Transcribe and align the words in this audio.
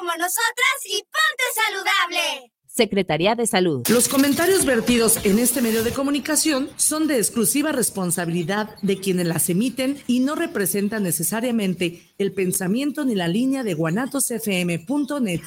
como 0.00 0.12
nosotras 0.12 0.76
y 0.86 0.96
ponte 1.02 1.44
saludable. 1.54 2.52
Secretaría 2.66 3.34
de 3.34 3.46
Salud. 3.46 3.86
Los 3.88 4.08
comentarios 4.08 4.64
vertidos 4.64 5.18
en 5.24 5.38
este 5.38 5.60
medio 5.60 5.82
de 5.84 5.92
comunicación 5.92 6.70
son 6.76 7.06
de 7.06 7.18
exclusiva 7.18 7.72
responsabilidad 7.72 8.76
de 8.80 8.98
quienes 8.98 9.26
las 9.26 9.50
emiten 9.50 10.02
y 10.06 10.20
no 10.20 10.36
representan 10.36 11.02
necesariamente 11.02 12.14
el 12.16 12.32
pensamiento 12.32 13.04
ni 13.04 13.14
la 13.14 13.28
línea 13.28 13.62
de 13.62 13.74
guanatosfm.net. 13.74 15.40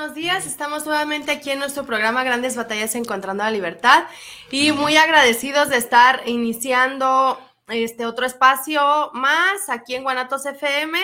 Estamos 0.00 0.86
nuevamente 0.86 1.30
aquí 1.30 1.50
en 1.50 1.58
nuestro 1.58 1.84
programa 1.84 2.24
Grandes 2.24 2.56
Batallas 2.56 2.94
Encontrando 2.94 3.44
la 3.44 3.50
Libertad 3.50 4.04
y 4.50 4.72
muy 4.72 4.96
agradecidos 4.96 5.68
de 5.68 5.76
estar 5.76 6.22
iniciando 6.24 7.38
este 7.68 8.06
otro 8.06 8.24
espacio 8.24 9.10
más 9.12 9.68
aquí 9.68 9.94
en 9.94 10.02
Guanatos 10.02 10.46
FM, 10.46 10.98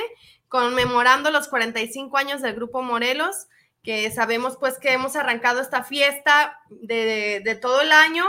conmemorando 0.49 1.31
los 1.31 1.49
45 1.49 2.17
años 2.17 2.41
del 2.41 2.55
Grupo 2.55 2.81
Morelos, 2.81 3.49
que 3.83 4.11
sabemos 4.11 4.57
pues 4.57 4.79
que 4.79 4.95
hemos 4.95 5.15
arrancado 5.15 5.61
esta 5.61 5.85
fiesta 5.85 6.59
de, 6.71 7.43
de 7.45 7.55
todo 7.55 7.83
el 7.83 7.93
año. 7.93 8.25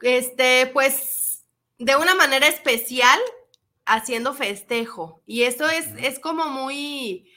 Este, 0.00 0.66
pues, 0.72 1.44
de 1.76 1.94
una 1.94 2.14
manera 2.14 2.46
especial, 2.46 3.20
haciendo 3.84 4.32
festejo. 4.32 5.20
Y 5.26 5.42
eso 5.42 5.68
es, 5.68 5.88
es 5.98 6.18
como 6.18 6.46
muy 6.46 7.29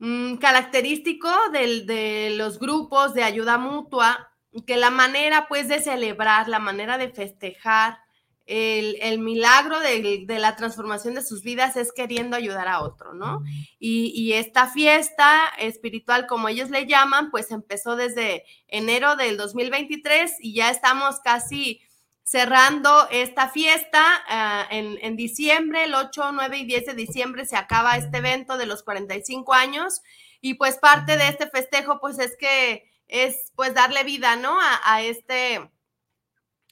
Mm, 0.00 0.36
característico 0.36 1.28
de 1.52 2.34
los 2.36 2.58
grupos 2.58 3.12
de 3.12 3.22
ayuda 3.22 3.58
mutua, 3.58 4.32
que 4.66 4.78
la 4.78 4.90
manera 4.90 5.46
pues 5.46 5.68
de 5.68 5.80
celebrar, 5.80 6.48
la 6.48 6.58
manera 6.58 6.96
de 6.96 7.10
festejar 7.10 7.98
el, 8.46 9.18
milagro 9.20 9.78
de, 9.78 10.24
la 10.26 10.56
transformación 10.56 11.14
de 11.14 11.22
sus 11.22 11.42
vidas 11.44 11.76
es 11.76 11.92
queriendo 11.92 12.36
ayudar 12.36 12.66
a 12.66 12.80
otro, 12.80 13.14
¿no? 13.14 13.44
Y, 13.78 14.12
y, 14.14 14.32
esta 14.32 14.66
fiesta 14.66 15.48
espiritual, 15.58 16.26
como 16.26 16.48
ellos 16.48 16.70
le 16.70 16.86
llaman, 16.86 17.30
pues 17.30 17.52
empezó 17.52 17.94
desde 17.94 18.44
enero 18.66 19.14
del 19.14 19.36
2023 19.36 20.32
y 20.40 20.54
ya 20.54 20.70
estamos 20.70 21.20
casi 21.20 21.80
cerrando 22.24 23.08
esta 23.10 23.48
fiesta 23.48 24.02
ah, 24.28 24.66
en, 24.70 25.16
diciembre, 25.16 25.84
el 25.84 25.94
8, 25.94 26.32
9 26.32 26.58
y 26.58 26.64
10 26.66 26.86
de 26.86 26.94
diciembre 26.94 27.44
se 27.44 27.56
acaba 27.56 27.96
este 27.96 28.18
evento 28.18 28.56
de 28.56 28.66
los 28.66 28.82
45 28.82 29.52
años 29.52 30.02
y 30.40 30.54
pues 30.54 30.78
parte 30.78 31.16
de 31.16 31.28
este 31.28 31.48
festejo 31.48 32.00
pues 32.00 32.18
es 32.18 32.36
que 32.36 32.88
es 33.08 33.52
pues 33.56 33.74
darle 33.74 34.04
vida, 34.04 34.36
¿no? 34.36 34.56
a 34.60 35.02
este 35.02 35.70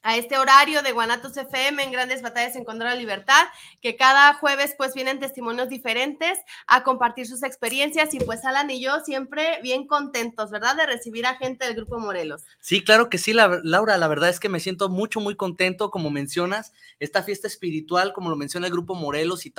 a 0.02 0.16
este 0.16 0.38
horario 0.38 0.82
de 0.82 0.92
Guanatos 0.92 1.36
FM 1.36 1.82
en 1.82 1.92
Grandes 1.92 2.22
Batallas 2.22 2.56
en 2.56 2.64
Contra 2.64 2.90
la 2.90 2.94
Libertad, 2.94 3.46
que 3.80 3.96
cada 3.96 4.34
jueves 4.34 4.74
pues 4.76 4.94
vienen 4.94 5.18
testimonios 5.18 5.68
diferentes 5.68 6.38
a 6.66 6.82
compartir 6.82 7.26
sus 7.26 7.42
experiencias 7.42 8.14
y 8.14 8.20
pues 8.20 8.44
Alan 8.44 8.70
y 8.70 8.80
yo 8.80 9.00
siempre 9.00 9.58
bien 9.62 9.86
contentos, 9.86 10.50
¿verdad? 10.50 10.76
De 10.76 10.86
recibir 10.86 11.26
a 11.26 11.36
gente 11.36 11.64
del 11.64 11.74
Grupo 11.74 11.98
Morelos. 11.98 12.42
Sí, 12.60 12.82
claro 12.82 13.10
que 13.10 13.18
sí, 13.18 13.32
Laura, 13.32 13.98
la 13.98 14.08
verdad 14.08 14.30
es 14.30 14.40
que 14.40 14.48
me 14.48 14.60
siento 14.60 14.88
mucho, 14.88 15.20
muy 15.20 15.36
contento, 15.36 15.90
como 15.90 16.10
mencionas, 16.10 16.72
esta 16.98 17.22
fiesta 17.22 17.46
espiritual, 17.46 18.12
como 18.12 18.30
lo 18.30 18.36
menciona 18.36 18.66
el 18.66 18.72
Grupo 18.72 18.94
Morelos 18.94 19.46
y, 19.46 19.54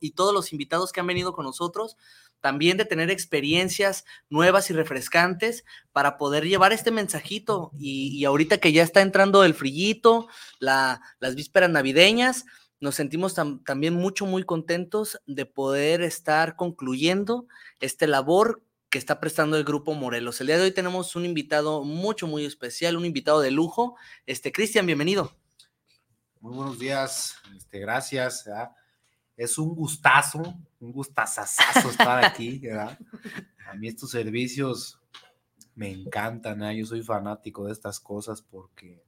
y 0.00 0.10
todos 0.12 0.34
los 0.34 0.52
invitados 0.52 0.92
que 0.92 1.00
han 1.00 1.06
venido 1.06 1.32
con 1.32 1.44
nosotros, 1.44 1.96
también 2.40 2.76
de 2.76 2.84
tener 2.84 3.10
experiencias 3.10 4.04
nuevas 4.28 4.70
y 4.70 4.72
refrescantes 4.72 5.64
para 5.92 6.16
poder 6.16 6.46
llevar 6.46 6.72
este 6.72 6.90
mensajito. 6.90 7.72
Y, 7.78 8.24
ahorita 8.24 8.58
que 8.58 8.72
ya 8.72 8.82
está 8.82 9.00
entrando 9.00 9.44
el 9.44 9.54
frillito, 9.54 10.28
las 10.60 11.34
vísperas 11.34 11.70
navideñas, 11.70 12.44
nos 12.80 12.94
sentimos 12.94 13.34
también 13.34 13.94
mucho, 13.94 14.24
muy 14.24 14.44
contentos 14.44 15.20
de 15.26 15.46
poder 15.46 16.02
estar 16.02 16.54
concluyendo 16.54 17.46
este 17.80 18.06
labor 18.06 18.62
que 18.88 18.98
está 18.98 19.20
prestando 19.20 19.56
el 19.56 19.64
Grupo 19.64 19.94
Morelos. 19.94 20.40
El 20.40 20.46
día 20.46 20.56
de 20.56 20.64
hoy 20.64 20.70
tenemos 20.70 21.16
un 21.16 21.24
invitado 21.24 21.84
mucho, 21.84 22.26
muy 22.26 22.44
especial, 22.44 22.96
un 22.96 23.04
invitado 23.04 23.40
de 23.40 23.50
lujo. 23.50 23.96
Este, 24.26 24.52
Cristian, 24.52 24.86
bienvenido. 24.86 25.36
Muy 26.40 26.54
buenos 26.54 26.78
días, 26.78 27.34
este, 27.56 27.80
gracias 27.80 28.46
es 29.38 29.56
un 29.56 29.74
gustazo, 29.74 30.42
un 30.80 30.92
gustazazazo 30.92 31.90
estar 31.90 32.24
aquí, 32.24 32.58
¿verdad? 32.62 32.98
A 33.70 33.74
mí 33.74 33.86
estos 33.86 34.10
servicios 34.10 35.00
me 35.76 35.92
encantan, 35.92 36.62
¿eh? 36.64 36.76
yo 36.76 36.84
soy 36.84 37.02
fanático 37.02 37.66
de 37.66 37.72
estas 37.72 38.00
cosas 38.00 38.42
porque 38.42 39.00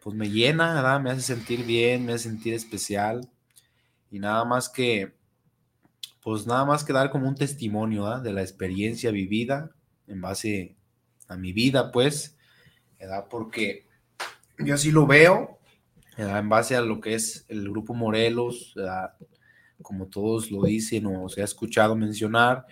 pues 0.00 0.14
me 0.14 0.30
llena, 0.30 0.74
¿verdad? 0.74 1.00
Me 1.00 1.10
hace 1.10 1.22
sentir 1.22 1.64
bien, 1.64 2.06
me 2.06 2.12
hace 2.12 2.28
sentir 2.28 2.54
especial 2.54 3.28
y 4.12 4.20
nada 4.20 4.44
más 4.44 4.68
que 4.68 5.18
pues 6.22 6.46
nada 6.46 6.64
más 6.64 6.84
que 6.84 6.92
dar 6.92 7.10
como 7.10 7.26
un 7.26 7.34
testimonio 7.34 8.04
¿verdad? 8.04 8.22
de 8.22 8.32
la 8.32 8.42
experiencia 8.42 9.10
vivida 9.10 9.70
en 10.06 10.20
base 10.20 10.76
a 11.28 11.36
mi 11.36 11.52
vida, 11.52 11.90
pues, 11.90 12.36
¿verdad? 12.98 13.26
Porque 13.28 13.88
yo 14.58 14.74
así 14.74 14.90
lo 14.92 15.06
veo 15.06 15.59
en 16.16 16.48
base 16.48 16.76
a 16.76 16.80
lo 16.80 17.00
que 17.00 17.14
es 17.14 17.44
el 17.48 17.68
grupo 17.70 17.94
Morelos, 17.94 18.74
como 19.82 20.06
todos 20.06 20.50
lo 20.50 20.62
dicen 20.62 21.06
o 21.06 21.28
se 21.28 21.40
ha 21.40 21.44
escuchado 21.44 21.96
mencionar, 21.96 22.66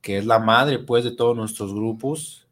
que 0.00 0.18
es 0.18 0.26
la 0.26 0.38
madre 0.38 0.78
pues 0.78 1.04
de 1.04 1.12
todos 1.12 1.36
nuestros 1.36 1.74
grupos, 1.74 2.46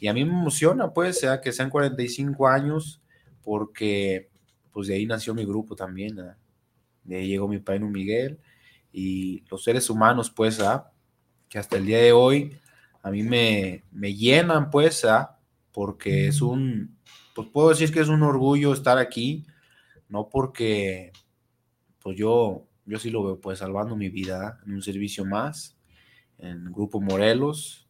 Y 0.00 0.08
a 0.08 0.14
mí 0.14 0.24
me 0.24 0.32
emociona 0.32 0.92
pues, 0.92 1.20
sea, 1.20 1.40
que 1.40 1.52
sean 1.52 1.70
45 1.70 2.48
años, 2.48 3.00
porque 3.42 4.30
pues 4.72 4.88
de 4.88 4.94
ahí 4.94 5.06
nació 5.06 5.34
mi 5.34 5.44
grupo 5.44 5.76
también, 5.76 6.16
de 7.04 7.16
ahí 7.16 7.28
llegó 7.28 7.48
mi 7.48 7.58
padre 7.58 7.80
Miguel 7.80 8.38
y 8.92 9.44
los 9.50 9.64
seres 9.64 9.88
humanos 9.90 10.30
pues, 10.30 10.60
que 11.48 11.58
hasta 11.58 11.76
el 11.76 11.86
día 11.86 11.98
de 11.98 12.12
hoy 12.12 12.56
a 13.02 13.10
mí 13.10 13.22
me, 13.22 13.84
me 13.90 14.14
llenan 14.14 14.70
pues, 14.70 15.04
porque 15.72 16.28
es 16.28 16.40
un, 16.40 16.96
pues 17.34 17.48
puedo 17.48 17.70
decir 17.70 17.92
que 17.92 18.00
es 18.00 18.08
un 18.08 18.22
orgullo 18.22 18.72
estar 18.72 18.98
aquí, 18.98 19.46
no 20.08 20.28
porque, 20.28 21.12
pues 22.00 22.16
yo, 22.16 22.66
yo 22.86 22.98
sí 22.98 23.10
lo 23.10 23.24
veo, 23.24 23.40
pues 23.40 23.60
salvando 23.60 23.96
mi 23.96 24.08
vida 24.08 24.60
en 24.66 24.74
un 24.74 24.82
servicio 24.82 25.24
más, 25.24 25.76
en 26.38 26.72
Grupo 26.72 27.00
Morelos, 27.00 27.88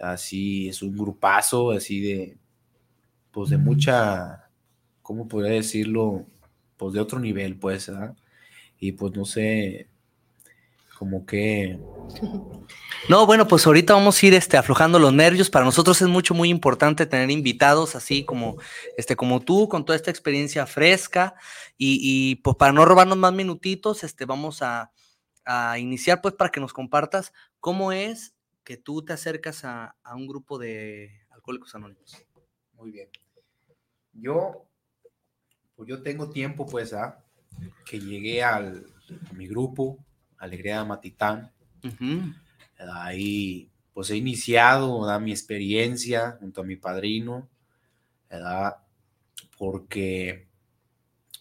así 0.00 0.68
es 0.68 0.82
un 0.82 0.96
grupazo, 0.96 1.72
así 1.72 2.00
de, 2.00 2.38
pues 3.30 3.50
de 3.50 3.58
mucha, 3.58 4.50
¿cómo 5.02 5.28
podría 5.28 5.54
decirlo? 5.54 6.26
Pues 6.76 6.94
de 6.94 7.00
otro 7.00 7.18
nivel, 7.18 7.58
pues, 7.58 7.90
Y 8.78 8.92
pues 8.92 9.12
no 9.16 9.24
sé, 9.24 9.88
como 10.98 11.24
que... 11.24 11.78
No, 13.08 13.24
bueno, 13.24 13.46
pues 13.46 13.64
ahorita 13.64 13.94
vamos 13.94 14.20
a 14.20 14.26
ir 14.26 14.34
este, 14.34 14.56
aflojando 14.56 14.98
los 14.98 15.12
nervios. 15.12 15.48
Para 15.48 15.64
nosotros 15.64 16.02
es 16.02 16.08
mucho, 16.08 16.34
muy 16.34 16.48
importante 16.48 17.06
tener 17.06 17.30
invitados 17.30 17.94
así 17.94 18.24
como, 18.24 18.56
este, 18.96 19.14
como 19.14 19.40
tú, 19.40 19.68
con 19.68 19.84
toda 19.84 19.94
esta 19.94 20.10
experiencia 20.10 20.66
fresca. 20.66 21.36
Y, 21.76 22.36
pues 22.36 22.56
para 22.56 22.72
no 22.72 22.84
robarnos 22.84 23.16
más 23.16 23.32
minutitos, 23.32 24.02
este, 24.02 24.24
vamos 24.24 24.60
a, 24.62 24.90
iniciar 25.78 26.20
pues 26.20 26.34
para 26.34 26.50
que 26.50 26.60
nos 26.60 26.74
compartas 26.74 27.32
cómo 27.58 27.90
es 27.90 28.34
que 28.64 28.76
tú 28.76 29.02
te 29.02 29.14
acercas 29.14 29.64
a, 29.64 29.94
un 30.14 30.26
grupo 30.26 30.58
de 30.58 31.10
alcohólicos 31.30 31.74
anónimos. 31.76 32.16
Muy 32.74 32.90
bien. 32.90 33.08
Yo, 34.12 34.66
pues 35.76 35.88
yo 35.88 36.02
tengo 36.02 36.28
tiempo 36.28 36.66
pues, 36.66 36.92
¿ah? 36.92 37.24
que 37.86 38.00
llegué 38.00 38.42
al, 38.42 38.84
a 39.30 39.32
mi 39.32 39.46
grupo, 39.46 40.04
Alegría 40.38 40.78
de 40.78 40.88
Matitán. 40.88 41.52
Ahí, 42.78 43.70
pues 43.92 44.10
he 44.10 44.16
iniciado 44.16 45.00
¿verdad? 45.00 45.20
mi 45.20 45.32
experiencia 45.32 46.36
junto 46.40 46.60
a 46.60 46.64
mi 46.64 46.76
padrino, 46.76 47.48
¿verdad? 48.30 48.76
Porque 49.58 50.48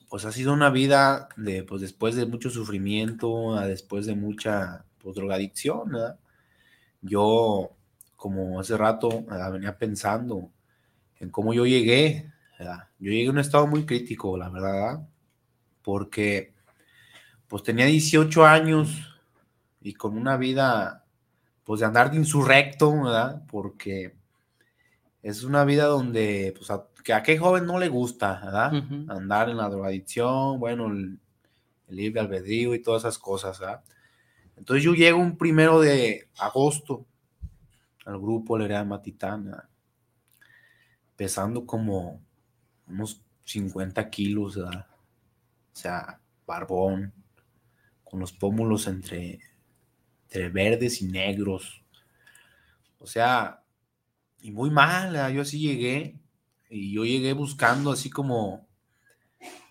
pues 0.10 0.26
ha 0.26 0.32
sido 0.32 0.54
una 0.54 0.70
vida 0.70 1.28
de, 1.36 1.64
pues 1.64 1.82
después 1.82 2.16
de 2.16 2.26
mucho 2.26 2.50
sufrimiento, 2.50 3.60
después 3.62 4.06
de 4.06 4.16
mucha 4.16 4.86
pues, 5.00 5.16
drogadicción, 5.16 5.92
¿verdad? 5.92 6.20
Yo, 7.02 7.72
como 8.16 8.60
hace 8.60 8.78
rato, 8.78 9.26
venía 9.52 9.78
pensando 9.78 10.50
en 11.20 11.30
cómo 11.30 11.54
yo 11.54 11.66
llegué, 11.66 12.32
¿verdad? 12.58 12.88
Yo 13.00 13.12
llegué 13.12 13.28
a 13.28 13.32
un 13.32 13.40
estado 13.40 13.68
muy 13.68 13.86
crítico, 13.86 14.38
la 14.38 14.50
verdad, 14.50 15.08
porque 15.84 16.54
pues 17.48 17.64
tenía 17.64 17.86
18 17.86 18.46
años 18.46 19.18
y 19.82 19.94
con 19.94 20.18
una 20.18 20.38
vida, 20.38 21.06
pues 21.64 21.80
de 21.80 21.86
andar 21.86 22.12
de 22.12 22.18
insurrecto, 22.18 22.92
¿verdad? 22.92 23.44
Porque 23.50 24.16
es 25.24 25.44
una 25.44 25.64
vida 25.66 25.86
donde, 25.86 26.54
pues, 26.58 26.70
a, 26.72 26.86
que 27.04 27.14
a 27.14 27.24
qué 27.24 27.38
joven 27.38 27.66
no 27.66 27.80
le 27.80 27.88
gusta, 27.88 28.42
¿verdad? 28.44 28.74
Andar 29.10 29.50
en 29.50 29.58
la 29.58 29.70
drogadicción, 29.70 30.60
bueno, 30.60 30.88
el, 30.88 31.20
libre 31.90 32.20
albedrío 32.20 32.76
y 32.76 32.82
todas 32.82 33.04
esas 33.04 33.18
cosas, 33.18 33.60
¿verdad? 33.60 33.82
Entonces 34.58 34.84
yo 34.84 34.94
llego 34.94 35.20
un 35.20 35.38
primero 35.38 35.80
de 35.80 36.28
agosto 36.38 37.06
al 38.06 38.20
grupo 38.20 38.58
Lerea 38.58 38.84
Matitana, 38.84 39.70
pesando 41.16 41.66
como 41.66 42.20
unos 42.88 43.22
50 43.46 44.10
kilos, 44.10 44.58
¿verdad? 44.58 44.86
O 44.90 45.76
sea, 45.76 46.20
barbón, 46.46 47.14
con 48.09 48.19
los 48.19 48.33
pómulos 48.33 48.88
entre, 48.88 49.39
entre 50.24 50.50
verdes 50.50 51.01
y 51.01 51.07
negros. 51.07 51.83
O 53.00 53.07
sea, 53.07 53.63
y 54.42 54.51
muy 54.51 54.69
mal, 54.69 55.33
yo 55.33 55.42
así 55.42 55.59
llegué, 55.59 56.19
y 56.69 56.94
yo 56.94 57.06
llegué 57.06 57.33
buscando 57.33 57.92
así 57.92 58.09
como, 58.09 58.68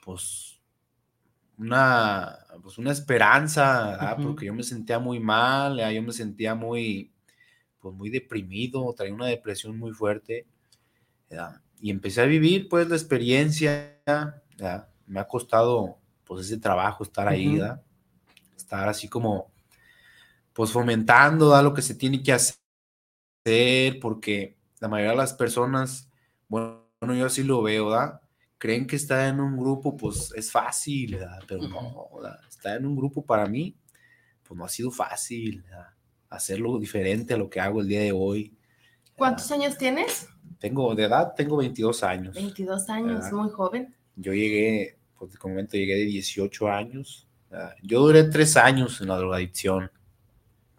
pues, 0.04 0.58
una, 1.58 2.38
pues 2.62 2.78
una 2.78 2.92
esperanza, 2.92 4.16
porque 4.22 4.46
yo 4.46 4.54
me 4.54 4.62
sentía 4.62 4.98
muy 4.98 5.20
mal, 5.20 5.78
yo 5.94 6.02
me 6.02 6.12
sentía 6.12 6.54
muy, 6.54 7.12
pues 7.80 7.94
muy 7.94 8.10
deprimido, 8.10 8.92
traía 8.94 9.14
una 9.14 9.26
depresión 9.26 9.78
muy 9.78 9.92
fuerte, 9.92 10.46
y 11.80 11.90
empecé 11.90 12.20
a 12.22 12.26
vivir 12.26 12.68
pues 12.68 12.88
la 12.88 12.96
experiencia, 12.96 14.00
me 15.06 15.20
ha 15.20 15.26
costado 15.26 15.98
pues 16.24 16.46
ese 16.46 16.58
trabajo, 16.58 17.04
estar 17.04 17.28
ahí, 17.28 17.60
estar 18.56 18.88
así 18.88 19.08
como, 19.08 19.52
pues 20.52 20.70
fomentando 20.70 21.60
lo 21.62 21.74
que 21.74 21.82
se 21.82 21.94
tiene 21.94 22.22
que 22.22 22.32
hacer, 22.32 24.00
porque 24.00 24.56
la 24.80 24.88
mayoría 24.88 25.12
de 25.12 25.18
las 25.18 25.34
personas, 25.34 26.08
bueno, 26.48 26.86
yo 27.00 27.26
así 27.26 27.42
lo 27.42 27.62
veo, 27.62 27.90
¿da? 27.90 28.20
Creen 28.58 28.86
que 28.86 28.96
estar 28.96 29.28
en 29.28 29.40
un 29.40 29.56
grupo, 29.56 29.96
pues 29.96 30.32
es 30.34 30.50
fácil, 30.50 31.18
pero 31.46 31.68
no, 31.68 32.08
estar 32.48 32.76
en 32.76 32.86
un 32.86 32.96
grupo 32.96 33.24
para 33.24 33.46
mí, 33.46 33.76
pues 34.42 34.56
no 34.56 34.64
ha 34.64 34.68
sido 34.68 34.90
fácil, 34.90 35.64
hacerlo 36.30 36.78
diferente 36.78 37.34
a 37.34 37.36
lo 37.36 37.50
que 37.50 37.60
hago 37.60 37.80
el 37.80 37.88
día 37.88 38.00
de 38.00 38.12
hoy. 38.12 38.56
¿Cuántos 39.14 39.50
años 39.50 39.76
tienes? 39.76 40.28
Tengo, 40.58 40.94
de 40.94 41.04
edad, 41.04 41.34
tengo 41.34 41.58
22 41.58 42.02
años. 42.02 42.34
22 42.34 42.88
años, 42.88 43.32
muy 43.32 43.50
joven. 43.50 43.94
Yo 44.16 44.32
llegué, 44.32 44.98
pues 45.18 45.32
de 45.32 45.38
momento 45.42 45.76
llegué 45.76 45.96
de 45.96 46.06
18 46.06 46.68
años. 46.68 47.25
Yo 47.82 48.00
duré 48.00 48.25
tres 48.25 48.56
años 48.56 49.00
en 49.00 49.08
la 49.08 49.16
drogadicción. 49.16 49.90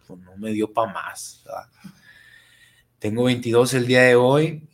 Pues 0.06 0.20
no 0.22 0.38
me 0.38 0.52
dio 0.52 0.72
para 0.72 0.94
más. 0.94 1.44
Tengo 3.00 3.24
22 3.24 3.74
el 3.74 3.88
día 3.88 4.04
de 4.04 4.16
hoy. 4.16 4.68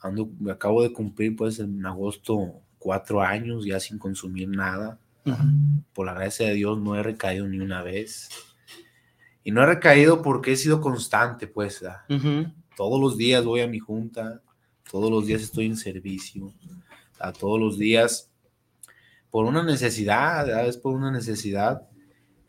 Ando, 0.00 0.28
acabo 0.50 0.82
de 0.82 0.92
cumplir 0.92 1.34
pues 1.34 1.58
en 1.58 1.84
agosto 1.86 2.60
cuatro 2.78 3.22
años 3.22 3.64
ya 3.64 3.80
sin 3.80 3.98
consumir 3.98 4.48
nada. 4.48 4.98
Por 5.94 6.06
la 6.06 6.14
gracia 6.14 6.48
de 6.48 6.54
Dios 6.54 6.78
no 6.78 6.94
he 6.96 7.02
recaído 7.02 7.46
ni 7.48 7.58
una 7.58 7.82
vez. 7.82 8.28
Y 9.42 9.50
no 9.50 9.62
he 9.62 9.66
recaído 9.66 10.22
porque 10.22 10.52
he 10.52 10.56
sido 10.56 10.80
constante, 10.80 11.46
pues. 11.46 11.82
Todos 12.76 13.00
los 13.00 13.16
días 13.16 13.44
voy 13.44 13.60
a 13.60 13.66
mi 13.66 13.78
junta, 13.78 14.42
todos 14.90 15.10
los 15.10 15.26
días 15.26 15.42
estoy 15.42 15.66
en 15.66 15.76
servicio, 15.76 16.52
a 17.18 17.32
todos 17.32 17.58
los 17.60 17.78
días 17.78 18.30
por 19.34 19.46
una 19.46 19.64
necesidad, 19.64 20.64
es 20.64 20.76
por 20.76 20.94
una 20.94 21.10
necesidad, 21.10 21.88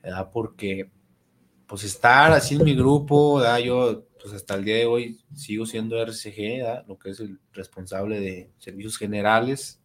¿verdad? 0.04 0.30
porque 0.32 0.92
pues 1.66 1.84
estar 1.84 2.32
así 2.32 2.54
en 2.54 2.64
mi 2.64 2.76
grupo, 2.76 3.38
¿verdad? 3.38 3.58
yo 3.58 4.06
pues 4.22 4.36
hasta 4.36 4.54
el 4.54 4.66
día 4.66 4.76
de 4.76 4.86
hoy 4.86 5.20
sigo 5.34 5.66
siendo 5.66 6.00
RCG, 6.00 6.88
lo 6.88 7.00
que 7.00 7.10
es 7.10 7.20
el 7.22 7.40
responsable 7.54 8.20
de 8.20 8.52
servicios 8.60 9.00
generales, 9.00 9.82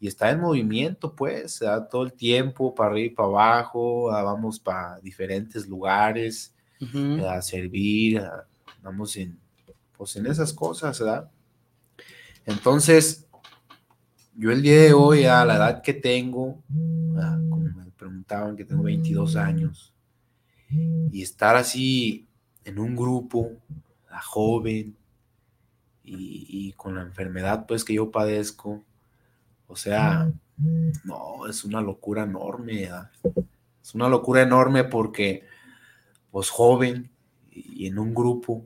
y 0.00 0.06
está 0.06 0.30
en 0.30 0.40
movimiento, 0.40 1.16
pues, 1.16 1.64
todo 1.90 2.02
el 2.02 2.12
tiempo, 2.12 2.74
para 2.74 2.90
arriba 2.90 3.06
y 3.06 3.14
para 3.14 3.28
abajo, 3.28 4.10
vamos 4.10 4.60
para 4.60 5.00
diferentes 5.00 5.66
lugares, 5.66 6.54
a 7.26 7.40
servir, 7.40 8.22
vamos 8.82 9.16
en, 9.16 9.38
pues, 9.96 10.14
en 10.16 10.26
esas 10.26 10.52
cosas, 10.52 11.00
¿verdad? 11.00 11.30
Entonces, 12.44 13.27
yo 14.38 14.52
el 14.52 14.62
día 14.62 14.82
de 14.82 14.92
hoy, 14.92 15.24
a 15.24 15.44
la 15.44 15.56
edad 15.56 15.82
que 15.82 15.92
tengo, 15.92 16.62
como 17.50 17.56
me 17.56 17.90
preguntaban 17.90 18.56
que 18.56 18.64
tengo 18.64 18.84
22 18.84 19.34
años, 19.34 19.92
y 20.70 21.22
estar 21.22 21.56
así 21.56 22.28
en 22.64 22.78
un 22.78 22.94
grupo, 22.94 23.50
a 24.08 24.22
joven, 24.22 24.94
y, 26.04 26.72
con 26.76 26.94
la 26.94 27.02
enfermedad 27.02 27.66
pues 27.66 27.84
que 27.84 27.94
yo 27.94 28.12
padezco, 28.12 28.84
o 29.66 29.74
sea, 29.74 30.32
no, 31.02 31.48
es 31.48 31.64
una 31.64 31.80
locura 31.80 32.22
enorme, 32.22 32.88
es 33.82 33.94
una 33.94 34.08
locura 34.08 34.42
enorme 34.42 34.84
porque, 34.84 35.42
pues 36.30 36.48
joven 36.48 37.10
y 37.50 37.88
en 37.88 37.98
un 37.98 38.14
grupo, 38.14 38.64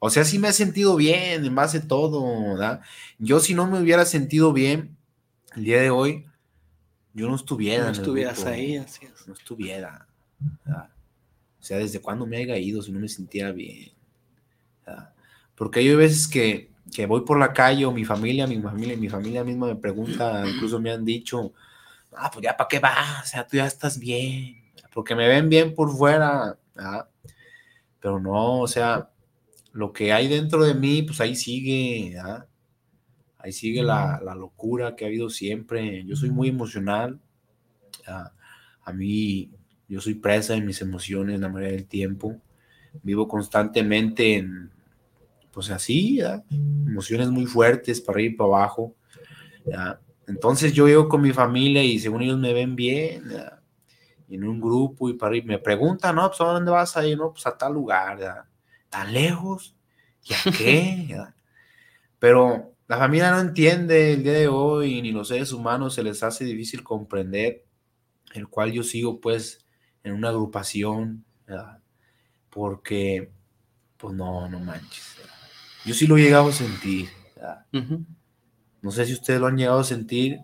o 0.00 0.10
sea, 0.10 0.24
sí 0.24 0.40
me 0.40 0.48
he 0.48 0.52
sentido 0.52 0.96
bien 0.96 1.44
en 1.44 1.54
base 1.54 1.78
a 1.78 1.88
todo. 1.88 2.58
Yo 3.20 3.38
si 3.38 3.54
no 3.54 3.68
me 3.68 3.80
hubiera 3.80 4.04
sentido 4.04 4.52
bien 4.52 4.96
el 5.56 5.64
día 5.64 5.80
de 5.80 5.90
hoy, 5.90 6.26
yo 7.12 7.28
no 7.28 7.36
estuviera. 7.36 7.84
No 7.84 7.92
estuvieras 7.92 8.44
ahí, 8.44 8.76
así 8.76 9.06
No 9.26 9.32
estuviera. 9.32 10.06
O 10.66 11.66
sea, 11.66 11.78
¿desde 11.78 12.00
cuándo 12.00 12.26
me 12.26 12.36
haya 12.36 12.58
ido 12.58 12.82
si 12.82 12.92
no 12.92 13.00
me 13.00 13.08
sintiera 13.08 13.52
bien? 13.52 13.92
Porque 15.54 15.80
hay 15.80 15.94
veces 15.94 16.26
que, 16.26 16.70
que, 16.92 17.06
voy 17.06 17.22
por 17.22 17.38
la 17.38 17.52
calle 17.52 17.86
o 17.86 17.92
mi 17.92 18.04
familia, 18.04 18.46
mi 18.46 18.60
familia, 18.60 18.96
mi 18.96 19.08
familia 19.08 19.44
misma 19.44 19.68
me 19.68 19.76
pregunta, 19.76 20.44
incluso 20.52 20.80
me 20.80 20.90
han 20.90 21.04
dicho, 21.04 21.52
ah, 22.16 22.30
pues 22.30 22.42
ya 22.42 22.56
para 22.56 22.68
qué 22.68 22.80
vas, 22.80 23.24
o 23.24 23.26
sea, 23.26 23.46
tú 23.46 23.56
ya 23.56 23.66
estás 23.66 23.98
bien, 23.98 24.56
porque 24.92 25.14
me 25.14 25.28
ven 25.28 25.48
bien 25.48 25.74
por 25.74 25.96
fuera, 25.96 26.58
pero 28.00 28.18
no, 28.18 28.60
o 28.60 28.68
sea, 28.68 29.10
lo 29.72 29.92
que 29.92 30.12
hay 30.12 30.28
dentro 30.28 30.64
de 30.64 30.74
mí, 30.74 31.02
pues 31.02 31.20
ahí 31.20 31.36
sigue, 31.36 32.16
ahí 33.44 33.52
sigue 33.52 33.82
la, 33.82 34.20
la, 34.24 34.34
locura 34.34 34.96
que 34.96 35.04
ha 35.04 35.08
habido 35.08 35.28
siempre, 35.28 36.02
yo 36.06 36.16
soy 36.16 36.30
muy 36.30 36.48
emocional, 36.48 37.20
a 38.06 38.92
mí 38.92 39.50
yo 39.86 40.00
soy 40.00 40.14
presa 40.14 40.54
de 40.54 40.62
mis 40.62 40.80
emociones 40.80 41.38
la 41.40 41.48
mayoría 41.48 41.76
del 41.76 41.86
tiempo. 41.86 42.40
Vivo 43.02 43.28
constantemente 43.28 44.36
en, 44.36 44.70
pues 45.52 45.70
así, 45.70 46.20
emociones 46.50 47.28
muy 47.28 47.44
fuertes 47.44 48.00
para 48.00 48.22
ir 48.22 48.36
para 48.36 48.48
abajo. 48.48 48.94
Entonces 50.26 50.72
yo 50.72 50.86
llego 50.86 51.08
con 51.08 51.20
mi 51.20 51.32
familia 51.32 51.82
y 51.82 51.98
según 51.98 52.22
ellos 52.22 52.38
me 52.38 52.54
ven 52.54 52.74
bien, 52.74 53.24
en 54.28 54.44
un 54.44 54.58
grupo 54.58 55.10
y 55.10 55.14
para 55.14 55.36
ir, 55.36 55.44
me 55.44 55.58
preguntan, 55.58 56.16
no, 56.16 56.28
pues 56.28 56.40
a 56.40 56.44
dónde 56.44 56.70
vas 56.70 56.96
a 56.96 57.06
ir, 57.06 57.18
no, 57.18 57.30
pues 57.30 57.46
a 57.46 57.56
tal 57.56 57.74
lugar, 57.74 58.46
tan 58.88 59.12
lejos, 59.12 59.76
¿y 60.24 60.32
a 60.32 60.52
qué? 60.56 61.16
Pero 62.18 62.73
la 62.86 62.98
familia 62.98 63.30
no 63.30 63.40
entiende 63.40 64.12
el 64.12 64.22
día 64.22 64.32
de 64.32 64.48
hoy, 64.48 65.00
ni 65.00 65.12
los 65.12 65.28
seres 65.28 65.52
humanos 65.52 65.94
se 65.94 66.02
les 66.02 66.22
hace 66.22 66.44
difícil 66.44 66.82
comprender, 66.82 67.64
el 68.34 68.48
cual 68.48 68.72
yo 68.72 68.82
sigo 68.82 69.20
pues 69.20 69.64
en 70.02 70.12
una 70.12 70.28
agrupación, 70.28 71.24
porque, 72.50 73.32
pues 73.96 74.14
no, 74.14 74.48
no 74.48 74.60
manches. 74.60 75.16
Yo 75.84 75.94
sí 75.94 76.06
lo 76.06 76.16
he 76.16 76.22
llegado 76.22 76.48
a 76.48 76.52
sentir. 76.52 77.08
No 78.80 78.90
sé 78.90 79.06
si 79.06 79.14
ustedes 79.14 79.40
lo 79.40 79.46
han 79.46 79.56
llegado 79.56 79.80
a 79.80 79.84
sentir 79.84 80.40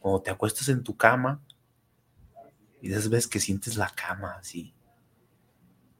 o 0.00 0.20
te 0.20 0.30
acuestas 0.30 0.68
en 0.68 0.82
tu 0.82 0.96
cama 0.96 1.40
y 2.80 2.88
después 2.88 3.10
ves 3.10 3.28
que 3.28 3.40
sientes 3.40 3.76
la 3.76 3.90
cama 3.90 4.36
así 4.38 4.74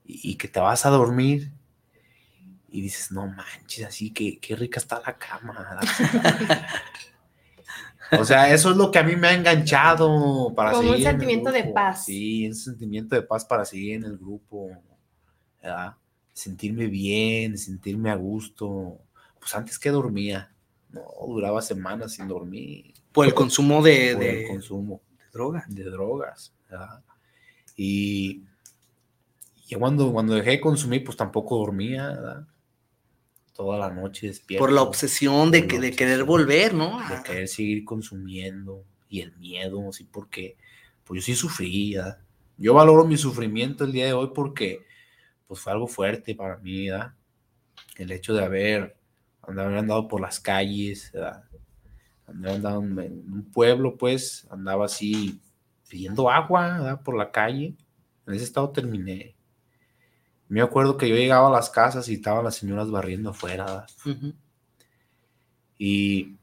y, 0.05 0.35
que 0.35 0.47
te 0.47 0.59
vas 0.59 0.85
a 0.85 0.89
dormir 0.89 1.51
y 2.73 2.81
dices, 2.81 3.11
no 3.11 3.27
manches, 3.27 3.85
así 3.85 4.11
que 4.11 4.39
qué 4.39 4.55
rica 4.55 4.79
está 4.79 5.01
la 5.05 5.17
cama. 5.17 5.79
O 8.19 8.25
sea, 8.25 8.53
eso 8.53 8.69
es 8.71 8.77
lo 8.77 8.91
que 8.91 8.99
a 8.99 9.03
mí 9.03 9.15
me 9.15 9.27
ha 9.29 9.33
enganchado 9.33 10.53
para 10.53 10.71
Como 10.71 10.91
seguir. 10.91 10.97
un 11.07 11.11
sentimiento 11.11 11.51
de 11.51 11.63
paz. 11.63 12.05
Sí, 12.05 12.45
un 12.47 12.53
sentimiento 12.53 13.15
de 13.15 13.23
paz 13.23 13.43
para 13.45 13.65
seguir 13.65 13.95
en 13.95 14.03
el 14.03 14.17
grupo. 14.17 14.69
¿verdad? 15.61 15.95
sentirme 16.33 16.87
bien, 16.87 17.57
sentirme 17.57 18.11
a 18.11 18.15
gusto. 18.15 18.99
Pues 19.39 19.55
antes 19.55 19.79
que 19.79 19.89
dormía, 19.89 20.51
no, 20.91 21.01
duraba 21.27 21.61
semanas 21.61 22.13
sin 22.13 22.27
dormir. 22.27 22.93
Por 23.11 23.25
el 23.25 23.33
consumo 23.33 23.81
de, 23.81 24.13
por 24.15 24.23
el 24.23 24.35
de- 24.41 24.47
consumo 24.47 25.01
de 25.17 25.25
droga. 25.31 25.65
de 25.69 25.83
drogas. 25.85 26.53
¿verdad? 26.69 27.01
Y 27.75 28.43
ya 29.67 29.79
cuando, 29.79 30.11
cuando 30.11 30.35
dejé 30.35 30.51
de 30.51 30.61
consumir, 30.61 31.03
pues 31.03 31.17
tampoco 31.17 31.57
dormía, 31.57 32.09
¿verdad? 32.09 32.47
Toda 33.53 33.77
la 33.77 33.89
noche 33.91 34.27
despierto. 34.27 34.63
Por 34.63 34.71
la 34.71 34.81
obsesión 34.81 35.51
de, 35.51 35.67
que, 35.67 35.75
la 35.75 35.81
de 35.81 35.91
querer 35.91 36.23
volver, 36.23 36.73
¿no? 36.73 36.99
De 37.07 37.21
querer 37.23 37.47
seguir 37.47 37.85
consumiendo 37.85 38.83
y 39.09 39.21
el 39.21 39.35
miedo, 39.37 39.91
sí, 39.91 40.07
porque 40.11 40.57
pues 41.03 41.21
yo 41.21 41.25
sí 41.25 41.35
sufrí, 41.35 41.95
¿verdad? 41.95 42.17
Yo 42.57 42.73
valoro 42.73 43.05
mi 43.05 43.17
sufrimiento 43.17 43.83
el 43.83 43.91
día 43.91 44.05
de 44.05 44.13
hoy 44.13 44.31
porque 44.33 44.85
pues 45.47 45.59
fue 45.59 45.71
algo 45.71 45.87
fuerte 45.87 46.33
para 46.33 46.57
mí, 46.57 46.89
¿verdad? 46.89 47.13
El 47.97 48.11
hecho 48.11 48.33
de 48.33 48.43
haber, 48.43 48.97
andado 49.41 50.07
por 50.07 50.19
las 50.19 50.39
calles, 50.39 51.11
¿verdad? 51.13 51.43
En 52.27 52.45
en 52.45 53.33
un 53.33 53.51
pueblo, 53.51 53.97
pues, 53.97 54.47
andaba 54.49 54.85
así 54.85 55.39
pidiendo 55.87 56.29
agua, 56.29 56.79
¿verdad? 56.79 57.01
Por 57.03 57.15
la 57.15 57.31
calle. 57.31 57.75
En 58.25 58.33
ese 58.33 58.45
estado 58.45 58.71
terminé. 58.71 59.35
Me 60.47 60.61
acuerdo 60.61 60.97
que 60.97 61.09
yo 61.09 61.15
llegaba 61.15 61.47
a 61.47 61.51
las 61.51 61.69
casas 61.69 62.07
y 62.09 62.15
estaban 62.15 62.43
las 62.43 62.55
señoras 62.55 62.91
barriendo 62.91 63.31
afuera. 63.31 63.85
Y, 65.77 66.37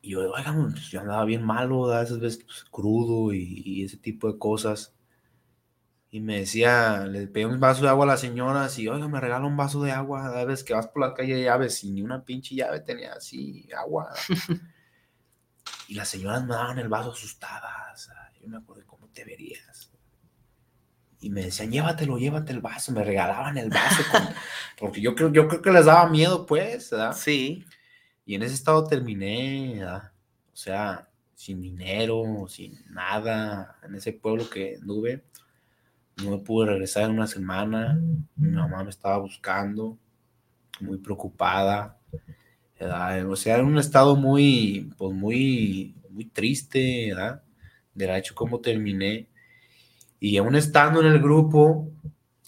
y 0.00 0.10
yo, 0.10 0.32
oigan, 0.32 0.72
pues, 0.72 0.88
yo 0.88 1.00
andaba 1.00 1.24
bien 1.24 1.44
malo, 1.44 1.82
¿verdad? 1.82 2.04
esas 2.04 2.20
veces 2.20 2.44
pues, 2.44 2.64
crudo 2.70 3.32
y, 3.32 3.62
y 3.64 3.84
ese 3.84 3.96
tipo 3.98 4.32
de 4.32 4.38
cosas. 4.38 4.94
Y 6.10 6.20
me 6.20 6.38
decía, 6.38 7.06
le 7.06 7.26
pedí 7.26 7.44
un 7.44 7.60
vaso 7.60 7.82
de 7.82 7.88
agua 7.88 8.04
a 8.04 8.08
las 8.08 8.20
señoras 8.20 8.78
y, 8.78 8.88
oiga, 8.88 9.08
me 9.08 9.20
regala 9.20 9.46
un 9.46 9.56
vaso 9.56 9.82
de 9.82 9.90
agua. 9.92 10.22
Cada 10.22 10.44
vez 10.44 10.64
que 10.64 10.72
vas 10.72 10.86
por 10.88 11.02
la 11.02 11.12
calle 11.14 11.34
de 11.34 11.44
llaves 11.44 11.84
y 11.84 11.90
ni 11.90 12.02
una 12.02 12.24
pinche 12.24 12.54
llave 12.54 12.80
tenía 12.80 13.12
así 13.14 13.68
agua. 13.76 14.14
y 15.88 15.94
las 15.94 16.08
señoras 16.08 16.44
me 16.44 16.54
daban 16.54 16.78
el 16.78 16.88
vaso 16.88 17.12
asustadas. 17.12 18.10
Yo 18.40 18.48
me 18.48 18.56
acuerdo 18.56 18.84
cómo 18.86 19.08
te 19.08 19.24
verías. 19.24 19.75
Y 21.26 21.30
me 21.30 21.42
decían, 21.42 21.72
llévatelo, 21.72 22.18
llévate 22.18 22.52
el 22.52 22.60
vaso. 22.60 22.92
Me 22.92 23.02
regalaban 23.02 23.58
el 23.58 23.68
vaso. 23.68 24.00
con- 24.12 24.28
porque 24.78 25.00
yo 25.00 25.16
creo, 25.16 25.32
yo 25.32 25.48
creo 25.48 25.60
que 25.60 25.72
les 25.72 25.86
daba 25.86 26.08
miedo, 26.08 26.46
pues, 26.46 26.88
¿verdad? 26.90 27.16
Sí. 27.16 27.64
Y 28.24 28.36
en 28.36 28.44
ese 28.44 28.54
estado 28.54 28.84
terminé, 28.86 29.74
¿verdad? 29.80 30.12
o 30.52 30.56
sea, 30.56 31.08
sin 31.34 31.60
dinero, 31.60 32.46
sin 32.48 32.78
nada, 32.90 33.76
en 33.82 33.96
ese 33.96 34.12
pueblo 34.12 34.48
que 34.48 34.76
anduve. 34.80 35.24
No 36.22 36.30
me 36.30 36.38
pude 36.38 36.68
regresar 36.68 37.04
en 37.04 37.10
una 37.10 37.26
semana. 37.26 38.00
Mi 38.36 38.50
mamá 38.50 38.84
me 38.84 38.90
estaba 38.90 39.18
buscando, 39.18 39.98
muy 40.78 40.98
preocupada. 40.98 41.98
¿verdad? 42.78 43.28
O 43.28 43.34
sea, 43.34 43.58
en 43.58 43.66
un 43.66 43.78
estado 43.78 44.14
muy, 44.14 44.92
pues 44.96 45.12
muy, 45.12 45.96
muy 46.08 46.26
triste, 46.26 47.08
¿verdad? 47.12 47.42
Del 47.94 48.10
hecho 48.10 48.34
cómo 48.36 48.60
terminé. 48.60 49.28
Y 50.26 50.38
aún 50.38 50.56
estando 50.56 51.00
en 51.00 51.06
el 51.06 51.20
grupo, 51.20 51.88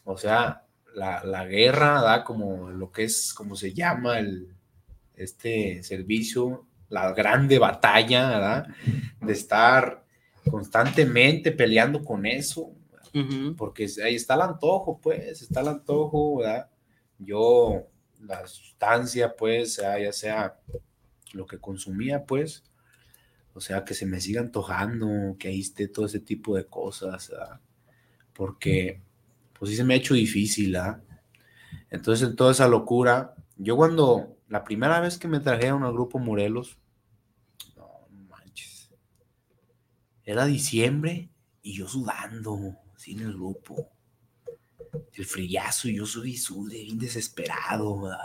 o 0.02 0.18
sea, 0.18 0.64
la, 0.96 1.22
la 1.22 1.44
guerra, 1.44 2.00
¿verdad? 2.00 2.24
Como 2.24 2.70
lo 2.70 2.90
que 2.90 3.04
es, 3.04 3.32
como 3.32 3.54
se 3.54 3.72
llama 3.72 4.18
el, 4.18 4.52
este 5.14 5.80
servicio, 5.84 6.66
la 6.88 7.12
grande 7.12 7.56
batalla, 7.60 8.30
¿verdad? 8.30 8.66
De 9.20 9.32
estar 9.32 10.04
constantemente 10.50 11.52
peleando 11.52 12.02
con 12.02 12.26
eso, 12.26 12.72
porque 13.56 13.86
ahí 14.04 14.16
está 14.16 14.34
el 14.34 14.40
antojo, 14.40 14.98
pues, 15.00 15.40
está 15.40 15.60
el 15.60 15.68
antojo, 15.68 16.38
¿verdad? 16.38 16.68
Yo, 17.16 17.86
la 18.20 18.44
sustancia, 18.48 19.36
pues, 19.36 19.74
sea, 19.74 20.00
ya 20.00 20.12
sea 20.12 20.58
lo 21.32 21.46
que 21.46 21.60
consumía, 21.60 22.24
pues, 22.24 22.64
o 23.54 23.60
sea, 23.60 23.84
que 23.84 23.94
se 23.94 24.04
me 24.04 24.20
siga 24.20 24.40
antojando, 24.40 25.36
que 25.38 25.46
ahí 25.46 25.60
esté 25.60 25.86
todo 25.86 26.06
ese 26.06 26.18
tipo 26.18 26.56
de 26.56 26.66
cosas, 26.66 27.30
¿verdad? 27.30 27.60
Porque, 28.38 29.00
pues 29.58 29.72
sí 29.72 29.76
se 29.76 29.82
me 29.82 29.94
ha 29.94 29.96
hecho 29.96 30.14
difícil, 30.14 30.72
¿verdad? 30.72 31.02
Entonces, 31.90 32.28
en 32.28 32.36
toda 32.36 32.52
esa 32.52 32.68
locura, 32.68 33.34
yo 33.56 33.76
cuando, 33.76 34.36
la 34.48 34.62
primera 34.62 35.00
vez 35.00 35.18
que 35.18 35.26
me 35.26 35.40
trajeron 35.40 35.82
al 35.82 35.92
grupo 35.92 36.20
Morelos, 36.20 36.78
no, 37.76 37.90
manches, 38.28 38.92
era 40.22 40.46
diciembre 40.46 41.28
y 41.62 41.74
yo 41.74 41.88
sudando, 41.88 42.76
en 43.06 43.20
el 43.20 43.34
grupo, 43.34 43.90
el 45.14 45.24
frillazo 45.24 45.88
y 45.88 45.96
yo 45.96 46.06
subí, 46.06 46.36
sude, 46.36 46.84
bien 46.84 46.98
desesperado, 46.98 48.02
¿verdad? 48.02 48.18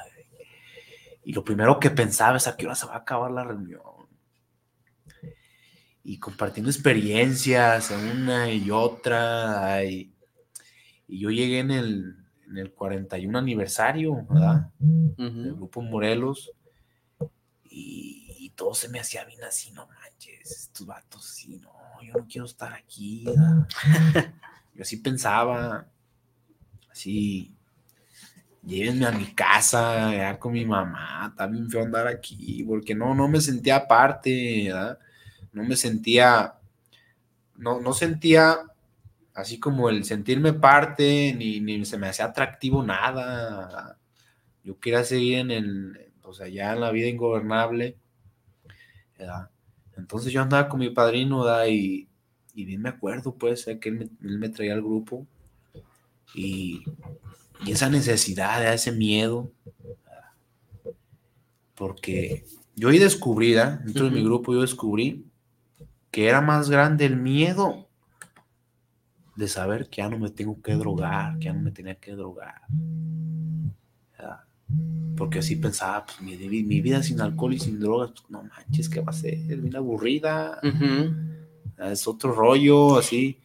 y 1.25 1.33
lo 1.33 1.43
primero 1.43 1.79
que 1.79 1.89
pensaba 1.89 2.37
es 2.37 2.47
a 2.47 2.57
qué 2.57 2.65
hora 2.65 2.75
se 2.75 2.85
va 2.85 2.95
a 2.95 2.97
acabar 2.97 3.31
la 3.31 3.43
reunión. 3.43 3.81
Y 6.03 6.19
compartiendo 6.19 6.69
experiencias, 6.69 7.91
una 7.91 8.51
y 8.51 8.69
otra, 8.71 9.83
y, 9.85 10.13
y 11.07 11.19
yo 11.19 11.29
llegué 11.29 11.59
en 11.59 11.71
el, 11.71 12.15
en 12.47 12.57
el 12.57 12.73
41 12.73 13.39
aniversario, 13.39 14.25
¿verdad? 14.29 14.69
del 14.79 15.51
Ujú. 15.51 15.55
grupo 15.55 15.81
Morelos 15.81 16.51
y, 17.63 18.35
y 18.37 18.49
todo 18.51 18.73
se 18.73 18.89
me 18.89 18.99
hacía 18.99 19.23
bien 19.25 19.43
así, 19.43 19.71
no 19.71 19.87
manches, 19.87 20.51
estos 20.51 20.85
vatos, 20.85 21.25
sí, 21.25 21.59
no, 21.61 21.71
yo 22.01 22.13
no 22.13 22.27
quiero 22.27 22.45
estar 22.45 22.73
aquí. 22.73 23.23
¿verdad? 23.25 23.67
yo 24.75 24.81
así 24.81 24.97
pensaba, 24.97 25.87
así, 26.91 27.55
llévenme 28.61 29.05
a 29.05 29.11
mi 29.11 29.33
casa, 29.33 30.13
ya 30.13 30.39
con 30.39 30.53
mi 30.53 30.65
mamá, 30.65 31.27
está 31.31 31.47
bien 31.47 31.69
feo 31.69 31.83
andar 31.83 32.07
aquí, 32.07 32.63
porque 32.63 32.93
no, 32.93 33.15
no 33.15 33.27
me 33.27 33.41
sentía 33.41 33.77
aparte, 33.77 34.65
¿verdad? 34.67 34.99
No 35.53 35.63
me 35.63 35.75
sentía, 35.75 36.55
no, 37.55 37.79
no 37.79 37.93
sentía 37.93 38.59
así 39.33 39.59
como 39.59 39.89
el 39.89 40.03
sentirme 40.03 40.53
parte, 40.53 41.33
ni, 41.37 41.59
ni 41.59 41.85
se 41.85 41.97
me 41.97 42.07
hacía 42.07 42.25
atractivo 42.25 42.83
nada. 42.83 43.97
Yo 44.63 44.79
quería 44.79 45.03
seguir 45.03 45.39
en 45.39 45.51
el, 45.51 46.11
pues 46.21 46.41
allá 46.41 46.73
en 46.73 46.81
la 46.81 46.91
vida 46.91 47.07
ingobernable. 47.07 47.97
¿verdad? 49.17 49.49
Entonces 49.95 50.33
yo 50.33 50.41
andaba 50.41 50.67
con 50.67 50.79
mi 50.79 50.89
padrino, 50.89 51.43
¿verdad? 51.43 51.67
Y, 51.67 52.07
y 52.55 52.65
bien 52.65 52.81
me 52.81 52.89
acuerdo, 52.89 53.35
pues, 53.35 53.65
que 53.79 53.89
él 53.89 53.95
me, 53.95 54.03
él 54.27 54.39
me 54.39 54.49
traía 54.49 54.73
al 54.73 54.81
grupo. 54.81 55.25
Y, 56.33 56.83
y 57.65 57.71
esa 57.71 57.89
necesidad, 57.89 58.59
¿verdad? 58.59 58.73
ese 58.73 58.91
miedo. 58.91 59.51
Porque 61.75 62.45
yo 62.75 62.89
ahí 62.89 62.99
descubrí, 62.99 63.53
dentro 63.53 64.05
de 64.05 64.11
mi 64.11 64.23
grupo, 64.23 64.53
yo 64.53 64.61
descubrí 64.61 65.25
que 66.13 66.27
era 66.27 66.41
más 66.41 66.69
grande 66.69 67.05
el 67.05 67.15
miedo 67.17 67.87
de 69.35 69.47
saber 69.47 69.89
que 69.89 70.03
ya 70.03 70.09
no 70.09 70.19
me 70.19 70.29
tengo 70.29 70.61
que 70.61 70.73
drogar, 70.75 71.39
que 71.39 71.45
ya 71.45 71.53
no 71.53 71.61
me 71.61 71.71
tenía 71.71 71.95
que 71.95 72.11
drogar. 72.11 72.61
¿verdad? 72.69 74.41
Porque 75.17 75.39
así 75.39 75.55
pensaba, 75.55 76.05
pues 76.05 76.21
mi, 76.21 76.37
mi 76.37 76.81
vida 76.81 77.01
sin 77.01 77.19
alcohol 77.19 77.55
y 77.55 77.59
sin 77.59 77.79
drogas, 77.79 78.11
pues 78.11 78.29
no 78.29 78.43
manches, 78.43 78.89
¿qué 78.89 78.99
va 78.99 79.09
a 79.09 79.13
ser? 79.13 79.33
Es 79.33 79.59
bien 79.59 79.75
aburrida, 79.75 80.61
es 81.79 82.07
otro 82.07 82.31
rollo, 82.31 82.99
así. 82.99 83.39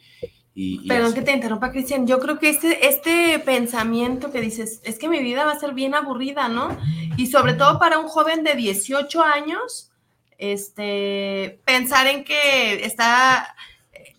Y, 0.54 0.84
y 0.84 0.88
Perdón 0.88 1.06
así. 1.06 1.14
que 1.14 1.22
te 1.22 1.32
interrumpa, 1.32 1.72
Cristian. 1.72 2.06
Yo 2.06 2.20
creo 2.20 2.38
que 2.38 2.50
este, 2.50 2.86
este 2.86 3.38
pensamiento 3.38 4.30
que 4.30 4.42
dices, 4.42 4.82
es 4.84 4.98
que 4.98 5.08
mi 5.08 5.22
vida 5.22 5.46
va 5.46 5.52
a 5.52 5.58
ser 5.58 5.72
bien 5.72 5.94
aburrida, 5.94 6.50
¿no? 6.50 6.76
Y 7.16 7.28
sobre 7.28 7.54
todo 7.54 7.78
para 7.78 7.98
un 7.98 8.08
joven 8.08 8.44
de 8.44 8.56
18 8.56 9.22
años, 9.22 9.90
este, 10.38 11.60
pensar 11.64 12.06
en 12.06 12.24
que 12.24 12.84
está, 12.84 13.54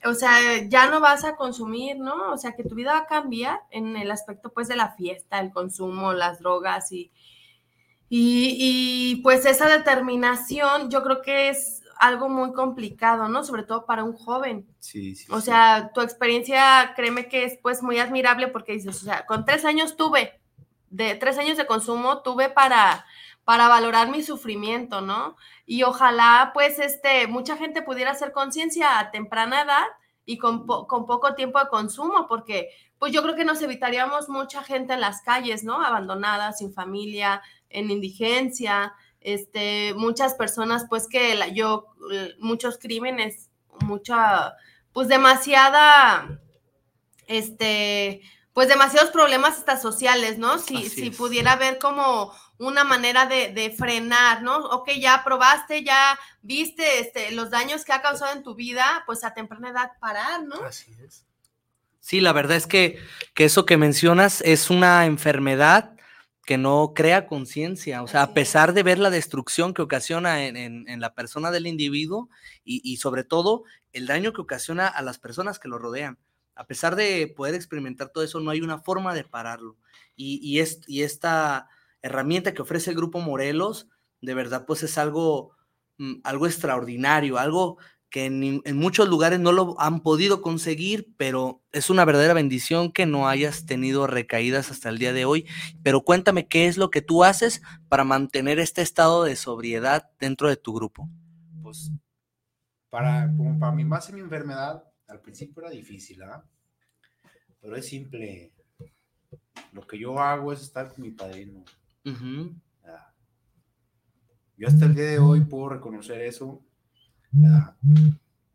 o 0.05 0.13
sea, 0.13 0.37
ya 0.67 0.89
no 0.89 0.99
vas 0.99 1.23
a 1.23 1.35
consumir, 1.35 1.97
¿no? 1.97 2.33
O 2.33 2.37
sea, 2.37 2.53
que 2.55 2.63
tu 2.63 2.75
vida 2.75 2.93
va 2.93 2.99
a 2.99 3.07
cambiar 3.07 3.61
en 3.71 3.95
el 3.95 4.11
aspecto, 4.11 4.51
pues, 4.51 4.67
de 4.67 4.75
la 4.75 4.91
fiesta, 4.91 5.39
el 5.39 5.51
consumo, 5.51 6.13
las 6.13 6.39
drogas 6.39 6.91
y, 6.91 7.11
y, 8.09 8.57
y, 8.59 9.15
pues 9.17 9.45
esa 9.45 9.67
determinación, 9.69 10.91
yo 10.91 11.03
creo 11.03 11.21
que 11.21 11.49
es 11.49 11.83
algo 11.99 12.29
muy 12.29 12.53
complicado, 12.53 13.27
¿no? 13.29 13.43
Sobre 13.43 13.63
todo 13.63 13.85
para 13.85 14.03
un 14.03 14.13
joven. 14.13 14.67
Sí, 14.79 15.15
sí, 15.15 15.25
O 15.29 15.39
sí. 15.39 15.45
sea, 15.47 15.91
tu 15.93 16.01
experiencia, 16.01 16.93
créeme 16.95 17.27
que 17.27 17.43
es 17.45 17.57
pues 17.61 17.83
muy 17.83 17.99
admirable 17.99 18.47
porque 18.47 18.73
dices, 18.73 19.01
o 19.01 19.05
sea, 19.05 19.25
con 19.25 19.45
tres 19.45 19.65
años 19.65 19.95
tuve, 19.97 20.39
de 20.89 21.15
tres 21.15 21.37
años 21.37 21.57
de 21.57 21.67
consumo 21.67 22.21
tuve 22.21 22.49
para, 22.49 23.05
para 23.49 23.67
valorar 23.67 24.11
mi 24.11 24.21
sufrimiento, 24.21 25.01
¿no? 25.01 25.35
Y 25.65 25.81
ojalá 25.81 26.51
pues 26.53 26.77
este, 26.77 27.25
mucha 27.25 27.57
gente 27.57 27.81
pudiera 27.81 28.11
hacer 28.11 28.31
conciencia 28.31 28.99
a 28.99 29.09
temprana 29.09 29.63
edad 29.63 29.85
y 30.23 30.37
con, 30.37 30.67
po- 30.67 30.85
con 30.85 31.07
poco 31.07 31.33
tiempo 31.33 31.57
de 31.57 31.67
consumo, 31.67 32.27
porque 32.27 32.69
pues 32.99 33.11
yo 33.11 33.23
creo 33.23 33.35
que 33.35 33.45
nos 33.45 33.59
evitaríamos 33.63 34.29
mucha 34.29 34.61
gente 34.61 34.93
en 34.93 35.01
las 35.01 35.23
calles, 35.23 35.63
¿no? 35.63 35.81
Abandonada, 35.83 36.53
sin 36.53 36.71
familia, 36.75 37.41
en 37.71 37.89
indigencia, 37.89 38.93
este, 39.19 39.95
muchas 39.95 40.35
personas 40.35 40.85
pues 40.87 41.07
que 41.07 41.33
la- 41.33 41.47
yo, 41.47 41.87
muchos 42.37 42.77
crímenes, 42.77 43.49
mucha 43.83 44.53
pues 44.93 45.07
demasiada, 45.07 46.39
este, 47.25 48.21
pues 48.53 48.67
demasiados 48.67 49.09
problemas 49.09 49.57
hasta 49.57 49.75
sociales, 49.79 50.37
¿no? 50.37 50.59
Si, 50.59 50.87
si 50.89 51.09
pudiera 51.09 51.53
haber 51.53 51.79
como 51.79 52.31
una 52.59 52.83
manera 52.83 53.25
de, 53.25 53.51
de 53.53 53.71
frenar, 53.71 54.43
¿no? 54.43 54.57
Ok, 54.57 54.89
ya 54.99 55.23
probaste, 55.23 55.83
ya 55.83 56.19
viste 56.41 56.99
este, 56.99 57.31
los 57.31 57.49
daños 57.49 57.83
que 57.85 57.93
ha 57.93 58.01
causado 58.01 58.33
en 58.35 58.43
tu 58.43 58.53
vida, 58.53 59.03
pues 59.05 59.23
a 59.23 59.33
temprana 59.33 59.69
edad 59.69 59.91
parar, 59.99 60.43
¿no? 60.43 60.63
Así 60.63 60.91
es. 61.03 61.25
Sí, 62.01 62.21
la 62.21 62.33
verdad 62.33 62.57
es 62.57 62.67
que, 62.67 62.99
que 63.33 63.45
eso 63.45 63.65
que 63.65 63.77
mencionas 63.77 64.41
es 64.41 64.69
una 64.69 65.05
enfermedad 65.05 65.95
que 66.45 66.57
no 66.57 66.93
crea 66.95 67.27
conciencia, 67.27 68.01
o 68.01 68.07
sea, 68.07 68.23
Así 68.23 68.29
a 68.29 68.31
es. 68.31 68.35
pesar 68.35 68.73
de 68.73 68.83
ver 68.83 68.97
la 68.99 69.09
destrucción 69.11 69.73
que 69.73 69.81
ocasiona 69.83 70.45
en, 70.45 70.57
en- 70.57 70.87
en 70.89 70.99
la 70.99 71.13
persona 71.13 71.51
del 71.51 71.67
individuo 71.67 72.29
y, 72.63 72.81
y 72.83 72.97
sobre 72.97 73.23
todo 73.23 73.63
el 73.93 74.07
daño 74.07 74.33
que 74.33 74.41
ocasiona 74.41 74.87
a 74.87 75.01
las 75.01 75.19
personas 75.19 75.59
que 75.59 75.67
lo 75.67 75.77
rodean. 75.77 76.17
A 76.55 76.65
pesar 76.65 76.95
de 76.95 77.31
poder 77.37 77.53
experimentar 77.55 78.09
todo 78.09 78.23
eso, 78.23 78.39
no 78.39 78.49
hay 78.51 78.61
una 78.61 78.79
forma 78.79 79.13
de 79.13 79.23
pararlo. 79.23 79.77
Y, 80.15 80.39
y, 80.41 80.59
es- 80.59 80.81
y 80.87 81.03
esta 81.03 81.67
herramienta 82.01 82.53
que 82.53 82.61
ofrece 82.61 82.91
el 82.91 82.97
Grupo 82.97 83.19
Morelos, 83.19 83.89
de 84.21 84.33
verdad, 84.33 84.65
pues 84.65 84.83
es 84.83 84.97
algo, 84.97 85.51
mm, 85.97 86.21
algo 86.23 86.45
extraordinario, 86.45 87.37
algo 87.37 87.77
que 88.09 88.25
en, 88.25 88.77
muchos 88.77 89.07
lugares 89.07 89.39
no 89.39 89.51
lo 89.51 89.79
han 89.79 90.01
podido 90.01 90.41
conseguir, 90.41 91.13
pero 91.17 91.61
es 91.71 91.89
una 91.89 92.05
verdadera 92.05 92.33
bendición 92.33 92.91
que 92.91 93.05
no 93.05 93.27
hayas 93.27 93.65
tenido 93.65 94.07
recaídas 94.07 94.71
hasta 94.71 94.89
el 94.89 94.97
día 94.97 95.13
de 95.13 95.25
hoy. 95.25 95.45
Pero 95.83 96.01
cuéntame 96.01 96.47
qué 96.47 96.67
es 96.67 96.77
lo 96.77 96.89
que 96.89 97.01
tú 97.01 97.23
haces 97.23 97.61
para 97.87 98.03
mantener 98.03 98.59
este 98.59 98.81
estado 98.81 99.23
de 99.23 99.35
sobriedad 99.35 100.09
dentro 100.19 100.49
de 100.49 100.57
tu 100.57 100.73
grupo. 100.73 101.07
Pues 101.61 101.91
para, 102.89 103.31
como 103.37 103.59
para 103.59 103.71
mi 103.71 103.85
más 103.85 104.09
en 104.09 104.15
mi 104.15 104.21
enfermedad, 104.21 104.83
al 105.07 105.21
principio 105.21 105.61
era 105.61 105.69
difícil, 105.69 106.23
¿ah? 106.23 106.43
Pero 107.61 107.75
es 107.75 107.87
simple. 107.87 108.51
Lo 109.71 109.85
que 109.85 109.99
yo 109.99 110.19
hago 110.19 110.51
es 110.51 110.61
estar 110.61 110.91
con 110.93 111.03
mi 111.03 111.11
padrino. 111.11 111.63
¿Verdad? 112.03 113.07
Yo 114.57 114.67
hasta 114.67 114.85
el 114.85 114.95
día 114.95 115.05
de 115.05 115.19
hoy 115.19 115.41
puedo 115.41 115.69
reconocer 115.69 116.21
eso, 116.21 116.61
¿verdad? 117.31 117.75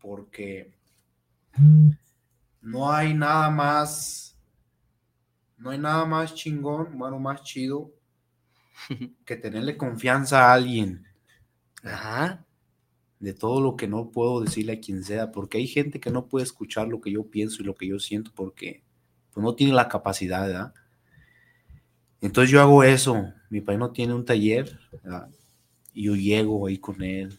porque 0.00 0.74
no 2.60 2.92
hay 2.92 3.14
nada 3.14 3.48
más, 3.50 4.36
no 5.56 5.70
hay 5.70 5.78
nada 5.78 6.04
más 6.04 6.34
chingón, 6.34 6.98
bueno, 6.98 7.18
más 7.18 7.42
chido 7.42 7.90
que 9.24 9.36
tenerle 9.36 9.76
confianza 9.76 10.50
a 10.50 10.54
alguien 10.54 11.06
Ajá. 11.82 12.44
de 13.18 13.32
todo 13.32 13.60
lo 13.60 13.76
que 13.76 13.88
no 13.88 14.10
puedo 14.10 14.40
decirle 14.40 14.74
a 14.74 14.80
quien 14.80 15.04
sea, 15.04 15.32
porque 15.32 15.58
hay 15.58 15.66
gente 15.66 16.00
que 16.00 16.10
no 16.10 16.26
puede 16.26 16.44
escuchar 16.44 16.88
lo 16.88 17.00
que 17.00 17.12
yo 17.12 17.30
pienso 17.30 17.62
y 17.62 17.64
lo 17.64 17.74
que 17.74 17.86
yo 17.86 17.98
siento 17.98 18.30
porque 18.34 18.82
pues, 19.32 19.42
no 19.42 19.54
tiene 19.54 19.72
la 19.72 19.88
capacidad, 19.88 20.46
¿verdad? 20.46 20.74
Entonces 22.20 22.50
yo 22.50 22.60
hago 22.60 22.82
eso, 22.82 23.32
mi 23.50 23.60
padre 23.60 23.78
no 23.78 23.90
tiene 23.90 24.14
un 24.14 24.24
taller, 24.24 24.78
¿verdad? 25.02 25.28
y 25.92 26.04
yo 26.04 26.16
llego 26.16 26.66
ahí 26.66 26.78
con 26.78 27.02
él. 27.02 27.38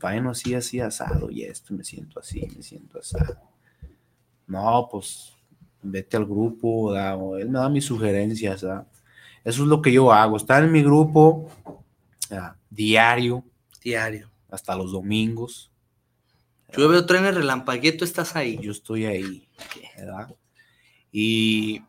Padre, 0.00 0.22
no 0.22 0.30
así, 0.30 0.54
así 0.54 0.80
asado 0.80 1.30
y 1.30 1.42
esto, 1.42 1.74
me 1.74 1.84
siento 1.84 2.20
así, 2.20 2.46
me 2.56 2.62
siento 2.62 2.98
asado. 3.00 3.38
No, 4.46 4.88
pues 4.90 5.32
vete 5.82 6.16
al 6.16 6.24
grupo, 6.24 6.90
¿verdad? 6.90 7.16
o 7.20 7.36
él 7.36 7.50
me 7.50 7.58
da 7.58 7.68
mis 7.68 7.84
sugerencias, 7.84 8.62
¿verdad? 8.62 8.86
Eso 9.44 9.62
es 9.62 9.68
lo 9.68 9.82
que 9.82 9.92
yo 9.92 10.12
hago, 10.12 10.36
estar 10.36 10.64
en 10.64 10.72
mi 10.72 10.82
grupo 10.82 11.50
¿verdad? 12.30 12.56
diario, 12.70 13.44
Diario. 13.82 14.30
hasta 14.50 14.74
los 14.76 14.92
domingos, 14.92 15.70
Llueve 16.76 16.98
o 16.98 17.06
truene 17.06 17.32
relampagueo, 17.32 17.96
tú 17.96 18.04
estás 18.04 18.36
ahí. 18.36 18.58
yo 18.60 18.72
estoy 18.72 19.06
ahí, 19.06 19.48
¿verdad? 19.96 20.34
Y, 21.10 21.80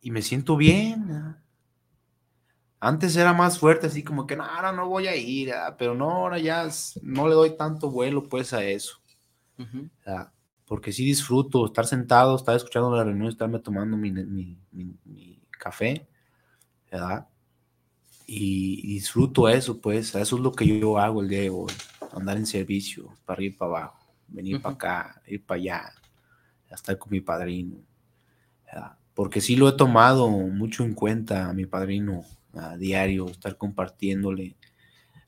y 0.00 0.10
me 0.10 0.22
siento 0.22 0.56
bien. 0.56 1.36
Antes 2.82 3.14
era 3.16 3.34
más 3.34 3.58
fuerte, 3.58 3.88
así 3.88 4.02
como 4.02 4.26
que, 4.26 4.36
no, 4.36 4.44
ahora 4.44 4.72
no 4.72 4.88
voy 4.88 5.06
a 5.06 5.14
ir, 5.16 5.48
¿verdad? 5.48 5.76
pero 5.78 5.94
no, 5.94 6.10
ahora 6.10 6.38
ya 6.38 6.66
no 7.02 7.28
le 7.28 7.34
doy 7.34 7.56
tanto 7.56 7.90
vuelo 7.90 8.26
pues 8.28 8.52
a 8.54 8.64
eso. 8.64 8.98
Ujú. 9.58 9.90
O 10.00 10.02
sea, 10.04 10.32
porque 10.66 10.92
sí 10.92 11.04
disfruto 11.04 11.66
estar 11.66 11.86
sentado, 11.86 12.36
estar 12.36 12.56
escuchando 12.56 12.94
la 12.96 13.04
reunión, 13.04 13.28
estarme 13.28 13.58
tomando 13.58 13.96
mi, 13.96 14.10
mi- 14.12 14.56
mi- 14.72 14.96
mi 15.04 15.40
café, 15.58 16.06
¿verdad? 16.90 17.28
Y, 18.26 18.80
y 18.84 18.94
disfruto 18.94 19.48
eso, 19.48 19.80
pues, 19.80 20.14
eso 20.14 20.36
es 20.36 20.42
lo 20.42 20.52
que 20.52 20.66
yo 20.66 20.98
hago 20.98 21.20
el 21.22 21.28
día 21.28 21.40
de 21.42 21.50
hoy, 21.50 21.72
andar 22.12 22.36
en 22.36 22.46
servicio, 22.46 23.08
para 23.24 23.36
arriba 23.36 23.54
y 23.54 23.58
para 23.58 23.68
abajo, 23.70 23.98
venir 24.28 24.62
para 24.62 24.74
acá, 24.74 25.22
ir 25.26 25.44
para 25.44 25.60
allá, 25.60 25.92
estar 26.70 26.98
con 26.98 27.10
mi 27.12 27.20
padrino, 27.20 27.76
¿verdad? 28.66 28.96
Porque 29.20 29.42
sí 29.42 29.54
lo 29.54 29.68
he 29.68 29.72
tomado 29.72 30.30
mucho 30.30 30.82
en 30.82 30.94
cuenta 30.94 31.50
a 31.50 31.52
mi 31.52 31.66
padrino 31.66 32.24
a 32.54 32.78
diario, 32.78 33.28
estar 33.28 33.58
compartiéndole 33.58 34.56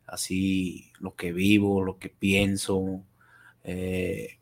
así 0.07 0.91
lo 0.99 1.15
que 1.15 1.31
vivo, 1.31 1.85
lo 1.85 1.99
que 1.99 2.09
pienso, 2.09 3.05
eh, 3.65 4.39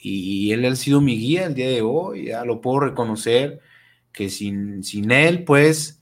y, 0.00 0.46
y 0.46 0.52
él 0.52 0.64
ha 0.64 0.74
sido 0.76 1.02
mi 1.02 1.18
guía 1.18 1.44
el 1.44 1.52
día 1.52 1.68
de 1.68 1.82
hoy, 1.82 2.28
ya 2.28 2.42
lo 2.46 2.62
puedo 2.62 2.80
reconocer, 2.80 3.60
que 4.12 4.30
sin, 4.30 4.82
sin 4.82 5.10
él, 5.10 5.44
pues, 5.44 6.00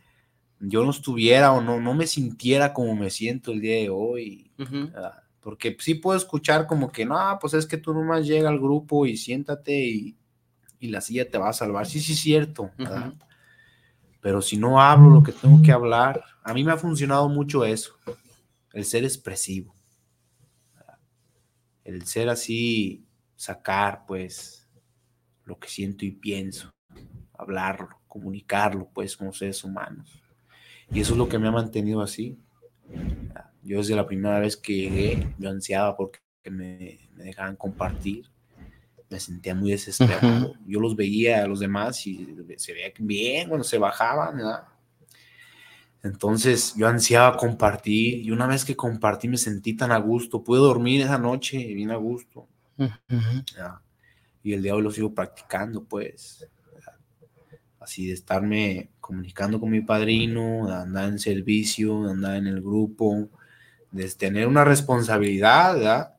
yo 0.61 0.85
no 0.85 0.92
estuviera 0.92 1.50
o 1.50 1.61
no, 1.61 1.80
no 1.80 1.94
me 1.94 2.07
sintiera 2.07 2.72
como 2.72 2.94
me 2.94 3.11
siento 3.11 3.50
el 3.50 3.61
día 3.61 3.74
de 3.74 3.90
hoy, 3.90 4.52
Ujú. 4.57 4.92
¿verdad? 4.92 5.24
porque 5.40 5.76
sí 5.80 5.94
puedo 5.96 6.16
escuchar 6.16 6.68
como 6.68 6.92
que, 6.92 7.04
no, 7.04 7.38
pues 7.40 7.54
es 7.54 7.66
que 7.66 7.76
tú 7.76 7.92
nomás 7.92 8.24
llega 8.24 8.48
al 8.48 8.61
grupo 8.61 9.04
y 9.04 9.16
siéntate 9.16 9.85
y, 9.85 10.16
y 10.85 10.88
la 10.88 11.01
silla 11.01 11.31
te 11.31 11.38
va 11.38 11.49
a 11.49 11.55
salvar, 11.55 11.87
sí, 11.87 11.99
sí, 11.99 12.12
es 12.12 12.20
cierto, 12.20 12.70
pero 14.20 14.42
si 14.42 14.59
no 14.59 14.83
hablo 14.83 15.09
lo 15.09 15.23
que 15.23 15.33
tengo 15.33 15.62
que 15.62 15.73
hablar, 15.73 16.23
a 16.42 16.53
mí 16.53 16.62
me 16.62 16.73
ha 16.73 16.77
funcionado 16.77 17.27
mucho 17.31 17.64
eso, 17.64 17.97
el 18.75 18.85
ser 18.85 19.05
expresivo, 19.05 19.75
¿verdad? 20.75 20.99
el 21.85 22.05
ser 22.05 22.29
así, 22.29 23.07
sacar 23.35 24.05
pues 24.07 24.68
lo 25.47 25.59
que 25.59 25.68
siento 25.68 26.05
y 26.05 26.11
pienso, 26.11 26.70
hablarlo, 27.33 27.99
comunicarlo 28.07 28.90
pues 28.92 29.16
como 29.16 29.33
seres 29.33 29.64
humanos. 29.64 30.23
Y 30.90 31.01
eso 31.01 31.12
es 31.12 31.18
lo 31.18 31.31
que 31.31 31.38
me 31.38 31.49
ha 31.49 31.53
mantenido 31.53 32.03
así. 32.03 32.38
¿verdad? 32.87 33.51
Yo 33.62 33.79
desde 33.79 33.97
la 33.97 34.07
primera 34.07 34.38
vez 34.38 34.59
que 34.59 34.75
llegué, 34.75 35.35
yo 35.38 35.49
ansiaba 35.49 35.97
porque 35.97 36.20
me, 36.51 37.09
me 37.14 37.25
dejaran 37.25 37.57
compartir. 37.57 38.34
Me 39.14 39.20
sentía 39.20 39.55
muy 39.55 39.70
desesperado. 39.70 40.57
Yo 40.66 40.81
los 40.81 40.96
veía 40.96 41.44
a 41.44 41.46
los 41.46 41.61
demás 41.61 42.05
y 42.05 42.35
se 42.57 42.72
veía 42.72 42.92
bien 42.98 43.48
cuando 43.48 43.62
se 43.62 43.79
bajaban, 43.79 44.38
¿verdad? 44.38 44.64
Entonces 46.03 46.74
yo 46.77 46.88
ansiaba 46.88 47.37
compartir 47.37 48.27
y 48.27 48.33
una 48.33 48.48
vez 48.48 48.64
que 48.64 48.74
compartí 48.74 49.29
me 49.29 49.37
sentí 49.37 49.74
tan 49.74 49.92
a 49.92 49.98
gusto. 49.98 50.42
Pude 50.42 50.59
dormir 50.59 51.03
esa 51.03 51.16
noche 51.16 51.59
bien 51.59 51.92
a 51.92 51.96
gusto. 51.96 52.48
Y 54.42 54.53
el 54.53 54.62
día 54.62 54.72
de 54.72 54.79
hoy 54.79 54.83
lo 54.83 54.90
sigo 54.90 55.14
practicando, 55.14 55.85
pues. 55.85 56.44
¿verdad? 56.74 56.94
Así 57.79 58.09
de 58.09 58.14
estarme 58.14 58.90
comunicando 58.98 59.61
con 59.61 59.70
mi 59.70 59.83
padrino, 59.83 60.66
de 60.66 60.74
andar 60.74 61.09
en 61.09 61.20
servicio, 61.20 62.03
de 62.03 62.11
andar 62.11 62.35
en 62.35 62.48
el 62.48 62.61
grupo, 62.61 63.29
de 63.92 64.11
tener 64.11 64.48
una 64.48 64.64
responsabilidad, 64.64 65.77
¿verdad? 65.77 66.13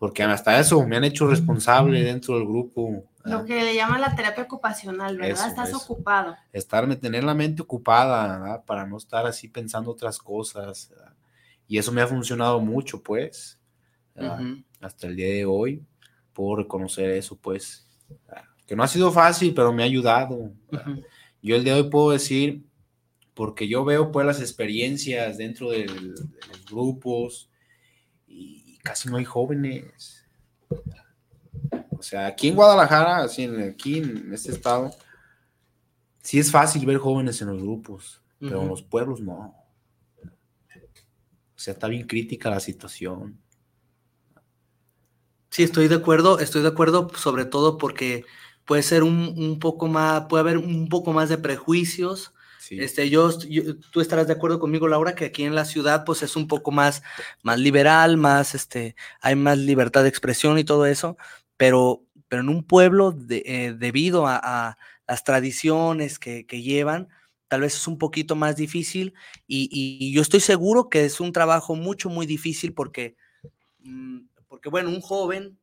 Porque 0.00 0.22
hasta 0.22 0.58
eso 0.58 0.84
me 0.86 0.96
han 0.96 1.04
hecho 1.04 1.28
responsable 1.28 2.02
dentro 2.02 2.34
del 2.36 2.46
grupo. 2.46 3.04
Lo 3.24 3.44
que 3.44 3.62
le 3.62 3.74
llaman 3.74 4.00
la 4.00 4.16
terapia 4.16 4.44
ocupacional, 4.44 5.18
¿verdad? 5.18 5.30
Eso, 5.38 5.46
Estás 5.46 5.68
eso. 5.68 5.76
ocupado. 5.78 6.34
estarme, 6.54 6.96
tener 6.96 7.22
la 7.22 7.34
mente 7.34 7.60
ocupada, 7.60 8.38
¿verdad? 8.38 8.64
Para 8.64 8.86
no 8.86 8.96
estar 8.96 9.26
así 9.26 9.46
pensando 9.46 9.90
otras 9.90 10.18
cosas. 10.18 10.88
¿verdad? 10.90 11.12
Y 11.68 11.76
eso 11.76 11.92
me 11.92 12.00
ha 12.00 12.06
funcionado 12.06 12.58
mucho, 12.60 13.02
pues. 13.02 13.60
¿verdad? 14.14 14.40
Ujú. 14.40 14.62
Hasta 14.80 15.06
el 15.06 15.16
día 15.16 15.28
de 15.34 15.44
hoy 15.44 15.84
puedo 16.32 16.56
reconocer 16.56 17.10
eso, 17.10 17.36
pues. 17.36 17.86
¿verdad? 18.26 18.44
Que 18.66 18.74
no 18.74 18.82
ha 18.82 18.88
sido 18.88 19.12
fácil, 19.12 19.52
pero 19.52 19.70
me 19.70 19.82
ha 19.82 19.86
ayudado. 19.86 20.50
¿verdad? 20.72 20.88
Ujú. 20.92 21.02
Yo 21.42 21.56
el 21.56 21.62
día 21.64 21.74
de 21.74 21.82
hoy 21.82 21.90
puedo 21.90 22.10
decir, 22.12 22.64
porque 23.34 23.68
yo 23.68 23.84
veo 23.84 24.10
pues 24.10 24.26
las 24.26 24.40
experiencias 24.40 25.36
dentro 25.36 25.70
del- 25.70 26.14
de 26.14 26.46
los 26.48 26.64
grupos 26.70 27.50
y 28.26 28.69
casi 28.82 29.08
no 29.08 29.16
hay 29.16 29.24
jóvenes. 29.24 30.26
O 31.90 32.02
sea, 32.02 32.26
aquí 32.26 32.48
en 32.48 32.54
Guadalajara, 32.54 33.18
así 33.18 33.44
en, 33.44 33.62
aquí 33.62 33.98
en 33.98 34.32
este 34.32 34.52
estado, 34.52 34.90
sí 36.22 36.38
es 36.38 36.50
fácil 36.50 36.86
ver 36.86 36.98
jóvenes 36.98 37.40
en 37.42 37.48
los 37.48 37.62
grupos, 37.62 38.22
pero 38.38 38.62
en 38.62 38.68
los 38.68 38.82
pueblos 38.82 39.20
no. 39.20 39.54
O 40.22 41.62
sea, 41.62 41.74
está 41.74 41.88
bien 41.88 42.06
crítica 42.06 42.48
la 42.48 42.60
situación. 42.60 43.38
Sí, 45.50 45.62
estoy 45.62 45.88
de 45.88 45.96
acuerdo, 45.96 46.38
estoy 46.38 46.62
de 46.62 46.68
acuerdo, 46.68 47.10
sobre 47.16 47.44
todo 47.44 47.76
porque 47.76 48.24
puede 48.64 48.82
ser 48.82 49.02
un, 49.02 49.34
un 49.36 49.58
poco 49.58 49.88
más, 49.88 50.26
puede 50.26 50.40
haber 50.40 50.58
un 50.58 50.88
poco 50.88 51.12
más 51.12 51.28
de 51.28 51.38
prejuicios. 51.38 52.32
Este, 52.68 53.08
yo, 53.08 53.30
tú 53.90 54.00
estarás 54.00 54.26
de 54.26 54.34
acuerdo 54.34 54.58
conmigo, 54.58 54.86
Laura, 54.86 55.14
que 55.14 55.26
aquí 55.26 55.44
en 55.44 55.54
la 55.54 55.64
ciudad, 55.64 56.04
pues 56.04 56.22
es 56.22 56.36
un 56.36 56.46
poco 56.46 56.70
más, 56.70 57.02
más 57.42 57.58
liberal, 57.58 58.16
más, 58.16 58.54
este, 58.54 58.96
hay 59.20 59.34
más 59.34 59.58
libertad 59.58 60.02
de 60.02 60.08
expresión 60.08 60.58
y 60.58 60.64
todo 60.64 60.86
eso, 60.86 61.16
pero, 61.56 62.04
pero 62.28 62.42
en 62.42 62.48
un 62.48 62.64
pueblo, 62.64 63.16
eh, 63.30 63.74
debido 63.76 64.26
a, 64.26 64.76
las 65.06 65.24
tradiciones 65.24 66.20
que, 66.20 66.44
llevan, 66.44 67.08
tal 67.48 67.62
vez 67.62 67.74
es 67.74 67.88
un 67.88 67.98
poquito 67.98 68.36
más 68.36 68.54
difícil 68.54 69.14
y, 69.48 70.12
yo 70.12 70.22
estoy 70.22 70.38
seguro 70.38 70.88
que 70.88 71.04
es 71.04 71.18
un 71.18 71.32
trabajo 71.32 71.74
mucho, 71.74 72.08
muy 72.10 72.26
difícil 72.26 72.74
porque, 72.74 73.16
mm, 73.80 74.20
porque 74.46 74.68
bueno, 74.68 74.90
un 74.90 75.00
joven, 75.00 75.58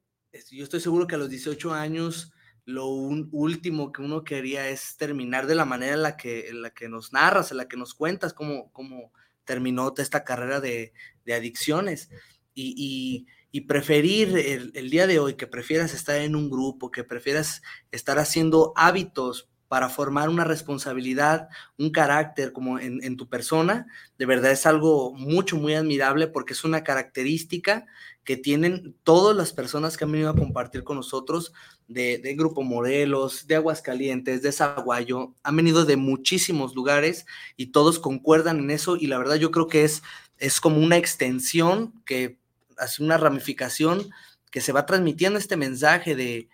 yo 0.52 0.64
estoy 0.64 0.82
seguro 0.82 1.08
que 1.08 1.16
a 1.16 1.18
los 1.18 1.30
18 1.30 1.74
años 1.74 2.34
lo 2.68 2.88
último 2.88 3.94
que 3.94 4.02
uno 4.02 4.26
quería 4.26 4.68
es 4.68 4.98
terminar 4.98 5.48
de 5.48 5.56
la 5.56 5.64
manera 5.64 5.94
en 5.94 6.04
la 6.04 6.18
que, 6.18 6.50
en 6.50 6.62
la 6.62 6.70
que 6.72 6.90
nos 6.90 7.14
narras, 7.14 7.50
en 7.50 7.58
la 7.58 7.70
que 7.70 7.78
nos 7.78 7.94
cuentas 7.94 8.34
cómo, 8.34 8.74
cómo 8.74 9.14
terminó 9.46 9.94
esta 9.98 10.26
carrera 10.26 10.60
de, 10.60 10.92
adicciones. 11.26 12.10
Y, 12.54 13.26
preferir 13.68 14.38
el, 14.38 14.72
el, 14.76 14.90
día 14.90 15.08
de 15.08 15.18
hoy, 15.18 15.36
que 15.36 15.48
prefieras 15.48 15.94
estar 15.94 16.18
en 16.18 16.36
un 16.36 16.50
grupo, 16.50 16.92
que 16.92 17.06
prefieras 17.06 17.62
estar 17.90 18.20
haciendo 18.20 18.74
hábitos 18.76 19.50
para 19.68 19.90
formar 19.90 20.30
una 20.30 20.44
responsabilidad, 20.44 21.50
un 21.78 21.92
carácter 21.92 22.54
como 22.54 22.80
en, 22.80 23.18
tu 23.18 23.28
persona, 23.28 23.88
de 24.18 24.26
verdad 24.26 24.52
es 24.52 24.66
algo 24.66 25.14
mucho, 25.14 25.58
muy 25.58 25.74
admirable 25.74 26.28
porque 26.28 26.54
es 26.54 26.64
una 26.64 26.84
característica 26.84 27.86
que 28.28 28.36
tienen 28.36 28.94
todas 29.04 29.38
las 29.38 29.54
personas 29.54 29.96
que 29.96 30.04
han 30.04 30.12
venido 30.12 30.30
a 30.30 30.36
compartir 30.36 30.84
con 30.84 30.98
nosotros 30.98 31.54
de, 31.88 32.20
Grupo 32.38 32.62
Morelos, 32.62 33.48
de 33.48 33.56
Aguascalientes, 33.56 34.42
de 34.42 34.52
Zaguayo, 34.52 35.34
han 35.44 35.56
venido 35.56 35.86
de 35.86 35.96
muchísimos 35.96 36.76
lugares 36.76 37.26
y 37.56 37.68
todos 37.68 38.00
concuerdan 38.00 38.60
en 38.60 38.70
eso 38.70 38.98
y 38.98 39.08
la 39.08 39.18
verdad 39.18 39.36
yo 39.36 39.50
creo 39.50 39.68
que 39.68 39.86
es, 39.86 40.04
es 40.40 40.60
como 40.60 40.76
una 40.82 40.98
extensión 40.98 41.94
que 42.06 42.38
hace 42.78 43.02
una 43.02 43.18
ramificación 43.18 44.10
que 44.52 44.60
se 44.60 44.74
va 44.74 44.86
transmitiendo 44.86 45.40
este 45.40 45.56
mensaje 45.56 46.14
de, 46.14 46.50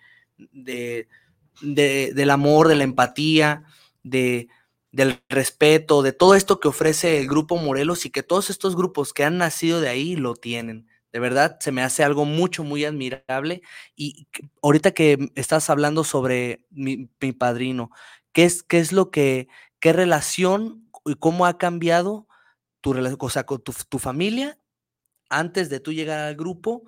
de 0.52 1.08
del 1.60 2.30
amor, 2.30 2.68
de 2.68 2.76
la 2.76 2.84
empatía, 2.84 3.64
de, 4.04 4.48
del 4.92 5.20
respeto, 5.28 6.04
de 6.04 6.14
todo 6.14 6.36
esto 6.36 6.60
que 6.60 6.68
ofrece 6.68 7.20
el 7.20 7.28
grupo 7.28 7.58
Morelos 7.58 8.06
y 8.06 8.12
que 8.12 8.22
todos 8.22 8.52
estos 8.52 8.76
grupos 8.76 9.12
que 9.12 9.24
han 9.24 9.40
nacido 9.40 9.82
de 9.82 9.90
ahí 9.90 10.16
lo 10.16 10.36
tienen. 10.36 10.93
De 11.14 11.20
verdad, 11.20 11.60
se 11.60 11.72
me 11.72 11.84
hace 11.84 12.04
algo 12.04 12.26
mucho, 12.26 12.64
muy 12.64 12.84
admirable. 12.84 13.62
Y 13.96 14.28
ahorita 14.64 14.92
que 14.92 15.32
estás 15.36 15.70
hablando 15.70 16.04
sobre 16.04 16.66
mi, 16.72 17.08
padrino, 17.38 17.92
¿qué 18.32 18.46
es, 18.46 18.64
¿qué 18.64 18.80
es 18.80 18.92
lo 18.92 19.12
que, 19.12 19.48
qué 19.80 19.94
relación 19.94 20.90
y 21.06 21.14
cómo 21.14 21.46
ha 21.46 21.60
cambiado 21.60 22.28
tu, 22.82 22.96
o 23.20 23.30
sea, 23.30 23.46
con 23.46 23.62
tu, 23.62 23.74
tu 23.88 24.00
familia 24.00 24.60
antes 25.30 25.70
de 25.70 25.80
tú 25.80 25.94
llegar 25.94 26.20
al 26.20 26.36
grupo 26.36 26.84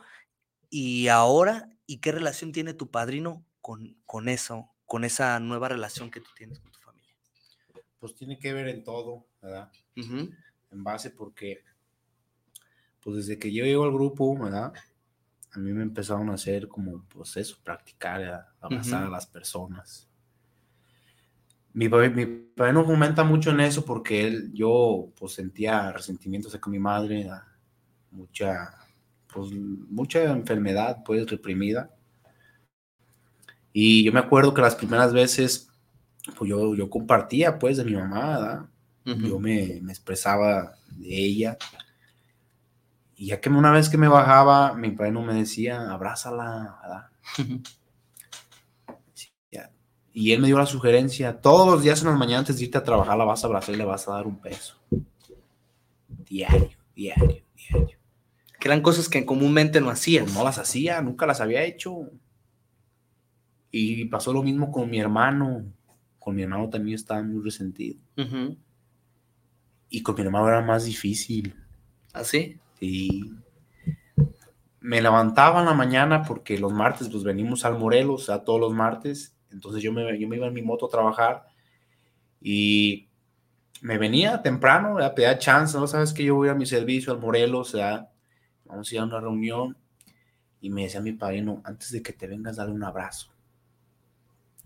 y 0.71 1.07
ahora? 1.07 1.69
¿Y 1.85 1.97
qué 1.97 2.11
relación 2.11 2.51
tiene 2.51 2.73
tu 2.73 2.89
padrino 2.89 3.45
con, 3.61 4.27
eso, 4.27 4.71
con 4.87 5.03
esa 5.03 5.39
nueva 5.39 5.69
relación 5.69 6.09
que 6.09 6.19
tú 6.19 6.31
tienes 6.35 6.59
con 6.59 6.71
tu 6.71 6.79
familia? 6.79 7.13
Pues 7.99 8.15
tiene 8.15 8.39
que 8.39 8.53
ver 8.53 8.69
en 8.69 8.83
todo, 8.83 9.27
¿verdad? 9.39 9.71
En 9.95 10.83
base 10.83 11.11
porque, 11.11 11.63
pues 13.05 13.17
desde 13.17 13.37
que 13.37 13.53
yo 13.53 13.63
llego 13.63 13.83
al 13.83 13.93
grupo, 13.93 14.35
¿verdad? 14.35 14.73
A 15.51 15.59
mí 15.59 15.71
me 15.71 15.83
empezaron 15.83 16.31
a 16.31 16.33
hacer 16.33 16.67
como, 16.67 17.03
pues 17.03 17.37
eso, 17.37 17.55
practicar, 17.63 18.47
abrazar 18.59 19.03
a 19.03 19.09
las 19.09 19.27
personas. 19.27 20.09
Mi 21.71 21.87
padre, 21.87 22.09
mi 22.09 22.49
no 22.73 22.83
comenta 22.83 23.23
mucho 23.23 23.51
en 23.51 23.59
eso 23.59 23.85
porque 23.85 24.25
él, 24.25 24.51
yo 24.53 25.11
pues 25.19 25.33
sentía 25.33 25.91
resentimientos 25.91 26.57
con 26.57 26.71
mi 26.71 26.79
madre, 26.79 27.29
mucha, 28.09 28.71
pues 29.31 29.51
mucha 29.51 30.23
enfermedad 30.23 31.03
pues 31.05 31.29
reprimida 31.29 31.91
y 33.77 34.05
yo 34.05 34.13
me 34.13 34.21
acuerdo 34.21 34.53
que 34.53 34.61
las 34.61 34.73
primeras 34.73 35.11
veces, 35.11 35.67
pues 36.37 36.49
yo, 36.49 36.73
yo 36.75 36.89
compartía 36.89 37.59
pues 37.59 37.75
de 37.75 37.83
mi 37.83 37.93
mamá, 37.93 38.71
Yo 39.03 39.37
me, 39.37 39.81
me, 39.83 39.91
expresaba 39.91 40.77
de 40.91 41.13
ella. 41.13 41.57
Y 43.15 43.27
ya 43.27 43.39
que 43.39 43.49
una 43.49 43.71
vez 43.71 43.89
que 43.89 43.97
me 43.97 44.07
bajaba, 44.07 44.73
mi 44.73 44.91
padre 44.91 45.11
no 45.11 45.21
me 45.21 45.33
decía, 45.33 45.91
abrázala, 45.91 47.11
y 50.15 50.31
él 50.31 50.39
me 50.39 50.47
dio 50.47 50.57
la 50.57 50.65
sugerencia, 50.65 51.41
todos 51.41 51.67
los 51.67 51.83
días 51.83 52.01
en 52.01 52.07
las 52.07 52.17
mañanas 52.17 52.39
antes 52.39 52.57
de 52.57 52.63
irte 52.63 52.77
a 52.77 52.83
trabajar 52.83 53.17
la 53.17 53.25
vas 53.25 53.43
a 53.43 53.47
abrazar 53.47 53.75
y 53.75 53.77
le 53.77 53.83
vas 53.83 54.07
a 54.07 54.13
dar 54.13 54.25
un 54.25 54.39
peso. 54.39 54.79
Diario, 56.07 56.69
diario, 56.95 57.43
diario. 57.53 57.97
Que 58.57 58.69
eran 58.69 58.81
cosas 58.81 59.09
que 59.09 59.25
comúnmente 59.25 59.81
no 59.81 59.89
hacías. 59.89 60.23
Pues 60.23 60.33
no 60.33 60.45
las 60.45 60.57
hacía, 60.57 61.01
nunca 61.01 61.25
las 61.25 61.41
había 61.41 61.65
hecho. 61.65 62.09
Y 63.71 64.05
pasó 64.05 64.31
lo 64.31 64.41
mismo 64.41 64.71
con 64.71 64.89
mi 64.89 65.01
hermano. 65.01 65.65
Con 66.17 66.35
mi 66.35 66.43
hermano 66.43 66.69
también 66.69 66.95
estaba 66.95 67.21
muy 67.21 67.43
resentido. 67.43 67.99
Y 69.89 70.01
con 70.01 70.15
mi 70.15 70.21
hermano 70.21 70.47
era 70.47 70.61
más 70.61 70.85
difícil. 70.85 71.55
¿Ah, 72.13 72.23
sí. 72.23 72.57
Me 74.79 75.01
levantaba 75.01 75.59
en 75.59 75.65
la 75.65 75.73
mañana 75.73 76.23
porque 76.23 76.57
los 76.57 76.71
martes 76.71 77.09
pues 77.09 77.23
venimos 77.23 77.65
al 77.65 77.79
Morelos, 77.79 78.23
o 78.23 78.25
sea, 78.25 78.43
todos 78.43 78.59
los 78.59 78.73
martes. 78.73 79.35
Entonces 79.51 79.81
yo 79.81 79.91
me, 79.91 80.19
yo 80.19 80.27
me 80.27 80.35
iba 80.35 80.47
en 80.47 80.53
mi 80.53 80.61
moto 80.61 80.85
a 80.85 80.89
trabajar 80.89 81.45
y 82.41 83.07
me 83.81 83.97
venía 83.97 84.41
temprano, 84.41 84.99
a 84.99 85.15
pedía 85.15 85.37
chance, 85.37 85.77
¿no? 85.77 85.87
Sabes 85.87 86.13
que 86.13 86.23
yo 86.23 86.35
voy 86.35 86.49
a 86.49 86.53
mi 86.53 86.65
servicio 86.65 87.13
al 87.13 87.19
Morelos, 87.19 87.73
o 87.73 87.77
sea, 87.77 88.09
vamos 88.65 88.91
a 88.91 88.95
ir 88.95 89.01
a 89.01 89.05
una 89.05 89.19
reunión. 89.19 89.77
Y 90.61 90.69
me 90.69 90.83
decía 90.83 91.01
mi 91.01 91.13
padrino, 91.13 91.61
antes 91.63 91.91
de 91.91 92.01
que 92.01 92.13
te 92.13 92.27
vengas, 92.27 92.55
dale 92.55 92.71
un 92.71 92.83
abrazo 92.83 93.35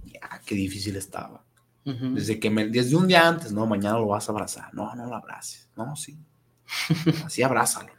ya, 0.03 0.41
qué 0.45 0.55
difícil 0.55 0.95
estaba. 0.95 1.43
Desde 1.83 2.39
que 2.39 2.51
me, 2.51 2.67
desde 2.67 2.95
un 2.95 3.07
día 3.07 3.27
antes, 3.27 3.51
no, 3.51 3.65
mañana 3.65 3.97
lo 3.97 4.07
vas 4.07 4.29
a 4.29 4.31
abrazar. 4.31 4.71
No, 4.75 4.93
no 4.93 5.07
lo 5.07 5.15
abraces. 5.15 5.69
No, 5.75 5.95
sí. 5.95 6.19
Así 7.25 7.41
abrázalo. 7.41 7.91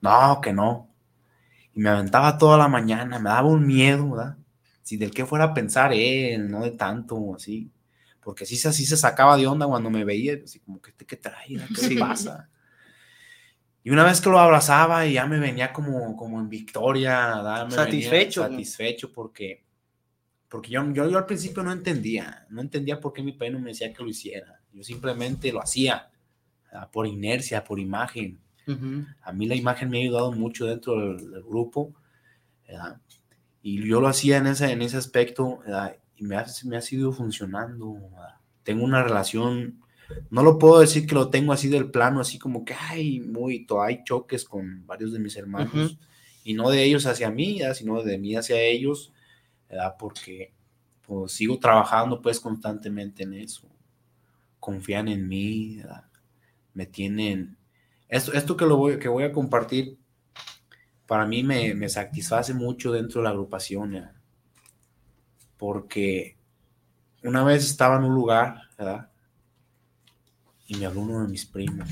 No, 0.00 0.40
que 0.40 0.52
no. 0.52 0.94
Y 1.74 1.80
me 1.80 1.90
aventaba 1.90 2.38
toda 2.38 2.56
la 2.56 2.68
mañana, 2.68 3.18
me 3.18 3.28
daba 3.28 3.48
un 3.48 3.66
miedo, 3.66 4.10
¿verdad? 4.10 4.36
Si 4.82 4.96
del 4.96 5.10
que 5.10 5.26
fuera 5.26 5.44
a 5.46 5.54
pensar 5.54 5.92
él, 5.92 6.50
no 6.50 6.62
de 6.62 6.70
tanto, 6.70 7.34
así. 7.34 7.70
Porque 8.20 8.46
sí, 8.46 8.54
así 8.66 8.84
se 8.84 8.96
sacaba 8.96 9.36
de 9.36 9.46
onda 9.46 9.66
cuando 9.66 9.90
me 9.90 10.04
veía, 10.04 10.38
así 10.42 10.60
como, 10.60 10.80
¿qué, 10.80 10.92
qué 10.92 11.16
trae? 11.16 11.60
¿Qué 11.88 11.96
pasa? 11.98 12.48
Y 13.82 13.90
una 13.90 14.02
vez 14.02 14.20
que 14.20 14.28
lo 14.28 14.40
abrazaba 14.40 15.06
y 15.06 15.12
ya 15.12 15.26
me 15.26 15.38
venía 15.38 15.72
como, 15.72 16.16
como 16.16 16.40
en 16.40 16.48
victoria, 16.48 17.36
¿verdad? 17.36 17.70
satisfecho. 17.70 18.42
satisfecho 18.42 19.12
porque 19.12 19.64
porque 20.48 20.70
yo, 20.70 20.84
yo, 20.92 21.08
yo, 21.08 21.18
al 21.18 21.26
principio 21.26 21.62
no 21.62 21.72
entendía, 21.72 22.46
no 22.50 22.60
entendía 22.60 23.00
por 23.00 23.12
qué 23.12 23.22
mi 23.22 23.32
padre 23.32 23.52
no 23.52 23.60
me 23.60 23.70
decía 23.70 23.92
que 23.92 24.02
lo 24.02 24.08
hiciera. 24.08 24.60
Yo 24.72 24.82
simplemente 24.82 25.52
lo 25.52 25.60
hacía 25.60 26.10
por 26.92 27.06
inercia, 27.06 27.64
por 27.64 27.78
imagen. 27.78 28.40
A 29.22 29.32
mí 29.32 29.46
la 29.46 29.54
imagen 29.54 29.90
me 29.90 29.98
ha 29.98 30.02
ayudado 30.02 30.32
mucho 30.32 30.66
dentro 30.66 31.16
del, 31.16 31.42
grupo. 31.42 31.94
Y 33.62 33.86
yo 33.86 34.00
lo 34.00 34.08
hacía 34.08 34.38
en 34.38 34.48
ese, 34.48 34.70
en 34.70 34.82
ese 34.82 34.96
aspecto 34.96 35.60
y 36.16 36.24
me 36.24 36.36
ha, 36.36 36.46
me 36.64 36.76
ha 36.76 36.80
sido 36.80 37.12
funcionando. 37.12 37.96
Tengo 38.62 38.84
una 38.84 39.02
relación, 39.02 39.80
no 40.30 40.42
lo 40.42 40.58
puedo 40.58 40.80
decir 40.80 41.06
que 41.06 41.14
lo 41.14 41.30
tengo 41.30 41.52
así 41.52 41.68
del 41.68 41.90
plano, 41.90 42.20
así 42.20 42.38
como 42.38 42.64
que 42.64 42.74
hay 42.74 43.20
muy, 43.20 43.66
hay 43.80 44.02
choques 44.04 44.44
con 44.44 44.86
varios 44.86 45.12
de 45.12 45.18
mis 45.18 45.36
hermanos. 45.36 45.98
Y 46.44 46.54
no 46.54 46.70
de 46.70 46.84
ellos 46.84 47.06
hacia 47.06 47.30
mí, 47.30 47.60
sino 47.74 48.02
de 48.02 48.18
mí 48.18 48.36
hacia 48.36 48.60
ellos 48.60 49.12
porque 49.98 50.52
pues, 51.06 51.32
sigo 51.32 51.58
trabajando 51.58 52.20
pues 52.20 52.40
constantemente 52.40 53.22
en 53.22 53.34
eso. 53.34 53.68
Confían 54.60 55.08
en 55.08 55.28
mí, 55.28 55.80
me 56.74 56.86
tienen... 56.86 57.56
Esto, 58.08 58.32
esto 58.32 58.56
que, 58.56 58.66
lo 58.66 58.76
voy, 58.76 58.98
que 58.98 59.08
voy 59.08 59.24
a 59.24 59.32
compartir, 59.32 59.98
para 61.06 61.26
mí 61.26 61.42
me, 61.42 61.74
me 61.74 61.88
satisface 61.88 62.54
mucho 62.54 62.92
dentro 62.92 63.20
de 63.20 63.24
la 63.24 63.30
agrupación, 63.30 64.10
porque 65.56 66.36
una 67.22 67.44
vez 67.44 67.64
estaba 67.64 67.96
en 67.96 68.04
un 68.04 68.14
lugar, 68.14 68.62
Y 70.68 70.76
me 70.76 70.86
habló 70.86 71.02
uno 71.02 71.22
de 71.22 71.28
mis 71.28 71.46
primos. 71.46 71.88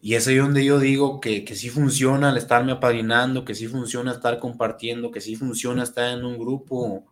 Y 0.00 0.14
es 0.14 0.28
ahí 0.28 0.36
donde 0.36 0.64
yo 0.64 0.78
digo 0.78 1.20
que, 1.20 1.44
que 1.44 1.56
sí 1.56 1.68
funciona 1.68 2.30
el 2.30 2.36
estarme 2.36 2.72
apadrinando, 2.72 3.44
que 3.44 3.54
sí 3.54 3.66
funciona 3.66 4.12
estar 4.12 4.38
compartiendo, 4.38 5.10
que 5.10 5.20
sí 5.20 5.34
funciona 5.34 5.82
estar 5.82 6.16
en 6.16 6.24
un 6.24 6.38
grupo. 6.38 7.06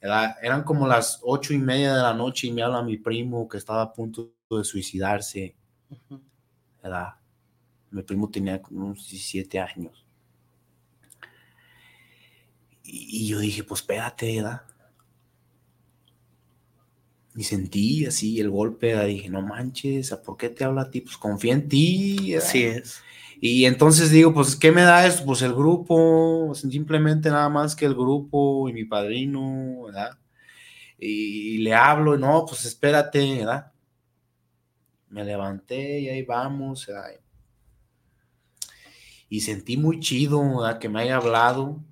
Eran 0.00 0.64
como 0.64 0.86
las 0.86 1.20
ocho 1.22 1.52
y 1.52 1.58
media 1.58 1.94
de 1.94 2.02
la 2.02 2.14
noche 2.14 2.46
y 2.46 2.52
me 2.52 2.62
habla 2.62 2.82
mi 2.82 2.96
primo 2.96 3.48
que 3.48 3.58
estaba 3.58 3.82
a 3.82 3.92
punto 3.92 4.32
de 4.50 4.64
suicidarse. 4.64 5.56
Mi 7.90 8.02
primo 8.02 8.30
tenía 8.30 8.60
como 8.60 8.86
unos 8.86 9.08
17 9.08 9.60
años. 9.60 10.06
Y, 12.84 13.28
yo 13.28 13.38
dije, 13.38 13.62
pues 13.62 13.80
espérate, 13.80 14.36
¿verdad? 14.36 14.62
Y 17.34 17.44
sentí 17.44 18.04
así 18.04 18.40
el 18.40 18.50
golpe, 18.50 19.02
dije, 19.06 19.30
no 19.30 19.40
manches, 19.40 20.10
¿por 20.24 20.36
qué 20.36 20.50
te 20.50 20.64
habla 20.64 20.82
a 20.82 20.90
ti? 20.90 21.00
Pues 21.00 21.16
confía 21.16 21.54
en 21.54 21.68
ti. 21.68 22.34
Así 22.34 22.64
es. 22.64 23.02
Y 23.40 23.64
entonces 23.64 24.10
digo, 24.10 24.32
pues, 24.32 24.54
¿qué 24.54 24.70
me 24.70 24.82
da 24.82 25.04
eso? 25.04 25.24
Pues 25.24 25.42
el 25.42 25.52
grupo, 25.52 26.54
simplemente 26.54 27.28
nada 27.28 27.48
más 27.48 27.74
que 27.74 27.86
el 27.86 27.94
grupo 27.94 28.68
y 28.68 28.72
mi 28.72 28.84
padrino, 28.84 29.86
¿verdad? 29.86 30.18
Y, 30.96 31.58
le 31.58 31.74
hablo, 31.74 32.16
no, 32.16 32.46
pues 32.46 32.64
espérate, 32.64 33.38
¿verdad? 33.38 33.71
Me 35.12 35.24
levanté 35.24 36.00
y 36.00 36.08
ahí 36.08 36.22
vamos, 36.22 36.90
Y 39.28 39.40
sentí 39.42 39.76
muy 39.76 40.00
chido, 40.00 40.40
¿verdad? 40.40 40.78
Que 40.78 40.88
me 40.88 41.02
haya 41.02 41.16
hablado, 41.16 41.84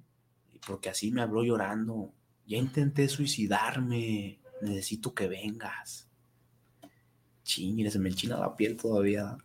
porque 0.67 0.89
así 0.89 1.11
me 1.11 1.21
habló 1.21 1.43
llorando. 1.43 2.15
Ya 2.47 2.57
intenté 2.57 3.09
suicidarme, 3.09 4.41
necesito 4.63 5.15
que 5.15 5.29
vengas. 5.29 6.09
Ching, 7.43 7.91
se 7.91 7.99
me 7.99 8.09
enchina 8.09 8.39
la 8.39 8.57
piel 8.57 8.79
todavía. 8.79 9.37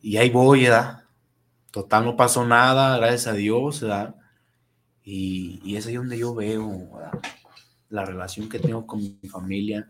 Y 0.00 0.16
ahí 0.16 0.30
voy, 0.30 0.64
¿verdad? 0.64 1.04
Total, 1.70 2.04
no 2.04 2.16
pasó 2.16 2.44
nada, 2.44 2.96
gracias 2.98 3.28
a 3.28 3.32
Dios, 3.32 3.80
¿verdad? 3.80 4.16
Y, 5.04 5.60
y 5.64 5.76
es 5.76 5.86
ahí 5.86 5.94
donde 5.94 6.18
yo 6.18 6.34
veo 6.34 6.90
la 7.90 8.04
relación 8.04 8.48
que 8.48 8.58
tengo 8.58 8.84
con 8.88 9.00
mi 9.00 9.28
familia. 9.28 9.88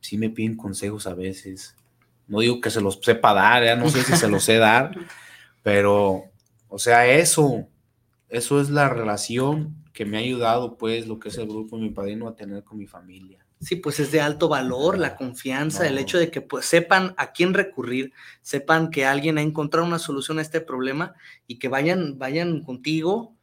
Sí 0.00 0.18
me 0.18 0.30
piden 0.30 0.56
consejos 0.56 1.06
a 1.06 1.14
veces. 1.14 1.74
No 2.28 2.40
digo 2.40 2.60
que 2.60 2.70
se 2.70 2.80
los 2.80 2.98
sepa 3.02 3.34
dar, 3.34 3.64
ya 3.64 3.76
no 3.76 3.88
sé 3.88 4.02
si 4.02 4.16
se 4.16 4.28
los 4.28 4.42
sé 4.42 4.56
dar, 4.56 4.90
pero, 5.62 6.24
o 6.68 6.78
sea, 6.78 7.06
eso, 7.06 7.68
eso 8.28 8.60
es 8.60 8.70
la 8.70 8.88
relación 8.88 9.76
que 9.92 10.04
me 10.04 10.16
ha 10.16 10.20
ayudado, 10.20 10.76
pues, 10.76 11.06
lo 11.06 11.18
que 11.18 11.28
es 11.28 11.38
el 11.38 11.46
grupo 11.46 11.78
Mi 11.78 11.90
Padrino 11.90 12.28
a 12.28 12.34
tener 12.34 12.64
con 12.64 12.78
mi 12.78 12.86
familia. 12.86 13.38
Sí, 13.60 13.76
pues 13.76 14.00
es 14.00 14.12
de 14.12 14.20
alto 14.20 14.48
valor 14.48 14.98
la 14.98 15.16
confianza, 15.16 15.88
el 15.88 15.96
hecho 15.96 16.18
de 16.18 16.30
que 16.30 16.42
pues, 16.42 16.66
sepan 16.66 17.14
a 17.16 17.32
quién 17.32 17.54
recurrir, 17.54 18.12
sepan 18.42 18.90
que 18.90 19.06
alguien 19.06 19.38
ha 19.38 19.42
encontrado 19.42 19.86
una 19.86 19.98
solución 19.98 20.38
a 20.38 20.42
este 20.42 20.60
problema 20.60 21.14
y 21.46 21.58
que 21.58 21.68
vayan, 21.68 22.18
vayan 22.18 22.62
contigo 22.62 23.36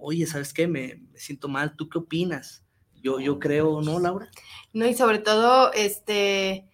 oye, 0.00 0.26
¿sabes 0.26 0.52
qué? 0.52 0.66
Me, 0.66 1.02
siento 1.14 1.48
mal, 1.48 1.76
¿tú 1.76 1.88
qué 1.88 1.98
opinas? 1.98 2.62
Yo, 3.02 3.20
yo 3.20 3.38
creo, 3.38 3.80
¿no, 3.82 3.98
Laura? 3.98 4.28
No, 4.72 4.86
y 4.86 4.94
sobre 4.94 5.18
todo, 5.18 5.72
este, 5.72 6.66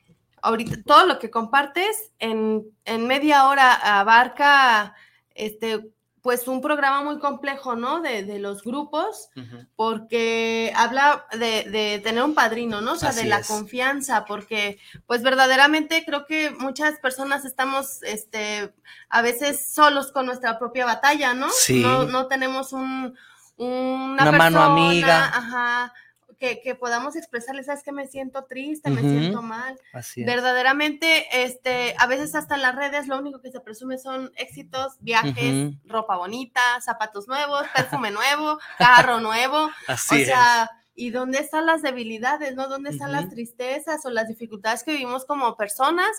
ahorita 0.43 0.83
todo 0.85 1.07
lo 1.07 1.19
que 1.19 1.31
compartes 1.31 2.12
en, 2.19 2.65
en 2.85 3.07
media 3.07 3.49
hora 3.49 3.73
abarca, 4.01 4.95
este, 5.35 5.91
pues 6.27 6.49
un 6.49 6.61
programa 6.61 7.05
muy 7.05 7.21
complejo, 7.21 7.77
¿no? 7.77 8.01
De, 8.01 8.41
los 8.41 8.65
grupos, 8.65 9.29
porque 9.77 10.73
habla 10.75 11.25
de, 11.39 12.01
tener 12.03 12.25
un 12.25 12.35
padrino, 12.35 12.81
¿no? 12.81 12.95
O 12.95 12.97
sea, 12.97 13.12
de 13.12 13.27
la 13.27 13.43
confianza, 13.43 14.25
porque 14.25 14.81
pues 15.07 15.23
verdaderamente 15.23 16.03
creo 16.05 16.27
que 16.27 16.51
muchas 16.51 16.99
personas 16.99 17.45
estamos, 17.45 18.03
este, 18.03 18.75
a 19.09 19.23
veces 19.23 19.73
solos 19.73 20.11
con 20.11 20.27
nuestra 20.27 20.59
propia 20.59 20.85
batalla, 20.85 21.33
¿no? 21.33 21.49
Sí. 21.51 21.81
No, 21.81 22.07
no 22.07 22.27
tenemos 22.27 22.73
un, 22.73 23.17
una, 23.57 24.33
mano 24.33 24.65
amiga. 24.65 25.27
Ajá, 25.27 25.95
que, 26.38 26.75
podamos 26.75 27.16
expresarle, 27.16 27.64
sabes 27.64 27.83
que 27.83 27.92
me 27.92 28.07
siento 28.07 28.44
triste, 28.44 28.90
me 28.90 29.01
siento 29.01 29.42
mal. 29.42 29.79
Así 29.92 30.25
Verdaderamente, 30.25 31.44
este, 31.44 31.94
a 31.99 32.07
veces 32.07 32.35
hasta 32.35 32.55
en 32.55 32.62
las 32.62 32.75
redes 32.75 33.09
lo 33.09 33.18
único 33.18 33.40
que 33.40 33.51
se 33.51 33.61
presume 33.61 33.99
son 33.99 34.33
éxitos, 34.37 34.96
viajes, 35.01 35.75
ropa 35.85 36.16
bonita, 36.16 36.61
zapatos 36.81 37.29
nuevos, 37.29 37.62
perfume 37.75 38.11
nuevo, 38.11 38.59
carro 38.79 39.20
nuevo. 39.20 39.70
Así 39.87 40.22
o 40.22 40.25
sea, 40.27 40.70
¿y 40.97 41.11
dónde 41.11 41.39
están 41.39 41.67
las 41.67 41.83
debilidades, 41.83 42.55
no? 42.55 42.69
¿Dónde 42.69 42.91
están 42.91 43.13
las 43.13 43.29
tristezas 43.29 44.05
o 44.07 44.11
las 44.11 44.29
dificultades 44.29 44.83
que 44.83 44.93
vivimos 44.93 45.27
como 45.27 45.57
personas? 45.57 46.11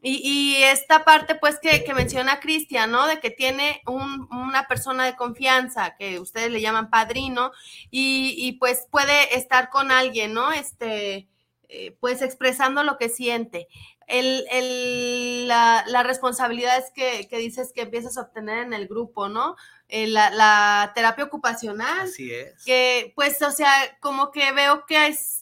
Y, 0.00 0.54
esta 0.62 1.04
parte, 1.04 1.34
pues, 1.34 1.58
que, 1.58 1.82
menciona 1.94 2.38
Cristian, 2.38 2.92
¿no? 2.92 3.06
De 3.08 3.18
que 3.18 3.30
tiene 3.30 3.82
una 3.86 4.68
persona 4.68 5.06
de 5.06 5.16
confianza, 5.16 5.96
que 5.98 6.20
ustedes 6.20 6.52
le 6.52 6.60
llaman 6.60 6.90
padrino, 6.90 7.50
y, 7.90 8.52
pues 8.60 8.86
puede 8.90 9.36
estar 9.36 9.70
con 9.70 9.90
alguien, 9.90 10.34
¿no? 10.34 10.52
Este, 10.52 11.28
eh, 11.70 11.96
pues 12.00 12.22
expresando 12.22 12.82
lo 12.82 12.96
que 12.96 13.08
siente. 13.08 13.68
El, 14.06 15.48
la, 15.48 16.02
responsabilidad 16.02 16.78
es 16.78 16.90
que, 16.92 17.36
dices 17.38 17.72
que 17.74 17.82
empiezas 17.82 18.16
a 18.16 18.22
obtener 18.22 18.58
en 18.58 18.72
el 18.72 18.88
grupo, 18.88 19.28
¿no? 19.28 19.56
Eh, 19.88 20.06
la, 20.06 20.30
la, 20.30 20.92
terapia 20.94 21.24
ocupacional. 21.24 22.00
Así 22.00 22.32
es. 22.32 22.62
Que, 22.64 23.12
pues, 23.16 23.40
o 23.42 23.50
sea, 23.50 23.72
como 24.00 24.30
que 24.30 24.52
veo 24.52 24.84
que 24.86 25.06
es 25.08 25.38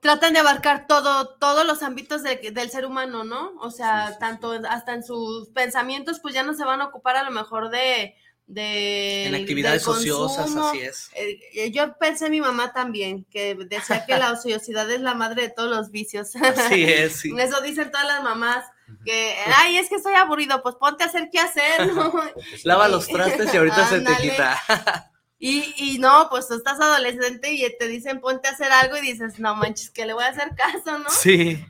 tratan 0.00 0.32
de 0.32 0.40
abarcar 0.40 0.86
todo, 0.86 1.36
todos 1.36 1.66
los 1.66 1.82
ámbitos 1.82 2.22
del 2.22 2.70
ser 2.70 2.86
humano, 2.86 3.22
¿no? 3.22 3.52
O 3.60 3.70
sea, 3.70 4.18
tanto 4.18 4.52
hasta 4.68 4.94
en 4.94 5.04
sus 5.04 5.48
pensamientos, 5.50 6.20
pues 6.20 6.34
ya 6.34 6.42
no 6.42 6.54
se 6.54 6.64
van 6.64 6.80
a 6.80 6.86
ocupar 6.86 7.16
a 7.16 7.22
lo 7.22 7.30
mejor 7.30 7.70
de... 7.70 8.14
de 8.46 9.26
en 9.26 9.34
actividades 9.34 9.86
ociosas, 9.86 10.56
así 10.56 10.80
es. 10.80 11.10
Eh, 11.14 11.38
eh, 11.54 11.70
yo 11.70 11.98
pensé 11.98 12.26
en 12.26 12.32
mi 12.32 12.40
mamá 12.40 12.72
también, 12.72 13.24
que 13.24 13.54
decía 13.54 14.06
que 14.06 14.16
la 14.18 14.32
ociosidad 14.32 14.90
es 14.90 15.02
la 15.02 15.14
madre 15.14 15.42
de 15.42 15.50
todos 15.50 15.70
los 15.70 15.90
vicios. 15.90 16.34
Así 16.34 16.82
es, 16.82 17.16
sí. 17.20 17.32
Eso 17.38 17.60
dicen 17.60 17.90
todas 17.90 18.06
las 18.06 18.22
mamás 18.22 18.64
que, 19.04 19.36
ay, 19.56 19.78
es 19.78 19.88
que 19.88 19.96
estoy 19.96 20.14
aburrido, 20.14 20.62
pues 20.62 20.76
ponte 20.76 21.04
a 21.04 21.06
hacer 21.06 21.28
qué 21.30 21.38
hacer, 21.38 21.94
¿no? 21.94 22.12
Lava 22.64 22.88
los 22.88 23.08
trastes 23.08 23.52
y 23.52 23.56
ahorita 23.56 23.88
se 23.88 24.00
te 24.00 24.16
quita. 24.16 24.60
Y, 25.42 25.72
y 25.78 25.98
no, 25.98 26.26
pues 26.28 26.48
tú 26.48 26.54
estás 26.54 26.78
adolescente 26.78 27.50
y 27.50 27.66
te 27.78 27.88
dicen 27.88 28.20
ponte 28.20 28.46
a 28.46 28.50
hacer 28.50 28.70
algo 28.70 28.98
y 28.98 29.00
dices, 29.00 29.38
no 29.38 29.56
manches, 29.56 29.88
que 29.88 30.04
le 30.04 30.12
voy 30.12 30.24
a 30.24 30.28
hacer 30.28 30.54
caso, 30.54 30.98
¿no? 30.98 31.08
Sí. 31.08 31.64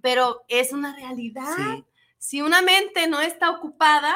Pero 0.00 0.44
es 0.46 0.72
una 0.72 0.94
realidad. 0.94 1.82
Si 2.18 2.40
una 2.40 2.62
mente 2.62 3.08
no 3.08 3.20
está 3.20 3.50
ocupada, 3.50 4.14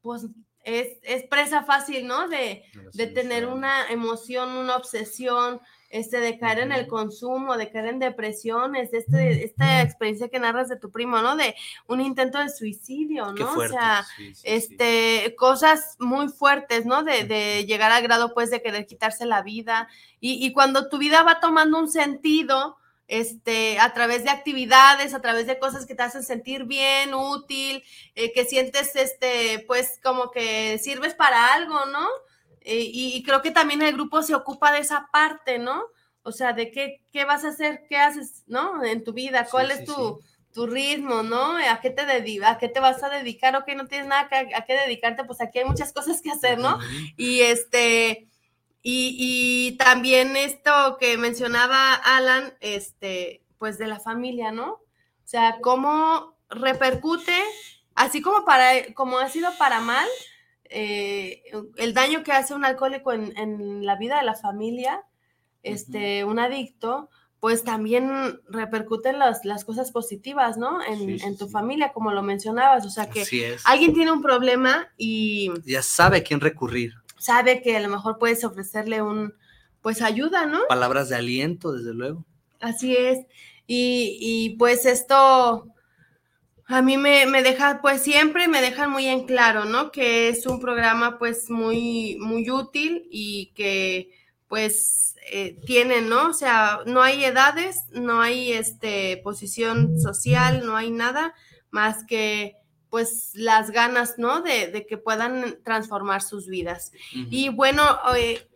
pues 0.00 0.24
es, 0.64 0.96
es 1.02 1.24
presa 1.24 1.62
fácil, 1.62 2.06
¿no? 2.06 2.26
De, 2.28 2.64
de 2.94 3.06
tener 3.06 3.46
una 3.46 3.86
emoción, 3.90 4.56
una 4.56 4.74
obsesión, 4.74 5.60
este, 5.90 6.20
de 6.20 6.38
caer 6.38 6.60
en 6.60 6.72
el 6.72 6.86
consumo, 6.86 7.56
de 7.56 7.70
caer 7.70 7.86
en 7.86 7.98
depresiones, 7.98 8.92
este, 8.92 9.44
esta 9.44 9.82
experiencia 9.82 10.28
que 10.28 10.38
narras 10.38 10.68
de 10.68 10.76
tu 10.76 10.90
primo, 10.90 11.18
¿no? 11.22 11.36
De 11.36 11.54
un 11.86 12.00
intento 12.00 12.38
de 12.38 12.50
suicidio, 12.50 13.32
¿no? 13.32 13.52
o 13.52 13.68
sea, 13.68 14.06
este, 14.44 15.34
cosas 15.38 15.96
muy 15.98 16.28
fuertes, 16.28 16.84
¿no? 16.84 17.02
De, 17.02 17.24
de, 17.24 17.64
llegar 17.64 17.90
al 17.90 18.02
grado, 18.02 18.34
pues, 18.34 18.50
de 18.50 18.60
querer 18.60 18.86
quitarse 18.86 19.24
la 19.24 19.42
vida. 19.42 19.88
Y, 20.20 20.44
y, 20.44 20.52
cuando 20.52 20.88
tu 20.88 20.98
vida 20.98 21.22
va 21.22 21.40
tomando 21.40 21.78
un 21.78 21.90
sentido, 21.90 22.76
este, 23.08 23.80
a 23.80 23.94
través 23.94 24.24
de 24.24 24.30
actividades, 24.30 25.14
a 25.14 25.22
través 25.22 25.46
de 25.46 25.58
cosas 25.58 25.86
que 25.86 25.94
te 25.94 26.02
hacen 26.02 26.22
sentir 26.22 26.64
bien, 26.64 27.14
útil, 27.14 27.82
eh, 28.14 28.32
que 28.32 28.44
sientes, 28.44 28.94
este, 28.94 29.64
pues, 29.66 29.98
como 30.02 30.30
que 30.30 30.78
sirves 30.78 31.14
para 31.14 31.54
algo, 31.54 31.86
¿no? 31.86 32.06
Eh, 32.70 32.90
y, 32.92 33.22
creo 33.22 33.40
que 33.40 33.50
también 33.50 33.80
el 33.80 33.94
grupo 33.94 34.20
se 34.20 34.34
ocupa 34.34 34.70
de 34.72 34.80
esa 34.80 35.08
parte, 35.10 35.58
¿no? 35.58 35.84
O 36.22 36.32
sea, 36.32 36.52
de 36.52 36.70
qué, 36.70 37.02
qué 37.10 37.24
vas 37.24 37.42
a 37.46 37.48
hacer, 37.48 37.86
qué 37.88 37.96
haces, 37.96 38.44
¿no? 38.46 38.84
En 38.84 39.04
tu 39.04 39.14
vida, 39.14 39.48
cuál 39.50 39.70
es 39.70 39.86
tu, 39.86 40.20
tu, 40.52 40.66
ritmo, 40.66 41.22
¿no? 41.22 41.56
¿A 41.56 41.80
qué, 41.80 41.88
te 41.88 42.02
a 42.02 42.58
qué 42.58 42.68
te 42.68 42.80
vas 42.80 43.02
a 43.02 43.08
dedicar? 43.08 43.56
Ok, 43.56 43.68
no 43.74 43.86
tienes 43.86 44.06
nada 44.06 44.28
a 44.54 44.64
qué 44.66 44.74
dedicarte, 44.74 45.24
pues 45.24 45.40
aquí 45.40 45.60
hay 45.60 45.64
muchas 45.64 45.94
cosas 45.94 46.20
que 46.20 46.30
hacer, 46.30 46.58
¿no? 46.58 46.78
Y 47.16 47.40
este, 47.40 48.28
y, 48.82 49.16
y 49.18 49.78
también 49.78 50.36
esto 50.36 50.98
que 51.00 51.16
mencionaba 51.16 51.94
Alan, 51.94 52.52
este, 52.60 53.42
pues 53.56 53.78
de 53.78 53.86
la 53.86 53.98
familia, 53.98 54.52
¿no? 54.52 54.72
O 54.72 54.82
sea, 55.24 55.56
cómo 55.62 56.36
repercute, 56.50 57.42
así 57.94 58.20
como 58.20 58.44
para, 58.44 58.92
como 58.92 59.18
ha 59.20 59.30
sido 59.30 59.56
para 59.56 59.80
mal, 59.80 60.06
eh, 60.70 61.42
el 61.76 61.94
daño 61.94 62.22
que 62.22 62.32
hace 62.32 62.54
un 62.54 62.64
alcohólico 62.64 63.12
en, 63.12 63.84
la 63.84 63.96
vida 63.96 64.18
de 64.18 64.24
la 64.24 64.34
familia, 64.34 65.02
este, 65.62 66.24
un 66.24 66.38
adicto, 66.38 67.10
pues 67.40 67.62
también 67.62 68.40
repercuten 68.48 69.18
las, 69.18 69.44
las 69.44 69.64
cosas 69.64 69.92
positivas, 69.92 70.56
¿no? 70.56 70.80
En, 70.82 71.36
tu 71.38 71.48
familia, 71.48 71.92
como 71.92 72.12
lo 72.12 72.22
mencionabas. 72.22 72.84
O 72.84 72.90
sea 72.90 73.08
que 73.08 73.24
alguien 73.64 73.94
tiene 73.94 74.10
un 74.10 74.22
problema 74.22 74.88
y... 74.96 75.50
Ya 75.64 75.82
sabe 75.82 76.18
a 76.18 76.24
quién 76.24 76.40
recurrir. 76.40 76.94
Sabe 77.18 77.62
que 77.62 77.76
a 77.76 77.80
lo 77.80 77.88
mejor 77.88 78.18
puedes 78.18 78.44
ofrecerle 78.44 79.02
un, 79.02 79.34
pues 79.82 80.02
ayuda, 80.02 80.46
¿no? 80.46 80.60
Palabras 80.68 81.08
de 81.08 81.16
aliento, 81.16 81.72
desde 81.72 81.94
luego. 81.94 82.24
Así 82.60 82.96
es. 82.96 83.20
Y, 83.66 84.18
y 84.20 84.56
pues 84.56 84.84
esto, 84.86 85.68
a 86.68 86.82
mí 86.82 86.98
me, 86.98 87.24
deja, 87.42 87.80
pues 87.80 88.02
siempre 88.02 88.46
me 88.46 88.60
dejan 88.60 88.90
muy 88.90 89.06
en 89.06 89.24
claro, 89.24 89.64
¿no? 89.64 89.90
Que 89.90 90.28
es 90.28 90.44
un 90.46 90.60
programa 90.60 91.18
pues 91.18 91.48
muy, 91.48 92.18
muy 92.20 92.50
útil 92.50 93.08
y 93.10 93.52
que 93.54 94.10
pues 94.48 95.16
eh, 95.32 95.58
tienen, 95.64 96.10
¿no? 96.10 96.28
O 96.28 96.34
sea, 96.34 96.80
no 96.84 97.00
hay 97.00 97.24
edades, 97.24 97.84
no 97.92 98.20
hay 98.20 98.52
este, 98.52 99.16
posición 99.24 99.98
social, 99.98 100.66
no 100.66 100.76
hay 100.76 100.90
nada 100.90 101.34
más 101.70 102.04
que 102.04 102.56
pues 102.90 103.30
las 103.32 103.70
ganas, 103.70 104.18
¿no? 104.18 104.42
De, 104.42 104.86
que 104.86 104.98
puedan 104.98 105.62
transformar 105.62 106.20
sus 106.20 106.48
vidas. 106.48 106.92
Y 107.12 107.48
bueno, 107.48 107.82
eh, 108.14 108.46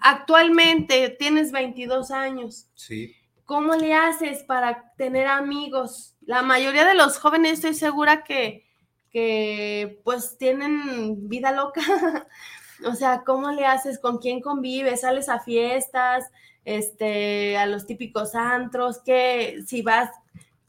actualmente 0.00 1.10
tienes 1.10 1.52
22 1.52 2.10
años. 2.10 2.66
Sí. 2.74 3.14
¿Cómo 3.50 3.74
le 3.74 3.94
haces 3.94 4.44
para 4.44 4.92
tener 4.96 5.26
amigos? 5.26 6.14
La 6.20 6.40
mayoría 6.40 6.86
de 6.86 6.94
los 6.94 7.18
jóvenes 7.18 7.54
estoy 7.54 7.74
segura 7.74 8.22
que, 8.22 8.64
que 9.10 10.00
pues 10.04 10.38
tienen 10.38 11.28
vida 11.28 11.50
loca. 11.50 11.80
O 12.86 12.94
sea, 12.94 13.24
¿cómo 13.26 13.50
le 13.50 13.66
haces? 13.66 13.98
¿Con 13.98 14.18
quién 14.18 14.40
convives? 14.40 15.00
¿Sales 15.00 15.28
a 15.28 15.40
fiestas? 15.40 16.30
Este, 16.64 17.58
a 17.58 17.66
los 17.66 17.86
típicos 17.86 18.36
antros, 18.36 19.00
que 19.04 19.64
si 19.66 19.82
vas, 19.82 20.10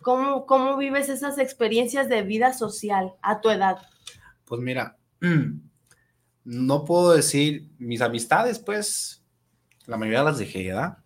¿cómo, 0.01 0.47
¿cómo 0.47 0.75
vives 0.75 1.07
esas 1.07 1.37
experiencias 1.37 2.09
de 2.09 2.23
vida 2.23 2.51
social 2.51 3.13
a 3.21 3.41
tu 3.41 3.51
edad? 3.51 3.77
Pues 4.43 4.59
mira, 4.59 4.97
no 6.43 6.85
puedo 6.85 7.13
decir 7.13 7.69
mis 7.77 8.01
amistades, 8.01 8.57
pues 8.57 9.23
la 9.85 9.97
mayoría 9.97 10.23
las 10.23 10.39
dejé, 10.39 10.65
¿verdad? 10.65 11.00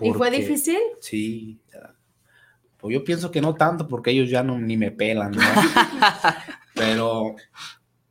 ¿Y 0.00 0.12
fue 0.12 0.30
difícil? 0.30 0.78
Sí. 1.00 1.58
Pues 2.76 2.94
yo 2.94 3.04
pienso 3.04 3.30
que 3.30 3.40
no 3.40 3.54
tanto 3.54 3.86
porque 3.86 4.10
ellos 4.10 4.30
ya 4.30 4.42
no 4.42 4.58
ni 4.58 4.76
me 4.76 4.90
pelan, 4.90 5.32
¿no? 5.32 5.40
Pero 6.74 7.36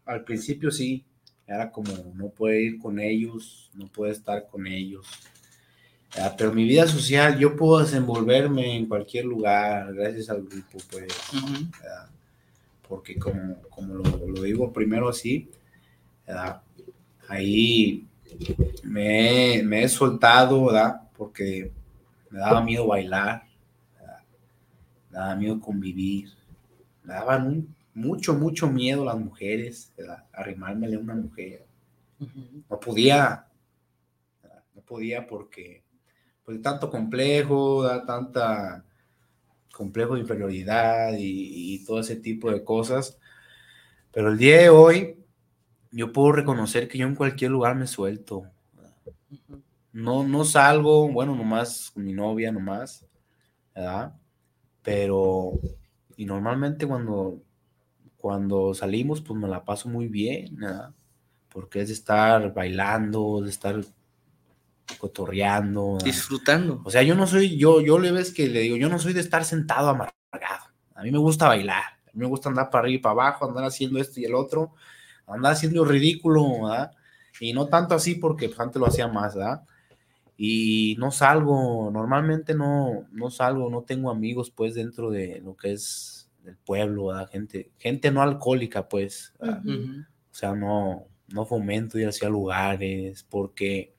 al 0.06 0.24
principio 0.24 0.70
sí, 0.70 1.04
era 1.48 1.72
como 1.72 1.92
no 2.14 2.30
puede 2.30 2.62
ir 2.62 2.80
con 2.80 3.00
ellos, 3.00 3.72
no 3.74 3.88
puede 3.88 4.12
estar 4.12 4.48
con 4.48 4.68
ellos. 4.68 5.08
Pero 6.38 6.54
mi 6.54 6.66
vida 6.66 6.88
social, 6.88 7.38
yo 7.38 7.56
puedo 7.56 7.80
desenvolverme 7.80 8.76
en 8.76 8.88
cualquier 8.88 9.26
lugar 9.26 9.94
gracias 9.94 10.30
al 10.30 10.44
grupo, 10.44 10.78
pues. 10.92 11.08
Porque 12.88 13.18
como, 13.18 13.62
como 13.70 13.96
lo, 13.96 14.28
lo 14.28 14.42
digo 14.42 14.74
primero 14.74 15.10
así, 15.10 15.50
¿verdad? 16.26 16.62
ahí 17.30 18.08
me, 18.84 19.62
me 19.64 19.84
he 19.84 19.90
soltado, 19.90 20.66
¿verdad? 20.66 21.02
Porque 21.16 21.72
me 22.30 22.40
daba 22.40 22.62
miedo 22.64 22.88
bailar, 22.88 23.44
¿verdad? 24.00 24.20
me 25.12 25.18
daba 25.20 25.36
miedo 25.36 25.60
convivir, 25.60 26.30
me 27.04 27.14
daban 27.16 27.48
un- 27.48 27.76
mucho, 27.96 28.34
mucho 28.36 28.70
miedo 28.70 29.06
las 29.06 29.18
mujeres, 29.20 29.94
¿verdad? 29.98 30.26
arrimármele 30.34 30.96
a 30.98 31.00
una 31.00 31.16
mujer. 31.16 31.68
No 32.70 32.80
podía, 32.80 33.48
¿verdad? 34.44 34.64
no 34.76 34.82
podía 34.82 35.28
porque, 35.28 35.84
pues 36.46 36.62
tanto 36.62 36.90
complejo, 36.90 37.84
da 37.84 38.06
tanta 38.06 38.86
complejo 39.74 40.16
de 40.16 40.22
inferioridad 40.22 41.14
y, 41.18 41.76
y 41.76 41.86
todo 41.86 42.00
ese 42.02 42.18
tipo 42.18 42.52
de 42.52 42.64
cosas. 42.64 43.20
Pero 44.14 44.30
el 44.32 44.38
día 44.38 44.60
de 44.62 44.70
hoy, 44.70 45.18
yo 45.92 46.14
puedo 46.14 46.32
reconocer 46.34 46.88
que 46.88 46.98
yo 47.00 47.08
en 47.08 47.16
cualquier 47.16 47.52
lugar 47.52 47.76
me 47.76 47.88
suelto. 47.88 48.44
No, 49.92 50.24
no 50.24 50.46
salgo, 50.46 51.10
bueno, 51.10 51.36
nomás 51.36 51.92
con 51.92 52.04
mi 52.04 52.14
novia, 52.14 52.52
nomás, 52.52 53.06
¿verdad? 53.74 54.14
Pero, 54.84 55.54
y 56.16 56.26
normalmente 56.26 56.86
cuando, 56.86 57.42
cuando 58.18 58.74
salimos, 58.74 59.22
pues 59.22 59.40
me 59.40 59.48
la 59.48 59.64
paso 59.64 59.90
muy 59.90 60.08
bien, 60.08 60.56
¿verdad? 60.56 60.92
Porque 61.50 61.82
es 61.82 61.88
de 61.88 61.94
estar 61.94 62.54
bailando, 62.54 63.42
de 63.42 63.50
estar 63.50 63.80
cotorreando. 64.98 65.94
¿verdad? 65.94 66.06
Disfrutando. 66.06 66.82
O 66.84 66.92
sea, 66.92 67.02
yo 67.02 67.16
no 67.16 67.26
soy, 67.26 67.58
yo, 67.58 67.82
yo 67.82 67.98
le 68.00 68.12
ves 68.12 68.32
que 68.32 68.48
le 68.48 68.62
digo, 68.62 68.76
yo 68.76 68.90
no 68.90 69.00
soy 69.00 69.14
de 69.14 69.22
estar 69.22 69.44
sentado 69.44 69.90
amargado. 69.90 70.70
A 70.96 71.04
mí 71.04 71.12
me 71.12 71.18
gusta 71.18 71.48
bailar, 71.48 71.84
a 71.84 72.12
mí 72.14 72.22
me 72.22 72.28
gusta 72.28 72.50
andar 72.50 72.70
para 72.70 72.84
arriba 72.84 73.00
y 73.00 73.02
para 73.02 73.14
abajo, 73.14 73.48
andar 73.48 73.64
haciendo 73.64 74.00
esto 74.00 74.20
y 74.20 74.26
el 74.26 74.36
otro, 74.36 74.74
andar 75.26 75.54
haciendo 75.54 75.86
ridículo, 75.86 76.64
¿verdad? 76.64 76.92
Y 77.40 77.54
no 77.54 77.68
tanto 77.68 77.96
así 77.96 78.16
porque 78.16 78.50
pues, 78.50 78.60
antes 78.60 78.80
lo 78.80 78.88
hacía 78.88 79.08
más, 79.08 79.36
¿verdad? 79.36 79.64
Y 80.42 80.96
no 81.00 81.12
salgo, 81.12 81.92
normalmente 81.92 82.56
no, 82.56 83.06
no 83.12 83.30
salgo, 83.30 83.70
no 83.70 83.84
tengo 83.84 84.10
amigos 84.10 84.50
pues 84.50 84.74
dentro 84.74 85.12
de 85.12 85.42
lo 85.42 85.58
que 85.58 85.74
es 85.74 86.32
el 86.46 86.56
pueblo, 86.56 87.08
¿verdad? 87.08 87.30
Gente, 87.30 87.74
gente 87.78 88.10
no 88.10 88.22
alcohólica 88.22 88.88
pues. 88.88 89.34
Ujú. 89.42 90.06
O 90.32 90.34
sea, 90.34 90.56
no, 90.56 91.08
no 91.28 91.46
fomento 91.46 92.00
ir 92.00 92.08
hacia 92.08 92.30
lugares 92.30 93.26
porque, 93.30 93.94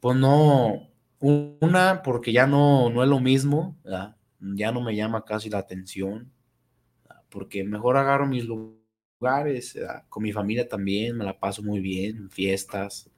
pues 0.00 0.14
no, 0.18 0.90
una, 1.20 2.02
porque 2.02 2.32
ya 2.32 2.46
no, 2.46 2.90
no 2.90 3.02
es 3.02 3.08
lo 3.08 3.18
mismo, 3.18 3.78
¿verdad? 3.82 4.16
ya 4.40 4.72
no 4.72 4.82
me 4.82 4.94
llama 4.94 5.24
casi 5.24 5.48
la 5.48 5.60
atención, 5.60 6.30
¿verdad? 7.04 7.22
porque 7.30 7.64
mejor 7.64 7.96
agarro 7.96 8.26
mis 8.26 8.44
lugares, 8.44 9.72
¿verdad? 9.72 10.04
con 10.10 10.22
mi 10.22 10.32
familia 10.32 10.68
también, 10.68 11.16
me 11.16 11.24
la 11.24 11.40
paso 11.40 11.62
muy 11.62 11.80
bien, 11.80 12.18
en 12.18 12.30
fiestas, 12.30 13.08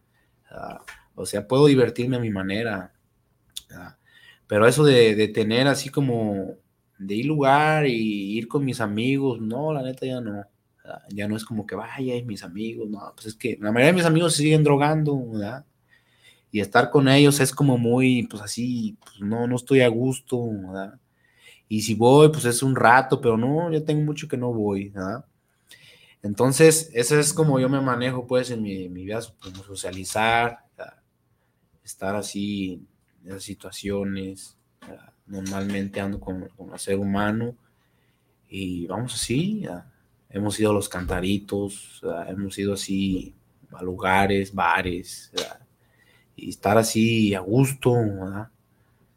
¿verdad? 0.48 0.82
O 1.14 1.26
sea, 1.26 1.46
puedo 1.46 1.66
divertirme 1.66 2.16
a 2.16 2.20
mi 2.20 2.30
manera, 2.30 2.92
pero 4.46 4.66
eso 4.66 4.84
de, 4.84 5.14
de 5.14 5.28
tener 5.28 5.66
así 5.66 5.88
como, 5.88 6.56
de 6.98 7.14
ir 7.14 7.26
lugar 7.26 7.86
y 7.86 8.36
ir 8.38 8.48
con 8.48 8.64
mis 8.64 8.80
amigos, 8.80 9.40
no, 9.40 9.72
la 9.72 9.82
neta 9.82 10.06
ya 10.06 10.20
no. 10.20 10.44
Ya 11.10 11.28
no 11.28 11.36
es 11.36 11.44
como 11.44 11.64
que 11.64 11.76
vaya 11.76 12.22
mis 12.24 12.42
amigos, 12.42 12.88
no, 12.90 13.12
pues 13.14 13.26
es 13.26 13.34
que 13.36 13.56
la 13.60 13.70
mayoría 13.70 13.92
de 13.92 13.98
mis 13.98 14.04
amigos 14.04 14.34
siguen 14.34 14.64
drogando, 14.64 15.16
¿verdad? 15.30 15.64
Y 16.50 16.60
estar 16.60 16.90
con 16.90 17.08
ellos 17.08 17.40
es 17.40 17.52
como 17.54 17.78
muy, 17.78 18.26
pues 18.28 18.42
así, 18.42 18.96
pues 19.00 19.20
no, 19.20 19.46
no 19.46 19.56
estoy 19.56 19.80
a 19.82 19.88
gusto, 19.88 20.44
¿verdad? 20.50 20.98
Y 21.68 21.82
si 21.82 21.94
voy, 21.94 22.28
pues 22.30 22.44
es 22.46 22.62
un 22.62 22.76
rato, 22.76 23.20
pero 23.20 23.36
no, 23.36 23.72
ya 23.72 23.84
tengo 23.84 24.02
mucho 24.02 24.28
que 24.28 24.36
no 24.36 24.52
voy, 24.52 24.90
¿verdad? 24.90 25.24
Entonces, 26.22 26.90
eso 26.94 27.18
es 27.18 27.32
como 27.32 27.58
yo 27.60 27.68
me 27.68 27.80
manejo, 27.80 28.26
pues, 28.26 28.50
en 28.50 28.62
mi, 28.62 28.88
mi 28.88 29.04
vida, 29.04 29.20
como 29.40 29.62
socializar, 29.64 30.58
¿verdad? 30.71 30.71
Estar 31.84 32.14
así 32.16 32.86
en 33.22 33.28
esas 33.28 33.42
situaciones, 33.42 34.56
normalmente 35.26 36.00
ando 36.00 36.20
con, 36.20 36.48
con 36.48 36.72
el 36.72 36.78
ser 36.78 36.98
humano 36.98 37.54
y 38.48 38.86
vamos 38.86 39.14
así, 39.14 39.64
hemos 40.28 40.58
ido 40.60 40.70
a 40.70 40.74
los 40.74 40.88
cantaritos, 40.88 42.02
hemos 42.28 42.58
ido 42.58 42.74
así 42.74 43.34
a 43.72 43.82
lugares, 43.82 44.54
bares, 44.54 45.32
y 46.36 46.50
estar 46.50 46.76
así 46.78 47.34
a 47.34 47.40
gusto, 47.40 47.92
¿verdad? 47.94 48.48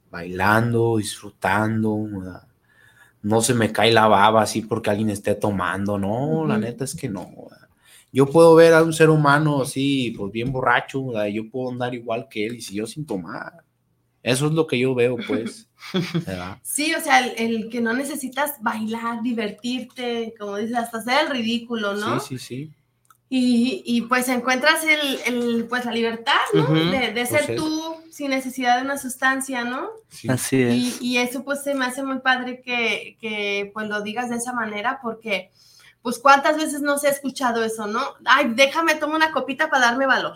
bailando, 0.09 0.97
disfrutando, 0.97 2.03
¿verdad? 2.03 2.47
no 3.25 3.41
se 3.41 3.55
me 3.55 3.71
cae 3.71 3.91
la 3.91 4.07
baba 4.07 4.43
así 4.43 4.61
porque 4.61 4.91
alguien 4.91 5.09
esté 5.09 5.33
tomando, 5.33 5.97
no, 5.97 6.45
la 6.45 6.59
neta 6.59 6.83
es 6.83 6.95
que 6.95 7.09
no. 7.09 7.27
¿verdad? 7.49 7.64
Yo 8.15 8.25
puedo 8.25 8.55
ver 8.55 8.73
a 8.73 8.81
un 8.81 8.93
ser 8.93 9.09
humano 9.09 9.61
así, 9.63 10.13
pues 10.17 10.31
bien 10.31 10.49
borracho, 10.53 11.05
¿verdad? 11.07 11.25
yo 11.27 11.49
puedo 11.49 11.69
andar 11.69 11.93
igual 11.93 12.27
que 12.29 12.45
él 12.45 12.55
y 12.55 12.61
si 12.61 12.73
yo 12.75 12.87
sin 12.87 13.05
tomar. 13.05 13.65
Eso 14.23 14.47
es 14.47 14.53
lo 14.53 14.65
que 14.65 14.79
yo 14.79 14.95
veo, 14.95 15.17
pues. 15.27 15.67
¿verdad? 16.25 16.57
Sí, 16.63 16.95
o 16.95 17.01
sea, 17.01 17.19
el, 17.19 17.33
el 17.37 17.69
que 17.69 17.81
no 17.81 17.91
necesitas 17.93 18.53
bailar, 18.61 19.21
divertirte, 19.21 20.33
como 20.39 20.55
dices, 20.55 20.77
hasta 20.77 20.99
hacer 20.99 21.25
el 21.25 21.29
ridículo, 21.31 21.93
¿no? 21.93 22.21
Sí, 22.21 22.37
sí, 22.39 22.45
sí. 22.45 22.71
Y, 23.27 23.83
y, 23.85 24.01
pues 24.03 24.29
encuentras 24.29 24.85
el, 24.85 25.19
el, 25.25 25.65
pues 25.65 25.83
la 25.83 25.91
libertad, 25.91 26.39
¿no? 26.53 26.61
Ujú. 26.61 26.73
de, 26.91 27.11
de 27.11 27.25
ser 27.25 27.39
Pues 27.45 27.49
es- 27.49 27.55
tú 27.57 27.95
sin 28.11 28.29
necesidad 28.29 28.77
de 28.77 28.83
una 28.83 28.97
sustancia, 28.97 29.65
¿no? 29.65 29.89
sí. 30.07 30.29
Así 30.29 30.61
es. 30.61 31.01
Y, 31.01 31.05
y 31.05 31.17
eso 31.17 31.43
pues 31.43 31.63
se 31.63 31.75
me 31.75 31.83
hace 31.85 32.01
muy 32.01 32.19
padre 32.19 32.61
que, 32.61 33.17
que 33.19 33.71
pues 33.73 33.89
lo 33.89 34.01
digas 34.03 34.29
de 34.29 34.37
esa 34.37 34.53
manera 34.53 34.99
porque 35.03 35.51
pues 36.05 36.19
cuántas 36.19 36.55
veces 36.55 36.81
no 36.81 36.99
se 36.99 37.07
ha 37.07 37.09
escuchado 37.09 37.63
eso, 37.63 37.87
¿no? 37.87 37.99
Ay, 38.25 38.51
déjame 38.53 38.93
tomar 38.93 39.15
una 39.15 39.31
copita 39.31 39.71
para 39.71 39.87
darme 39.87 40.05
valor. 40.05 40.35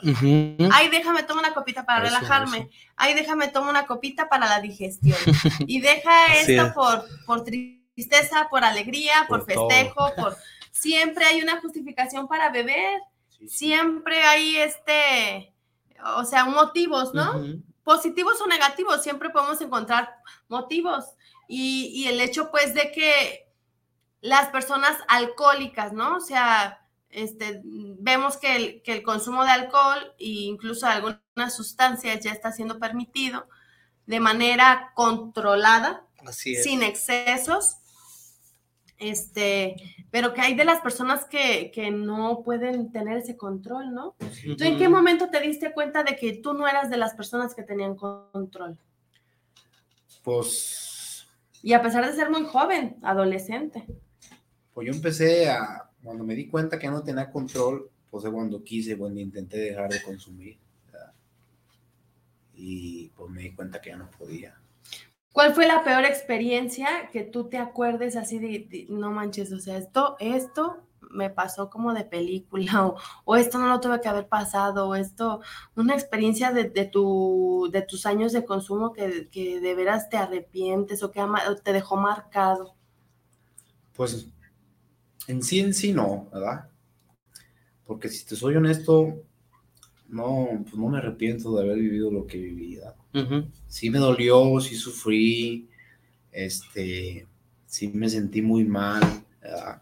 Ay, 0.71 0.89
déjame 0.89 1.21
tomar 1.21 1.45
una 1.45 1.53
copita 1.53 1.86
para 1.86 2.08
Eso, 2.08 2.15
relajarme. 2.15 2.58
eso. 2.58 2.69
Ay, 2.95 3.13
déjame 3.13 3.49
tomar 3.49 3.69
una 3.69 3.86
copita 3.86 4.27
para 4.29 4.49
la 4.49 4.62
digestión. 4.62 5.15
Y 5.67 5.79
deja 5.79 6.34
esto 6.34 6.65
es. 6.65 6.73
por, 6.73 7.05
por 7.27 7.43
tristeza, 7.43 8.47
por 8.49 8.63
alegría, 8.63 9.13
por, 9.27 9.45
festejo, 9.45 10.12
por... 10.15 10.36
Siempre 10.71 11.25
hay 11.25 11.43
una 11.43 11.62
justificación 11.62 12.27
para 12.27 12.49
beber. 12.49 13.01
Sí. 13.38 13.47
Siempre 13.49 14.23
hay 14.23 14.55
este, 14.58 15.53
o 16.15 16.25
sea, 16.25 16.45
motivos, 16.45 17.13
¿no? 17.13 17.43
Positivos 17.84 18.41
o 18.41 18.47
negativos, 18.47 19.03
siempre 19.03 19.29
podemos 19.29 19.62
encontrar 19.62 20.15
motivos. 20.47 21.05
Y, 21.47 21.91
y 21.93 22.08
el 22.08 22.19
hecho, 22.21 22.49
pues, 22.49 22.73
de 22.73 22.91
que 22.91 23.48
las 24.21 24.49
personas 24.49 24.97
alcohólicas, 25.08 25.93
¿no? 25.93 26.17
O 26.17 26.19
sea, 26.19 26.85
este, 27.10 27.62
vemos 27.63 28.37
que 28.37 28.56
el, 28.56 28.81
que 28.83 28.93
el 28.93 29.04
consumo 29.04 29.43
de 29.43 29.52
alcohol 29.52 30.13
e 30.19 30.27
incluso 30.27 30.85
algunas 30.85 31.56
sustancias 31.56 32.19
ya 32.23 32.31
está 32.31 32.52
siendo 32.52 32.79
permitido 32.79 33.48
de 34.06 34.19
manera 34.19 34.91
controlada, 34.96 36.06
Así 36.25 36.54
es. 36.56 36.63
sin 36.63 36.83
excesos. 36.83 37.77
Este, 38.98 39.77
pero 40.12 40.33
que 40.33 40.41
hay 40.41 40.56
de 40.56 40.65
las 40.65 40.81
personas 40.81 41.23
que, 41.23 41.71
que 41.73 41.89
no 41.89 42.41
pueden 42.43 42.91
tener 42.91 43.17
ese 43.19 43.37
control, 43.37 43.93
¿no? 43.93 44.15
¿Tú 44.58 44.63
en 44.65 44.77
qué 44.77 44.89
momento 44.89 45.29
te 45.29 45.39
diste 45.39 45.71
cuenta 45.71 46.04
de 46.04 46.17
que 46.17 46.33
tú 46.33 46.54
no 46.54 46.67
eras 46.67 46.89
de 46.89 46.98
las 46.98 47.13
personas 47.13 47.56
que 47.56 47.63
tenían 47.63 47.96
control? 47.96 48.77
Pues, 50.21 51.25
Y 51.62 51.71
a 51.71 51.81
pesar 51.81 52.06
de 52.06 52.13
ser 52.13 52.29
muy 52.29 52.43
joven, 52.43 52.98
adolescente. 53.02 53.85
Pues 54.80 54.88
yo 54.88 54.94
empecé 54.94 55.50
a, 55.50 55.90
cuando 56.02 56.23
me 56.23 56.34
di 56.36 56.48
cuenta 56.48 56.80
que 56.80 56.88
no 56.90 57.04
tenía 57.04 57.30
control, 57.30 57.90
pues 58.10 58.23
fue 58.23 58.32
cuando 58.32 58.63
quise, 58.63 58.98
cuando 58.98 59.19
intenté 59.19 59.58
dejar 59.58 59.90
de 59.90 60.02
consumir. 60.02 60.58
¿verdad? 60.90 61.12
Y 62.54 63.10
pues 63.10 63.30
me 63.30 63.42
di 63.42 63.52
cuenta 63.54 63.82
que 63.82 63.90
ya 63.90 63.98
no 63.98 64.10
podía. 64.17 64.58
¿Cuál 65.34 65.54
fue 65.54 65.67
la 65.67 65.84
peor 65.84 66.06
experiencia 66.06 67.10
que 67.12 67.23
tú 67.23 67.50
te 67.50 67.58
acuerdes 67.58 68.15
así 68.15 68.40
de, 68.40 68.67
de, 68.69 68.86
no 68.88 69.12
manches, 69.12 69.52
o 69.52 69.60
sea, 69.60 69.77
esto, 69.77 70.15
esto 70.21 70.77
me 71.12 71.30
pasó 71.30 71.69
como 71.69 71.94
de 71.94 72.06
película, 72.06 72.88
o, 72.88 72.96
o 73.25 73.36
esto 73.36 73.58
no 73.60 73.67
lo 73.67 73.82
tuve 73.82 74.00
que 74.00 74.08
haber 74.08 74.30
pasado, 74.30 74.88
o 74.88 74.96
esto, 74.96 75.42
una 75.75 75.94
experiencia 75.94 76.54
de, 76.54 76.69
de, 76.69 76.86
tu, 76.86 77.67
de 77.73 77.82
tus 77.82 78.06
años 78.06 78.32
de 78.32 78.46
consumo 78.46 78.94
que, 78.94 79.27
que 79.30 79.60
de 79.60 79.75
veras 79.75 80.10
te 80.10 80.15
arrepientes 80.15 81.04
o 81.04 81.12
que 81.12 81.19
ama- 81.19 81.50
o 81.50 81.56
te 81.58 81.73
dejó 81.73 81.98
marcado. 81.98 82.75
Pues 83.94 84.30
en 85.30 85.44
sí, 85.44 85.60
en 85.60 85.75
sí 85.75 85.94
no, 85.94 86.27
¿verdad? 86.34 86.67
Porque 87.86 88.10
si 88.10 88.25
te 88.25 88.36
soy 88.36 88.56
honesto, 88.56 89.23
no, 90.08 90.48
pues 90.63 90.75
no 90.75 90.90
me 90.90 90.98
arrepiento 90.98 91.56
de 91.56 91.63
haber 91.63 91.77
vivido 91.77 92.12
lo 92.12 92.25
que 92.25 92.40
viví, 92.40 92.77
¿verdad? 92.77 92.96
Sí 93.67 93.92
me 93.92 94.00
dolió, 94.00 94.60
sí 94.60 94.75
sufrí, 94.75 95.69
este, 96.32 97.27
sí 97.67 97.90
me 97.90 98.10
sentí 98.10 98.42
muy 98.42 98.65
mal, 98.65 99.02
¿verdad? 99.40 99.82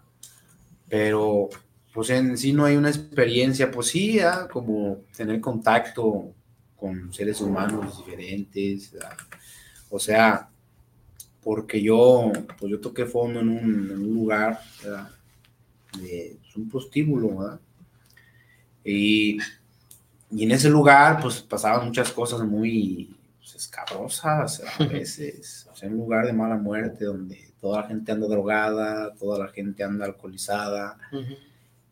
Pero 0.89 1.49
pues 1.93 2.09
en 2.09 2.37
sí 2.37 2.51
no 2.51 2.65
hay 2.65 2.75
una 2.75 2.89
experiencia, 2.89 3.71
pues 3.71 3.87
sí, 3.87 4.17
¿verdad? 4.17 4.49
como 4.49 5.05
tener 5.15 5.39
contacto 5.39 6.33
con 6.75 7.13
seres 7.13 7.39
humanos 7.39 8.05
diferentes, 8.05 8.91
¿verdad? 8.91 9.17
o 9.89 9.97
sea, 9.97 10.49
porque 11.41 11.81
yo, 11.81 12.33
pues 12.59 12.69
yo 12.69 12.81
toqué 12.81 13.05
fondo 13.05 13.39
en 13.39 13.47
un, 13.47 13.91
en 13.91 13.99
un 13.99 14.13
lugar, 14.13 14.59
¿verdad? 14.83 15.16
De, 15.93 16.37
pues, 16.41 16.55
un 16.55 16.69
prostíbulo, 16.69 17.37
¿verdad? 17.37 17.59
Y, 18.83 19.37
y 20.31 20.43
en 20.43 20.51
ese 20.51 20.69
lugar, 20.69 21.19
pues 21.21 21.41
pasaban 21.41 21.85
muchas 21.85 22.11
cosas 22.11 22.41
muy 22.41 23.15
pues, 23.39 23.55
escabrosas 23.55 24.63
a 24.79 24.85
veces, 24.85 25.67
o 25.71 25.75
sea, 25.75 25.89
un 25.89 25.97
lugar 25.97 26.25
de 26.25 26.33
mala 26.33 26.57
muerte 26.57 27.05
donde 27.05 27.53
toda 27.59 27.81
la 27.81 27.87
gente 27.87 28.11
anda 28.11 28.27
drogada, 28.27 29.13
toda 29.15 29.39
la 29.39 29.51
gente 29.51 29.83
anda 29.83 30.05
alcoholizada. 30.05 30.97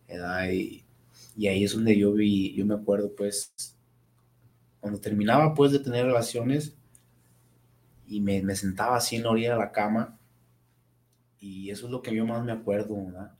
¿verdad? 0.07 0.49
Y, 0.51 0.83
y 1.35 1.47
ahí 1.47 1.63
es 1.63 1.73
donde 1.73 1.97
yo 1.97 2.13
vi, 2.13 2.53
yo 2.53 2.65
me 2.65 2.75
acuerdo, 2.75 3.13
pues, 3.15 3.53
cuando 4.79 4.99
terminaba, 4.99 5.53
pues, 5.53 5.71
de 5.71 5.79
tener 5.79 6.05
relaciones 6.05 6.75
y 8.07 8.21
me, 8.21 8.41
me 8.41 8.55
sentaba 8.55 8.97
así 8.97 9.15
en 9.15 9.23
la 9.23 9.31
orilla 9.31 9.53
de 9.53 9.59
la 9.59 9.71
cama, 9.71 10.17
y 11.45 11.69
eso 11.69 11.85
es 11.85 11.91
lo 11.91 12.01
que 12.01 12.13
yo 12.13 12.25
más 12.25 12.43
me 12.43 12.51
acuerdo, 12.51 13.05
¿verdad? 13.05 13.31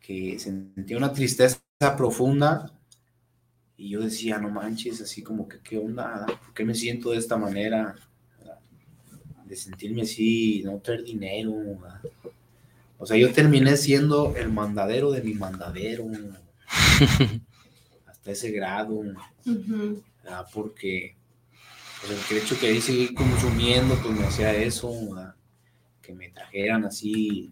Que 0.00 0.38
sentía 0.38 0.96
una 0.96 1.12
tristeza 1.12 1.60
profunda 1.98 2.72
y 3.76 3.90
yo 3.90 4.00
decía, 4.00 4.38
no 4.38 4.48
manches, 4.48 5.02
así 5.02 5.22
como 5.22 5.46
que, 5.46 5.60
¿qué 5.60 5.76
onda? 5.76 6.08
verdad? 6.08 6.40
¿Por 6.42 6.54
qué 6.54 6.64
me 6.64 6.74
siento 6.74 7.10
de 7.10 7.18
esta 7.18 7.36
manera? 7.36 7.94
¿verdad? 8.38 8.58
De 9.44 9.54
sentirme 9.54 10.02
así, 10.02 10.62
no 10.64 10.78
tener 10.78 11.04
dinero, 11.04 11.52
¿verdad? 11.52 12.00
O 12.96 13.04
sea, 13.04 13.18
yo 13.18 13.30
terminé 13.34 13.76
siendo 13.76 14.34
el 14.34 14.50
mandadero 14.50 15.10
de 15.10 15.20
mi 15.20 15.34
mandadero. 15.34 16.06
Hasta 18.06 18.30
ese 18.30 18.50
grado, 18.50 19.02
¿verdad? 19.44 20.46
Porque 20.54 21.16
pues, 22.00 22.30
el 22.30 22.38
hecho 22.38 22.58
que 22.58 22.68
ahí 22.68 22.80
seguí 22.80 23.12
consumiendo, 23.12 23.94
pues 23.96 24.18
me 24.18 24.24
hacía 24.24 24.54
eso, 24.54 24.90
¿verdad? 25.12 25.35
Que 26.06 26.14
me 26.14 26.28
trajeran 26.28 26.84
así, 26.84 27.50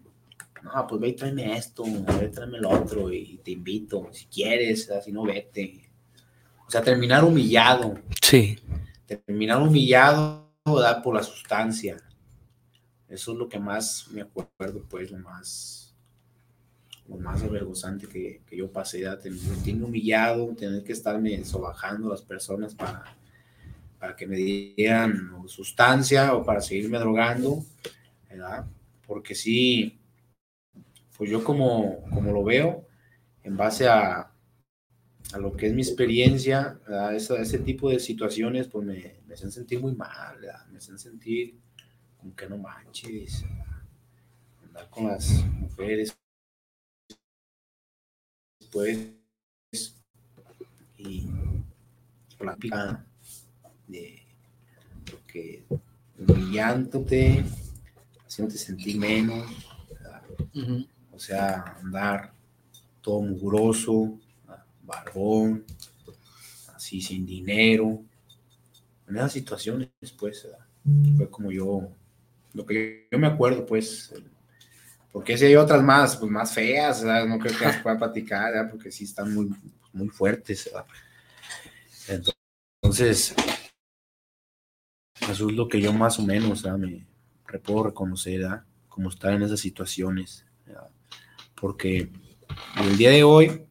no, 0.63 0.87
pues 0.87 1.01
ve 1.01 1.09
y 1.09 1.13
tráeme 1.13 1.57
esto, 1.57 1.83
ve 1.83 2.25
y 2.27 2.31
tráeme 2.31 2.57
lo 2.59 2.69
otro, 2.69 3.11
y 3.11 3.37
te 3.43 3.51
invito, 3.51 4.07
si 4.13 4.27
quieres, 4.27 4.89
si 5.03 5.11
no, 5.11 5.23
vete. 5.23 5.89
O 6.65 6.71
sea, 6.71 6.81
terminar 6.81 7.25
humillado, 7.25 7.99
Sí. 8.21 8.57
terminar 9.05 9.61
humillado, 9.61 10.49
¿verdad? 10.65 11.03
Por 11.03 11.15
la 11.15 11.21
sustancia. 11.21 11.97
Eso 13.09 13.33
es 13.33 13.37
lo 13.37 13.49
que 13.49 13.59
más 13.59 14.07
me 14.09 14.21
acuerdo, 14.21 14.83
pues, 14.89 15.11
lo 15.11 15.17
más, 15.19 15.93
lo 17.09 17.17
más 17.17 17.43
avergonzante 17.43 18.07
que, 18.07 18.41
que 18.47 18.55
yo 18.55 18.71
pasé, 18.71 19.01
¿verdad? 19.01 19.19
Tener- 19.21 19.83
humillado, 19.83 20.47
tener 20.55 20.81
que 20.83 20.93
estarme 20.93 21.43
sobajando 21.43 22.07
a 22.07 22.11
las 22.11 22.21
personas 22.21 22.73
para, 22.73 23.03
para 23.99 24.15
que 24.15 24.25
me 24.25 24.37
dieran 24.37 25.29
sustancia 25.47 26.33
o 26.33 26.43
para 26.45 26.61
seguirme 26.61 26.97
drogando, 26.97 27.63
Porque 29.05 29.35
sí, 29.35 29.99
pues 31.17 31.29
yo 31.29 31.43
como, 31.43 32.03
como 32.09 32.31
lo 32.31 32.43
veo, 32.43 32.87
en 33.43 33.55
base 33.57 33.87
a, 33.87 34.31
a 35.33 35.37
lo 35.39 35.55
que 35.55 35.67
es 35.67 35.73
mi 35.73 35.81
experiencia, 35.81 36.79
ese 37.15 37.59
tipo 37.59 37.89
de 37.89 37.99
situaciones, 37.99 38.67
pues 38.67 38.85
me, 38.85 39.15
me 39.25 39.33
hacen 39.33 39.51
sentir 39.51 39.79
muy 39.79 39.95
mal, 39.95 40.39
¿verdad? 40.39 40.65
me 40.67 40.77
hacen 40.77 40.97
sentir 40.97 41.59
como 42.17 42.35
que 42.35 42.47
no 42.49 42.57
manches, 42.57 43.45
andar 44.63 44.89
con 44.89 45.07
las 45.07 45.29
mujeres, 45.59 46.15
pues, 48.71 48.97
y 50.97 51.27
plática 52.37 53.05
de 53.87 54.23
lo 55.11 55.25
que 55.27 55.65
humillándote, 56.27 57.43
haciéndote 58.35 58.57
sentir 58.57 58.97
menos, 58.97 59.49
o 61.09 61.17
sea, 61.17 61.77
andar 61.81 62.33
todo 63.01 63.21
mugroso, 63.21 64.19
barbón, 64.83 65.63
así 66.75 67.01
sin 67.01 67.25
dinero. 67.25 68.03
En 69.07 69.15
esas 69.15 69.31
situaciones, 69.31 69.89
pues, 70.19 70.45
fue 71.15 71.29
como 71.29 71.49
yo, 71.49 71.87
lo 72.53 72.65
que 72.65 73.07
yo 73.09 73.17
me 73.17 73.27
acuerdo, 73.27 73.65
pues, 73.65 74.13
porque 75.13 75.37
si 75.37 75.45
hay 75.45 75.55
otras 75.55 75.81
más, 75.81 76.17
pues 76.17 76.29
más 76.29 76.53
feas, 76.53 77.05
¿verdad? 77.05 77.25
no 77.25 77.39
creo 77.39 77.57
que 77.57 77.63
las 77.63 77.81
pueda 77.81 77.97
platicar, 77.97 78.51
¿verdad? 78.51 78.69
porque 78.69 78.91
sí 78.91 79.05
están 79.05 79.33
muy, 79.33 79.49
muy 79.93 80.09
fuertes. 80.09 80.69
¿verdad? 80.73 80.85
Entonces, 82.81 83.33
eso 85.21 85.49
es 85.49 85.55
lo 85.55 85.69
que 85.69 85.79
yo 85.79 85.93
más 85.93 86.19
o 86.19 86.23
menos 86.23 86.65
me 86.65 87.14
puedo 87.63 87.83
reconocer, 87.83 88.41
¿verdad? 88.41 88.63
como 88.89 89.09
estar 89.09 89.33
en 89.33 89.43
esas 89.43 89.59
situaciones, 89.59 90.45
¿verdad? 90.65 90.89
porque 91.59 92.11
el 92.81 92.97
día 92.97 93.09
de 93.09 93.23
hoy, 93.23 93.65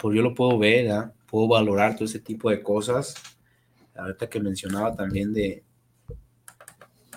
pues 0.00 0.16
yo 0.16 0.22
lo 0.22 0.34
puedo 0.34 0.58
ver, 0.58 0.86
¿verdad? 0.86 1.12
puedo 1.32 1.48
valorar 1.48 1.94
todo 1.94 2.04
ese 2.04 2.20
tipo 2.20 2.50
de 2.50 2.62
cosas. 2.62 3.14
Ahorita 3.96 4.28
que 4.28 4.38
mencionaba 4.38 4.94
también 4.94 5.32
de, 5.32 5.64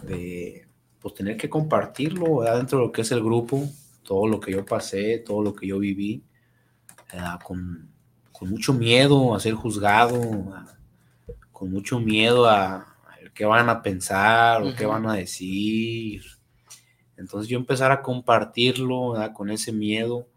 de 0.04 0.66
pues 1.02 1.14
tener 1.14 1.36
que 1.36 1.50
compartirlo 1.50 2.42
dentro 2.42 2.80
de 2.80 2.86
lo 2.86 2.92
que 2.94 3.02
es 3.02 3.12
el 3.12 3.22
grupo, 3.22 3.68
todo 4.04 4.26
lo 4.28 4.40
que 4.40 4.54
yo 4.54 4.66
pasé, 4.66 5.20
todo 5.20 5.44
lo 5.44 5.54
que 5.54 5.68
yo 5.68 5.80
viví, 5.80 6.24
con, 7.44 7.90
con 8.32 8.50
mucho 8.50 8.74
miedo 8.74 9.36
a 9.36 9.40
ser 9.42 9.54
juzgado, 9.54 10.22
con 11.52 11.72
mucho 11.72 12.00
miedo 12.00 12.50
a, 12.50 12.95
qué 13.36 13.46
van 13.46 13.70
a 13.70 13.84
pensar 13.84 14.64
o 14.64 14.74
qué 14.74 14.86
van 14.86 15.06
a 15.06 15.14
decir. 15.14 16.24
Entonces 17.18 17.50
yo 17.50 17.58
empezar 17.58 17.92
a 17.92 18.02
compartirlo 18.02 19.12
¿verdad? 19.12 19.34
con 19.34 19.52
ese 19.52 19.72
miedo 19.72 20.28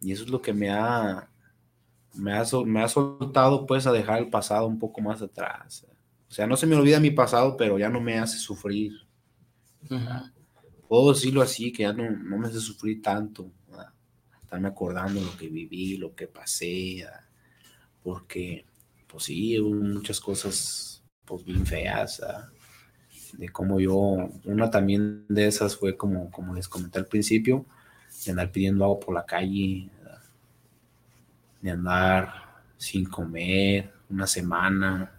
y 0.00 0.12
eso 0.12 0.24
es 0.24 0.30
lo 0.30 0.42
que 0.42 0.52
me 0.52 0.70
ha, 0.70 1.28
me 2.14 2.34
ha, 2.34 2.44
me 2.66 2.82
ha 2.82 2.88
soltado 2.88 3.66
pues 3.66 3.86
a 3.86 3.92
dejar 3.92 4.18
el 4.18 4.28
pasado 4.28 4.66
un 4.66 4.78
poco 4.78 5.00
más 5.00 5.22
atrás. 5.22 5.86
O 6.28 6.34
sea, 6.34 6.46
no 6.46 6.56
se 6.56 6.66
me 6.66 6.76
olvida 6.76 7.00
mi 7.00 7.10
pasado, 7.10 7.56
pero 7.56 7.78
ya 7.78 7.88
no 7.88 8.00
me 8.00 8.18
hace 8.18 8.38
sufrir. 8.38 8.92
Puedo 10.88 11.12
decirlo 11.12 11.40
así, 11.42 11.72
que 11.72 11.84
ya 11.84 11.92
no, 11.92 12.10
no 12.10 12.38
me 12.38 12.48
hace 12.48 12.60
sufrir 12.60 13.00
tanto. 13.00 13.50
¿verdad? 13.68 13.92
Estarme 14.42 14.68
acordando 14.68 15.20
lo 15.20 15.36
que 15.36 15.48
viví, 15.48 15.96
lo 15.96 16.14
que 16.14 16.26
pasé. 16.26 17.04
¿verdad? 17.04 17.20
Porque, 18.02 18.66
pues 19.06 19.24
sí, 19.24 19.58
hubo 19.58 19.74
muchas 19.74 20.20
cosas 20.20 20.91
pues 21.32 21.46
bien 21.46 21.64
feas. 21.64 22.20
¿verdad? 22.20 22.48
De 23.32 23.48
cómo 23.48 23.80
yo, 23.80 24.28
una 24.44 24.70
también 24.70 25.24
de 25.30 25.46
esas 25.46 25.74
fue 25.74 25.96
como, 25.96 26.30
como 26.30 26.52
les 26.52 26.68
comenté 26.68 26.98
al 26.98 27.06
principio, 27.06 27.64
de 28.26 28.32
andar 28.32 28.52
pidiendo 28.52 28.84
agua 28.84 29.00
por 29.00 29.14
la 29.14 29.24
calle, 29.24 29.88
¿verdad? 29.98 30.20
de 31.62 31.70
andar 31.70 32.34
sin 32.76 33.06
comer 33.06 33.90
una 34.10 34.26
semana, 34.26 35.10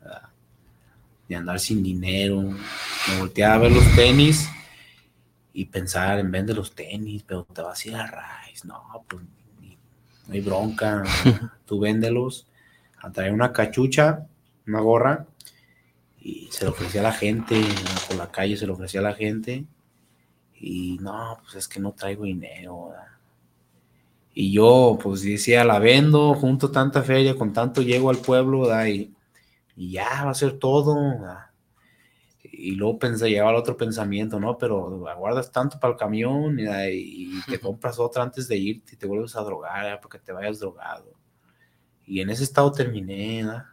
¿verdad? 0.00 0.30
de 1.28 1.36
andar 1.36 1.60
sin 1.60 1.82
dinero. 1.82 2.40
Me 2.40 3.18
volteaba 3.18 3.56
a 3.56 3.58
ver 3.58 3.72
los 3.72 3.94
tenis 3.94 4.48
y 5.52 5.66
pensar 5.66 6.18
en 6.18 6.30
vender 6.30 6.56
los 6.56 6.74
tenis, 6.74 7.22
pero 7.26 7.44
te 7.44 7.60
vas 7.60 7.84
a 7.84 7.88
ir 7.88 7.94
a 7.94 8.06
Rice. 8.06 8.66
No, 8.66 9.04
pues 9.06 9.22
no 10.28 10.32
hay 10.32 10.40
bronca. 10.40 11.04
Tú 11.66 11.78
véndelos, 11.78 12.46
a 12.96 13.12
traer 13.12 13.34
una 13.34 13.52
cachucha, 13.52 14.26
una 14.66 14.80
gorra, 14.80 15.26
y 16.20 16.48
se 16.50 16.64
lo 16.64 16.72
ofrecía 16.72 17.00
a 17.00 17.04
la 17.04 17.12
gente, 17.12 17.62
por 18.06 18.16
la 18.16 18.30
calle 18.30 18.56
se 18.56 18.66
lo 18.66 18.74
ofrecía 18.74 19.00
a 19.00 19.04
la 19.04 19.14
gente. 19.14 19.64
Y 20.60 20.98
no, 21.00 21.38
pues 21.42 21.54
es 21.54 21.68
que 21.68 21.80
no 21.80 21.92
traigo 21.92 22.24
dinero. 22.24 22.88
¿verdad? 22.88 23.08
Y 24.34 24.52
yo, 24.52 24.98
pues 25.02 25.22
decía, 25.22 25.64
la 25.64 25.78
vendo, 25.78 26.34
junto 26.34 26.70
tanta 26.70 27.02
feria, 27.02 27.36
con 27.36 27.52
tanto 27.52 27.82
llego 27.82 28.10
al 28.10 28.18
pueblo, 28.18 28.62
¿verdad? 28.62 28.86
Y, 28.86 29.12
y 29.76 29.92
ya 29.92 30.24
va 30.24 30.30
a 30.30 30.34
ser 30.34 30.58
todo. 30.58 30.94
¿verdad? 30.94 31.48
y 32.60 32.72
luego 32.72 32.98
pensé, 32.98 33.28
llegaba 33.30 33.50
el 33.50 33.56
otro 33.56 33.76
pensamiento, 33.76 34.40
¿no? 34.40 34.58
Pero 34.58 35.08
aguardas 35.08 35.52
tanto 35.52 35.78
para 35.78 35.92
el 35.92 35.98
camión 35.98 36.58
y, 36.58 36.64
y 36.64 37.42
te 37.48 37.60
compras 37.60 37.98
otra 38.00 38.24
antes 38.24 38.48
de 38.48 38.56
irte 38.56 38.94
y 38.94 38.98
te 38.98 39.06
vuelves 39.06 39.36
a 39.36 39.42
drogar 39.42 40.00
porque 40.00 40.18
te 40.18 40.32
vayas 40.32 40.58
drogado. 40.58 41.12
Y 42.04 42.20
en 42.20 42.30
ese 42.30 42.42
estado 42.42 42.72
terminé, 42.72 43.44
¿no? 43.44 43.64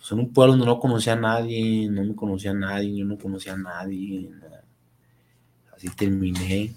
Pues 0.00 0.12
en 0.12 0.18
un 0.18 0.32
pueblo 0.32 0.52
donde 0.52 0.64
no 0.64 0.80
conocía 0.80 1.12
a 1.12 1.16
nadie, 1.16 1.86
no 1.90 2.02
me 2.02 2.14
conocía 2.14 2.52
a 2.52 2.54
nadie, 2.54 2.96
yo 2.96 3.04
no 3.04 3.18
conocía 3.18 3.52
a 3.52 3.58
nadie. 3.58 4.30
Así 5.76 5.90
terminé. 5.90 6.72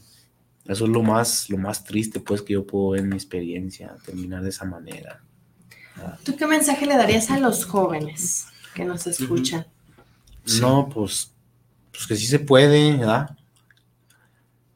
Eso 0.66 0.84
es 0.84 0.92
lo 0.92 1.02
más, 1.04 1.50
lo 1.50 1.58
más 1.58 1.86
triste, 1.86 2.20
pues, 2.20 2.42
que 2.42 2.52
yo 2.52 2.68
puedo 2.68 2.90
ver 2.90 3.02
en 3.02 3.10
mi 3.10 3.16
experiencia, 3.16 3.96
terminar 4.06 4.44
de 4.44 4.50
esa 4.50 4.66
manera. 4.66 5.22
¿Tú 6.26 6.36
qué 6.36 6.46
mensaje 6.46 6.86
le 6.86 6.98
darías 6.98 7.32
a 7.32 7.40
los 7.40 7.64
jóvenes 7.64 8.48
que 8.76 8.84
nos 8.84 9.08
escuchan? 9.08 9.68
No, 10.60 10.90
pues, 10.90 11.32
pues 11.92 12.06
que 12.06 12.18
sí 12.18 12.26
se 12.26 12.40
puede, 12.40 12.98
¿verdad? 12.98 13.38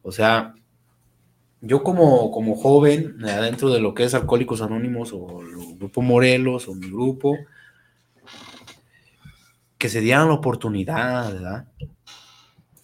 O 0.03 0.11
sea, 0.13 0.55
yo 1.59 1.83
como, 1.83 2.31
como 2.31 2.55
joven, 2.55 3.17
dentro 3.17 3.69
de 3.71 3.81
lo 3.81 3.93
que 3.93 4.05
es 4.05 4.13
Alcohólicos 4.13 4.61
Anónimos 4.61 5.11
o 5.11 5.41
el 5.41 5.77
Grupo 5.77 6.01
Morelos 6.01 6.69
o 6.69 6.75
mi 6.75 6.89
grupo, 6.89 7.35
que 9.77 9.89
se 9.89 10.01
dieran 10.01 10.27
la 10.27 10.33
oportunidad, 10.33 11.31
¿verdad? 11.33 11.67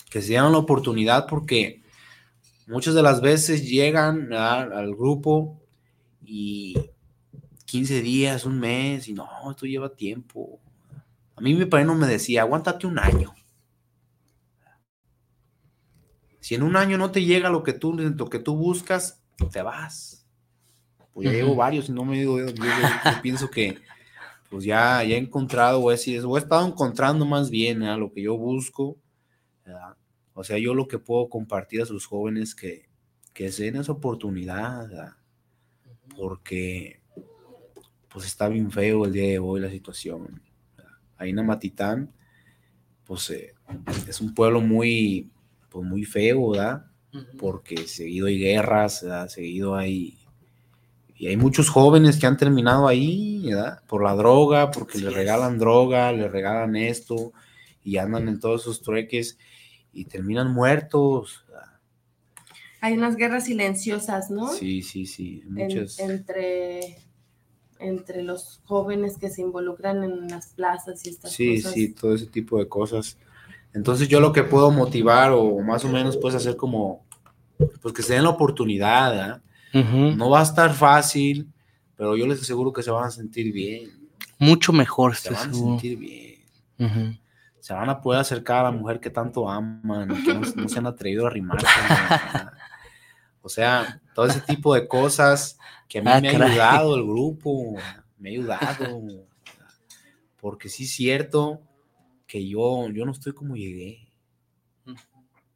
Que 0.10 0.22
se 0.22 0.30
dieran 0.30 0.52
la 0.52 0.60
oportunidad 0.60 1.28
porque 1.28 1.84
muchas 2.68 2.94
de 2.94 3.02
las 3.02 3.22
veces 3.22 3.68
llegan 3.68 4.32
al 4.34 4.96
grupo 4.96 5.60
y 6.24 6.76
15 7.66 8.02
días, 8.02 8.46
un 8.46 8.60
mes, 8.60 9.08
y 9.08 9.14
no, 9.14 9.28
esto 9.50 9.66
lleva 9.66 9.90
tiempo. 9.90 10.60
A 11.36 11.42
mí 11.42 11.54
mi 11.56 11.66
padre 11.66 11.86
no 11.86 11.96
me 11.96 12.08
decía, 12.08 12.42
aguántate 12.42 12.86
un 12.86 13.00
año. 13.00 13.34
Si 16.40 16.56
en 16.56 16.64
un 16.64 16.76
año 16.76 16.98
no 16.98 17.10
te 17.10 17.24
llega 17.24 17.50
lo 17.50 17.64
que 17.64 17.74
tú, 17.74 17.94
lo 17.94 18.30
que 18.30 18.40
tú 18.40 18.56
buscas, 18.56 19.24
te 19.52 19.62
vas. 19.62 20.28
Pues 21.14 21.26
ya 21.26 21.32
llevo 21.32 21.56
varios 21.56 21.90
y 21.90 21.92
no 21.92 22.06
me 22.06 22.18
digo, 22.20 22.40
yo, 22.40 22.54
pienso 23.22 23.50
que 23.50 23.80
pues 24.54 24.66
ya, 24.66 25.04
ya 25.04 25.16
he 25.16 25.18
encontrado, 25.18 25.80
o 25.80 25.92
he, 25.92 25.96
o 26.20 26.38
he 26.38 26.40
estado 26.40 26.68
encontrando 26.68 27.26
más 27.26 27.50
bien 27.50 27.80
lo 28.00 28.14
que 28.14 28.22
yo 28.22 28.38
busco. 28.38 29.00
O 30.36 30.44
sea, 30.44 30.60
yo 30.60 30.76
lo 30.76 30.88
que 30.88 31.00
puedo 31.00 31.28
compartir 31.28 31.82
a 31.82 31.88
sus 31.88 32.06
jóvenes 32.06 32.54
que, 32.54 32.88
que 33.34 33.52
se 33.52 33.64
den 33.64 33.78
esa 33.78 33.94
oportunidad, 33.94 35.16
porque 36.16 37.02
pues 38.10 38.28
está 38.28 38.48
bien 38.48 38.70
feo 38.70 39.06
el 39.06 39.14
día 39.14 39.28
de 39.28 39.40
hoy 39.40 39.60
la 39.60 39.72
situación. 39.72 40.40
Ahí 41.18 41.32
en 41.32 41.40
Amatitán, 41.40 42.14
pues 43.06 43.32
eh, 43.32 43.56
es 44.08 44.22
un 44.22 44.36
pueblo 44.36 44.62
muy, 44.62 45.32
pues, 45.72 45.84
muy 45.84 46.06
feo, 46.06 46.52
¿verdad? 46.52 46.86
Porque 47.40 47.88
seguido 47.88 48.28
hay 48.28 48.38
guerras, 48.38 49.04
seguido 49.30 49.76
hay... 49.76 50.20
Y 51.24 51.28
hay 51.28 51.38
muchos 51.38 51.70
jóvenes 51.70 52.20
que 52.20 52.28
han 52.28 52.36
terminado 52.36 52.86
ahí, 52.86 53.44
¿verdad? 53.46 53.82
Por 53.88 54.04
la 54.04 54.14
droga, 54.14 54.72
porque 54.72 54.98
le 54.98 55.10
regalan 55.10 55.58
droga, 55.58 56.12
le 56.12 56.28
regalan 56.28 56.76
esto, 56.76 57.32
y 57.82 57.96
andan 57.96 58.28
en 58.28 58.42
todos 58.42 58.64
esos 58.64 58.82
trueques 58.82 59.38
y 59.94 60.04
terminan 60.04 60.52
muertos. 60.52 61.46
Hay 62.82 62.98
unas 62.98 63.16
guerras 63.16 63.46
silenciosas, 63.46 64.32
¿no? 64.32 64.50
Sí, 64.50 64.82
sí, 64.82 65.06
sí. 65.06 65.44
Muchas... 65.48 65.98
entre, 66.00 66.98
entre 67.80 68.22
los 68.22 68.60
jóvenes 68.66 69.18
que 69.18 69.30
se 69.30 69.44
involucran 69.44 70.04
en 70.04 70.28
las 70.28 70.48
plazas 70.48 71.06
y 71.06 71.10
estas 71.12 71.32
cosas. 71.32 71.36
Sí, 71.38 71.62
sí, 71.62 71.94
todo 71.94 72.16
ese 72.16 72.28
tipo 72.28 72.60
de 72.60 72.68
cosas. 72.68 73.18
Entonces 73.74 74.10
yo 74.10 74.20
lo 74.20 74.34
que 74.34 74.44
puedo 74.44 74.72
motivar 74.72 75.32
o 75.32 75.58
más 75.62 75.86
o 75.86 75.88
menos 75.88 76.18
pues 76.18 76.36
hacer 76.36 76.58
como, 76.58 77.06
pues 77.82 77.94
que 77.94 78.04
se 78.04 78.16
den 78.16 78.24
la 78.24 78.32
oportunidad, 78.32 79.42
No 79.74 80.30
va 80.30 80.42
a 80.42 80.44
estar 80.44 80.74
fácil, 80.74 81.52
pero 81.96 82.16
yo 82.16 82.28
les 82.28 82.42
aseguro 82.42 82.72
que 82.72 82.84
se 82.84 82.92
van 82.92 83.06
a 83.06 83.12
sentir 83.12 83.52
bien. 83.52 83.90
Mucho 84.38 84.72
mejor, 84.72 85.16
se 85.16 85.34
van 85.34 85.50
a 85.50 85.54
sentir 85.54 85.98
bien 85.98 87.20
se 87.64 87.74
van 87.74 87.90
a 87.90 88.02
poder 88.02 88.20
acercar 88.20 88.58
a 88.58 88.64
la 88.64 88.72
mujer 88.72 89.00
que 89.00 89.10
tanto 89.10 89.50
aman, 89.50 90.10
que 90.26 90.34
no, 90.34 90.68
se 90.68 90.80
han 90.80 90.86
atrevido 90.86 91.24
a 91.24 91.30
arrimarse. 91.30 91.66
o 93.42 93.48
sea, 93.48 94.02
todo 94.14 94.26
ese 94.26 94.42
tipo 94.42 94.74
de 94.74 94.86
cosas 94.86 95.58
que 95.88 96.00
a 96.00 96.02
mí 96.02 96.10
ah, 96.12 96.20
me 96.20 96.28
ha 96.28 96.46
ayudado 96.46 96.98
el 96.98 97.04
grupo, 97.04 97.78
me 98.18 98.30
ha 98.30 98.32
ayudado. 98.34 99.02
Porque 100.42 100.68
sí 100.68 100.84
es 100.84 100.92
cierto 100.92 101.62
que 102.28 102.46
yo, 102.46 102.90
yo 102.90 103.06
no 103.06 103.14
estoy 103.14 103.32
como 103.32 103.56
llegué. 103.56 104.10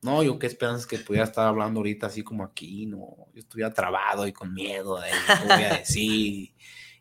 No, 0.08 0.24
yo 0.24 0.40
qué 0.40 0.48
esperanzas 0.48 0.88
que 0.88 0.98
pudiera 0.98 1.26
estar 1.26 1.48
hablando 1.48 1.80
ahorita 1.80 2.08
así 2.08 2.24
como 2.24 2.44
aquí, 2.44 2.86
no, 2.86 3.28
yo 3.34 3.40
estuviera 3.40 3.74
trabado 3.74 4.26
y 4.26 4.34
con 4.34 4.54
miedo 4.54 5.00
de 5.00 5.10
que 5.10 5.48
voy 5.48 5.64
a 5.64 5.78
decir 5.78 6.54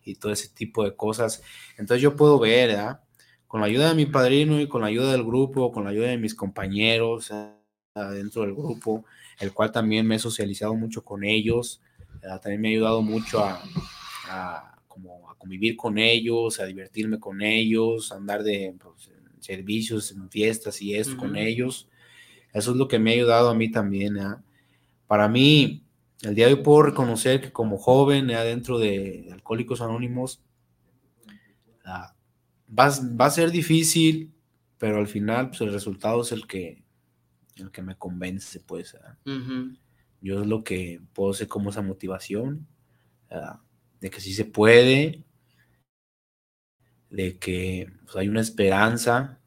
y 0.04 0.14
todo 0.16 0.32
ese 0.32 0.48
tipo 0.48 0.84
de 0.84 0.94
cosas. 0.94 1.42
Entonces 1.78 2.02
yo 2.02 2.14
puedo 2.16 2.38
ver, 2.38 2.68
¿verdad? 2.68 3.00
con 3.46 3.60
la 3.60 3.68
ayuda 3.68 3.88
de 3.88 3.94
mi 3.94 4.06
padrino 4.06 4.60
y 4.60 4.68
con 4.68 4.82
la 4.82 4.88
ayuda 4.88 5.12
del 5.12 5.24
grupo, 5.24 5.72
con 5.72 5.84
la 5.84 5.90
ayuda 5.90 6.08
de 6.08 6.18
mis 6.18 6.34
compañeros 6.34 7.32
dentro 7.94 8.42
del 8.42 8.54
grupo, 8.54 9.04
el 9.40 9.52
cual 9.52 9.72
también 9.72 10.06
me 10.06 10.16
he 10.16 10.18
socializado 10.18 10.74
mucho 10.74 11.02
con 11.02 11.24
ellos, 11.24 11.80
también 12.42 12.60
me 12.60 12.68
ha 12.68 12.70
ayudado 12.72 13.02
mucho 13.02 13.42
a, 13.42 14.78
como 14.88 15.30
a 15.30 15.38
convivir 15.38 15.76
con 15.76 15.96
ellos, 15.98 16.60
a 16.60 16.66
divertirme 16.66 17.18
con 17.18 17.40
ellos, 17.40 18.12
a 18.12 18.16
andar 18.16 18.42
de 18.42 18.74
pues, 18.78 19.10
servicios, 19.40 20.10
en 20.10 20.28
fiestas 20.28 20.82
y 20.82 20.94
esto 20.94 21.16
con 21.16 21.36
ellos. 21.36 21.88
Eso 22.56 22.70
es 22.70 22.78
lo 22.78 22.88
que 22.88 22.98
me 22.98 23.10
ha 23.10 23.14
ayudado 23.14 23.50
a 23.50 23.54
mí 23.54 23.70
también. 23.70 24.16
Para 25.06 25.28
mí, 25.28 25.84
el 26.22 26.34
día 26.34 26.46
de 26.46 26.54
hoy 26.54 26.62
puedo 26.62 26.84
reconocer 26.84 27.42
que 27.42 27.52
como 27.52 27.76
joven, 27.76 28.28
dentro 28.28 28.78
de 28.78 29.28
Alcohólicos 29.30 29.82
Anónimos, 29.82 30.42
va, 31.86 32.16
va, 32.78 33.26
a 33.26 33.30
ser 33.30 33.50
difícil, 33.50 34.32
pero 34.78 34.96
al 34.96 35.06
final 35.06 35.50
pues, 35.50 35.60
el 35.60 35.72
resultado 35.72 36.22
es 36.22 36.32
el 36.32 36.46
que, 36.46 36.82
el 37.56 37.70
que 37.70 37.82
me 37.82 37.98
convence, 37.98 38.60
pues. 38.60 38.96
Yo 40.22 40.40
es 40.40 40.46
lo 40.46 40.64
que 40.64 41.02
puedo 41.12 41.34
ser 41.34 41.48
como 41.48 41.68
esa 41.68 41.82
motivación, 41.82 42.66
de 44.00 44.08
que 44.08 44.20
sí 44.22 44.32
se 44.32 44.46
puede, 44.46 45.24
de 47.10 47.38
que 47.38 47.92
pues, 48.06 48.16
hay 48.16 48.28
una 48.28 48.40
esperanza, 48.40 49.40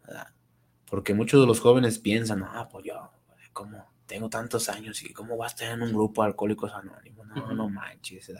porque 0.89 1.13
muchos 1.13 1.39
de 1.39 1.47
los 1.47 1.59
jóvenes 1.59 1.99
piensan, 1.99 2.43
ah, 2.43 2.67
pues 2.71 2.85
yo, 2.85 3.11
como 3.53 3.85
tengo 4.05 4.29
tantos 4.29 4.69
años 4.69 5.03
y 5.03 5.13
cómo 5.13 5.37
vas 5.37 5.51
a 5.51 5.55
estar 5.55 5.73
en 5.77 5.83
un 5.83 5.93
grupo 5.93 6.23
de 6.23 6.29
alcohólicos 6.29 6.73
anónimos, 6.73 7.27
no, 7.27 7.53
no 7.53 7.69
manches, 7.69 8.31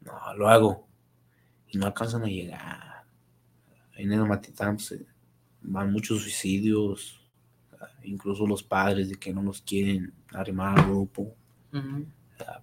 no, 0.00 0.34
lo 0.34 0.48
hago. 0.48 0.88
Y 1.68 1.78
no 1.78 1.86
alcanzan 1.86 2.24
a 2.24 2.26
llegar. 2.26 3.04
En 3.94 4.12
el 4.12 4.24
Matitán 4.24 4.76
pues, 4.76 4.92
eh, 4.92 5.06
van 5.62 5.92
muchos 5.92 6.22
suicidios, 6.22 7.20
incluso 8.02 8.46
los 8.46 8.62
padres 8.62 9.08
de 9.08 9.16
que 9.16 9.32
no 9.32 9.42
los 9.42 9.62
quieren 9.62 10.12
arrimar 10.32 10.78
al 10.78 10.86
grupo. 10.86 11.34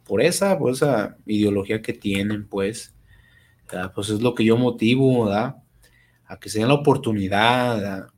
Por 0.04 0.22
esa, 0.22 0.58
por 0.58 0.72
esa 0.72 1.18
ideología 1.26 1.82
que 1.82 1.94
tienen, 1.94 2.48
pues, 2.48 2.94
pues 3.96 4.10
es 4.10 4.22
lo 4.22 4.36
que 4.36 4.44
yo 4.44 4.58
motivo, 4.58 5.26
¿verdad? 5.26 5.58
A 6.26 6.38
que 6.40 6.50
se 6.50 6.60
den 6.60 6.68
la 6.68 6.76
oportunidad, 6.76 8.10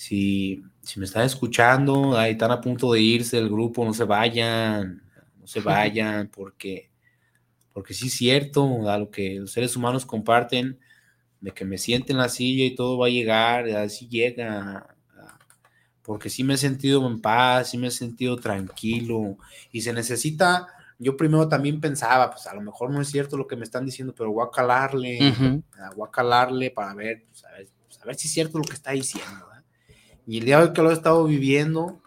Si, 0.00 0.64
si 0.80 0.98
me 0.98 1.04
están 1.04 1.26
escuchando 1.26 2.18
y 2.26 2.30
están 2.30 2.50
a 2.50 2.62
punto 2.62 2.90
de 2.90 3.02
irse 3.02 3.36
del 3.36 3.50
grupo, 3.50 3.84
no 3.84 3.92
se 3.92 4.04
vayan, 4.04 5.02
no 5.38 5.46
se 5.46 5.60
vayan, 5.60 6.28
porque, 6.34 6.90
porque 7.74 7.92
sí 7.92 8.06
es 8.06 8.14
cierto, 8.14 8.66
lo 8.82 9.10
que 9.10 9.40
los 9.40 9.52
seres 9.52 9.76
humanos 9.76 10.06
comparten 10.06 10.78
de 11.42 11.50
que 11.50 11.66
me 11.66 11.76
siente 11.76 12.12
en 12.12 12.18
la 12.18 12.30
silla 12.30 12.64
y 12.64 12.74
todo 12.74 12.96
va 12.96 13.08
a 13.08 13.10
llegar, 13.10 13.68
así 13.68 14.08
llega, 14.08 14.96
porque 16.00 16.30
sí 16.30 16.44
me 16.44 16.54
he 16.54 16.56
sentido 16.56 17.06
en 17.06 17.20
paz, 17.20 17.68
sí 17.68 17.76
me 17.76 17.88
he 17.88 17.90
sentido 17.90 18.36
tranquilo 18.36 19.36
y 19.70 19.82
se 19.82 19.92
necesita, 19.92 20.66
yo 20.98 21.14
primero 21.14 21.46
también 21.46 21.78
pensaba, 21.78 22.30
pues 22.30 22.46
a 22.46 22.54
lo 22.54 22.62
mejor 22.62 22.90
no 22.90 23.02
es 23.02 23.10
cierto 23.10 23.36
lo 23.36 23.46
que 23.46 23.56
me 23.56 23.64
están 23.64 23.84
diciendo, 23.84 24.14
pero 24.16 24.32
voy 24.32 24.46
a 24.46 24.50
calarle, 24.50 25.34
voy 25.94 26.08
a 26.08 26.10
calarle 26.10 26.70
para 26.70 26.94
ver, 26.94 27.26
pues, 27.28 27.44
a 27.44 27.52
ver, 27.52 27.68
pues, 27.86 28.00
a 28.00 28.06
ver 28.06 28.14
si 28.14 28.28
es 28.28 28.32
cierto 28.32 28.56
lo 28.56 28.64
que 28.64 28.72
está 28.72 28.92
diciendo. 28.92 29.49
Y 30.26 30.38
el 30.38 30.44
día 30.44 30.58
de 30.58 30.68
hoy 30.68 30.72
que 30.72 30.82
lo 30.82 30.90
he 30.90 30.94
estado 30.94 31.24
viviendo, 31.24 32.00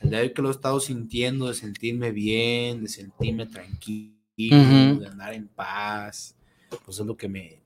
el 0.00 0.10
día 0.10 0.20
de 0.20 0.26
hoy 0.26 0.34
que 0.34 0.42
lo 0.42 0.48
he 0.48 0.52
estado 0.52 0.80
sintiendo, 0.80 1.48
de 1.48 1.54
sentirme 1.54 2.10
bien, 2.10 2.82
de 2.82 2.88
sentirme 2.88 3.46
tranquilo, 3.46 4.16
de 4.36 5.06
andar 5.06 5.34
en 5.34 5.48
paz, 5.48 6.34
pues 6.84 6.98
es 6.98 7.06
lo 7.06 7.16
que 7.16 7.28
me, 7.28 7.60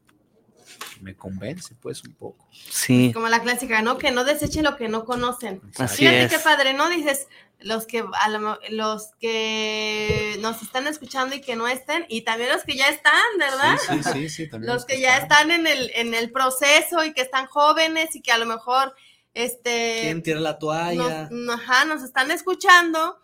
me 1.00 1.14
convence, 1.14 1.74
pues, 1.80 2.02
un 2.04 2.14
poco. 2.14 2.48
Sí, 2.52 3.12
Como 3.12 3.28
la 3.28 3.42
clásica, 3.42 3.82
¿no? 3.82 3.98
Que 3.98 4.10
no 4.10 4.24
desechen 4.24 4.64
lo 4.64 4.76
que 4.76 4.88
no 4.88 5.04
conocen. 5.04 5.60
así 5.78 5.98
Fíjate 5.98 6.24
es. 6.24 6.32
qué 6.32 6.38
padre, 6.40 6.72
¿no? 6.74 6.88
Dices, 6.88 7.28
los 7.60 7.86
que, 7.86 8.04
a 8.20 8.28
lo 8.28 8.40
mo- 8.40 8.58
los 8.70 9.10
que 9.20 10.36
nos 10.40 10.62
están 10.62 10.86
escuchando 10.86 11.36
y 11.36 11.40
que 11.40 11.56
no 11.56 11.68
estén, 11.68 12.06
y 12.08 12.22
también 12.22 12.50
los 12.50 12.64
que 12.64 12.76
ya 12.76 12.88
están, 12.88 13.22
¿verdad? 13.38 13.76
Sí, 13.88 14.02
sí, 14.02 14.12
sí, 14.12 14.28
sí, 14.28 14.48
también 14.48 14.72
los 14.72 14.84
que 14.84 15.00
ya 15.00 15.18
están 15.18 15.50
en 15.50 15.66
el, 15.66 15.90
en 15.94 16.14
el 16.14 16.30
proceso 16.32 17.04
y 17.04 17.12
que 17.12 17.22
están 17.22 17.46
jóvenes 17.46 18.14
y 18.16 18.22
que 18.22 18.32
a 18.32 18.38
lo 18.38 18.46
mejor, 18.46 18.94
este... 19.34 20.00
¿Quién 20.02 20.22
tira 20.22 20.40
la 20.40 20.58
toalla? 20.58 21.28
nos, 21.30 21.60
ajá, 21.60 21.84
nos 21.84 22.02
están 22.02 22.30
escuchando 22.30 23.18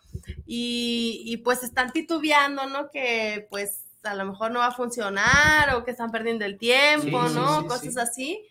y, 0.47 1.23
y, 1.25 1.39
pues 1.39 1.63
están 1.63 1.93
titubeando, 1.93 2.67
¿no? 2.67 2.91
Que 2.91 3.47
pues 3.49 3.85
a 4.03 4.15
lo 4.15 4.25
mejor 4.25 4.51
no 4.51 4.59
va 4.61 4.67
a 4.67 4.73
funcionar 4.73 5.75
o 5.75 5.85
que 5.85 5.93
están 5.93 6.11
perdiendo 6.11 6.45
el 6.45 6.59
tiempo, 6.59 7.29
Sí, 7.29 7.35
¿no? 7.35 7.63
sí, 7.63 7.67
Cosas 7.69 7.93
sí. 7.93 7.99
así. 7.99 8.47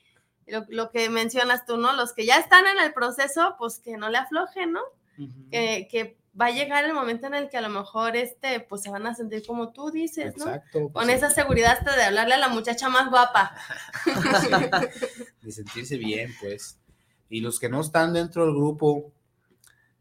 Lo, 0.47 0.65
lo 0.69 0.89
que 0.89 1.09
mencionas 1.09 1.65
tú, 1.65 1.77
¿no? 1.77 1.93
Los 1.93 2.13
que 2.13 2.25
ya 2.25 2.37
están 2.37 2.65
en 2.65 2.79
el 2.79 2.93
proceso, 2.93 3.55
pues 3.59 3.79
que 3.79 3.97
no 3.97 4.09
le 4.09 4.17
aflojen, 4.17 4.71
¿no? 4.71 4.81
Que, 5.51 5.87
que 5.91 6.17
va 6.39 6.45
a 6.45 6.51
llegar 6.51 6.85
el 6.85 6.93
momento 6.93 7.27
en 7.27 7.33
el 7.33 7.49
que 7.49 7.57
a 7.57 7.61
lo 7.61 7.69
mejor 7.69 8.15
este, 8.15 8.61
pues 8.61 8.81
se 8.81 8.89
van 8.89 9.05
a 9.05 9.13
sentir 9.13 9.45
como 9.45 9.73
tú 9.73 9.91
dices, 9.91 10.37
¿no? 10.37 10.45
Exacto. 10.45 10.79
Con 10.91 11.05
pues, 11.05 11.09
esa 11.09 11.29
seguridad 11.29 11.77
hasta 11.77 11.95
de 11.95 12.03
hablarle 12.03 12.35
a 12.35 12.39
la 12.39 12.47
muchacha 12.47 12.87
más 12.89 13.09
guapa. 13.09 13.53
de 15.41 15.51
sentirse 15.51 15.97
bien, 15.97 16.33
pues. 16.39 16.77
Y 17.29 17.41
los 17.41 17.59
que 17.59 17.69
no 17.69 17.81
están 17.81 18.13
dentro 18.13 18.45
del 18.45 18.55
grupo, 18.55 19.11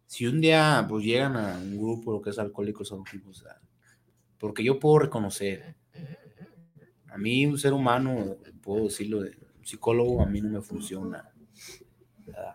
si 0.07 0.27
un 0.27 0.41
día 0.41 0.85
pues 0.89 1.05
llegan 1.05 1.37
a 1.37 1.59
un 1.59 1.77
grupo, 1.77 2.13
lo 2.13 2.23
que 2.23 2.31
es 2.31 2.39
alcohólicos 2.39 2.91
anónimos, 2.93 3.45
ah, 3.49 3.61
porque 4.39 4.65
yo 4.65 4.79
puedo 4.79 5.01
reconocer, 5.01 5.75
a 7.09 7.19
mí 7.19 7.45
un 7.47 7.59
ser 7.59 7.73
humano, 7.73 8.37
puedo 8.63 8.85
decirlo, 8.85 9.21
de- 9.23 9.37
un 9.59 9.67
psicólogo 9.67 10.23
a 10.23 10.27
mí 10.27 10.41
no 10.41 10.49
me 10.51 10.63
funciona. 10.63 11.31
¿verdad? 12.25 12.55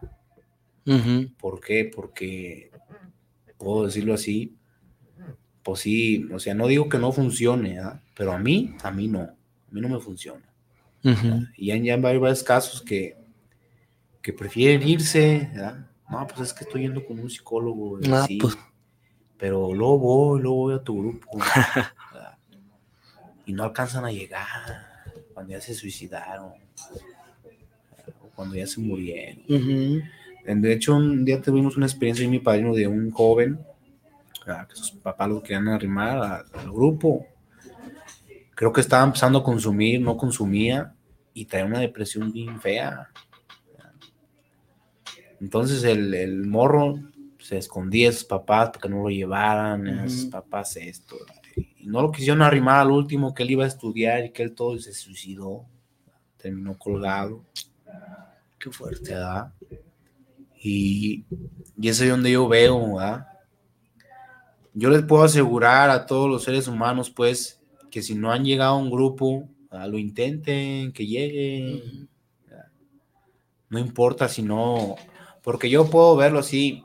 Ujú. 0.85 1.33
¿Por 1.37 1.59
qué? 1.59 1.91
Porque 1.93 2.71
puedo 3.57 3.85
decirlo 3.85 4.13
así, 4.13 4.55
pues 5.63 5.79
sí, 5.81 6.27
o 6.33 6.39
sea, 6.39 6.53
no 6.53 6.67
digo 6.67 6.89
que 6.89 6.97
no 6.99 7.11
funcione, 7.11 7.75
¿verdad? 7.75 8.01
pero 8.15 8.33
a 8.33 8.37
mí, 8.39 8.75
a 8.83 8.91
mí 8.91 9.07
no, 9.07 9.21
a 9.21 9.35
mí 9.71 9.81
no 9.81 9.89
me 9.89 9.99
funciona. 9.99 10.45
Ujú. 11.03 11.45
Y 11.57 11.67
ya, 11.67 11.77
ya 11.77 11.95
hay 11.95 12.01
varios 12.01 12.43
casos 12.43 12.81
que, 12.81 13.15
que 14.23 14.33
prefieren 14.33 14.87
irse, 14.87 15.49
¿verdad? 15.53 15.87
No, 16.09 16.25
pues 16.27 16.41
es 16.49 16.53
que 16.53 16.63
estoy 16.63 16.81
yendo 16.83 17.05
con 17.05 17.19
un 17.19 17.29
psicólogo, 17.29 17.99
y 18.01 18.11
Ah, 18.11 18.25
sí, 18.25 18.37
pues. 18.41 18.57
pero 19.37 19.73
luego 19.73 19.99
voy, 19.99 20.41
luego 20.41 20.55
voy 20.57 20.73
a 20.75 20.79
tu 20.81 20.97
grupo, 20.99 21.27
y 23.45 23.53
no 23.53 23.63
alcanzan 23.63 24.05
a 24.05 24.11
llegar 24.11 24.45
cuando 25.33 25.51
ya 25.53 25.61
se 25.61 25.73
suicidaron, 25.73 26.53
o 28.21 28.27
cuando 28.35 28.55
ya 28.55 28.65
se 28.65 28.79
murieron. 28.81 29.43
De 30.45 30.73
hecho, 30.73 30.95
un 30.95 31.25
día 31.25 31.41
tuvimos 31.41 31.77
una 31.77 31.85
experiencia 31.85 32.25
en 32.25 32.31
mi 32.31 32.39
padrino 32.39 32.73
de 32.73 32.87
un 32.87 33.11
joven, 33.11 33.59
¿verdad? 34.45 34.67
que 34.67 34.75
sus 34.75 34.91
papás 34.91 35.29
lo 35.29 35.41
querían 35.41 35.67
arrimar 35.67 36.45
al 36.53 36.71
grupo. 36.71 37.25
Creo 38.55 38.71
que 38.71 38.81
estaba 38.81 39.03
empezando 39.03 39.39
a 39.39 39.43
consumir, 39.43 39.99
no 40.01 40.15
consumía 40.15 40.93
y 41.33 41.45
traía 41.45 41.65
una 41.65 41.79
depresión 41.79 42.31
bien 42.31 42.59
fea. 42.61 43.09
Entonces 45.39 45.83
el, 45.83 46.13
el 46.13 46.45
morro 46.45 46.99
se 47.39 47.57
escondía 47.57 48.07
de 48.07 48.13
sus 48.13 48.23
papás 48.23 48.69
para 48.69 48.81
que 48.81 48.89
no 48.89 49.03
lo 49.03 49.09
llevaran, 49.09 49.87
a 49.87 50.07
sus 50.07 50.23
Ujú. 50.23 50.31
papás 50.31 50.77
esto. 50.77 51.17
Y 51.77 51.87
no 51.87 52.01
lo 52.01 52.11
quisieron 52.11 52.41
arrimar 52.41 52.79
al 52.79 52.91
último, 52.91 53.33
que 53.33 53.43
él 53.43 53.51
iba 53.51 53.65
a 53.65 53.67
estudiar 53.67 54.25
y 54.25 54.31
que 54.31 54.43
él 54.43 54.53
todo 54.53 54.77
se 54.79 54.93
suicidó. 54.93 55.65
Terminó 56.37 56.77
colgado. 56.77 57.43
Qué 58.57 58.71
fuerte. 58.71 59.13
¿verdad? 59.13 59.51
Y, 60.61 61.25
y 61.77 61.89
eso 61.89 62.05
es 62.05 62.09
donde 62.09 62.31
yo 62.31 62.47
veo, 62.47 62.95
¿verdad? 62.95 63.27
Yo 64.73 64.89
les 64.89 65.03
puedo 65.03 65.23
asegurar 65.23 65.89
a 65.89 66.05
todos 66.05 66.29
los 66.29 66.43
seres 66.43 66.67
humanos, 66.67 67.09
pues, 67.09 67.59
que 67.91 68.01
si 68.01 68.15
no 68.15 68.31
han 68.31 68.43
llegado 68.45 68.75
a 68.75 68.77
un 68.77 68.89
grupo, 68.89 69.47
¿verdad? 69.69 69.89
lo 69.89 69.97
intenten, 69.97 70.93
que 70.93 71.05
lleguen. 71.05 72.09
No 73.69 73.79
importa 73.79 74.29
si 74.29 74.41
no, 74.41 74.95
porque 75.43 75.69
yo 75.69 75.89
puedo 75.89 76.15
verlo 76.15 76.39
así, 76.39 76.83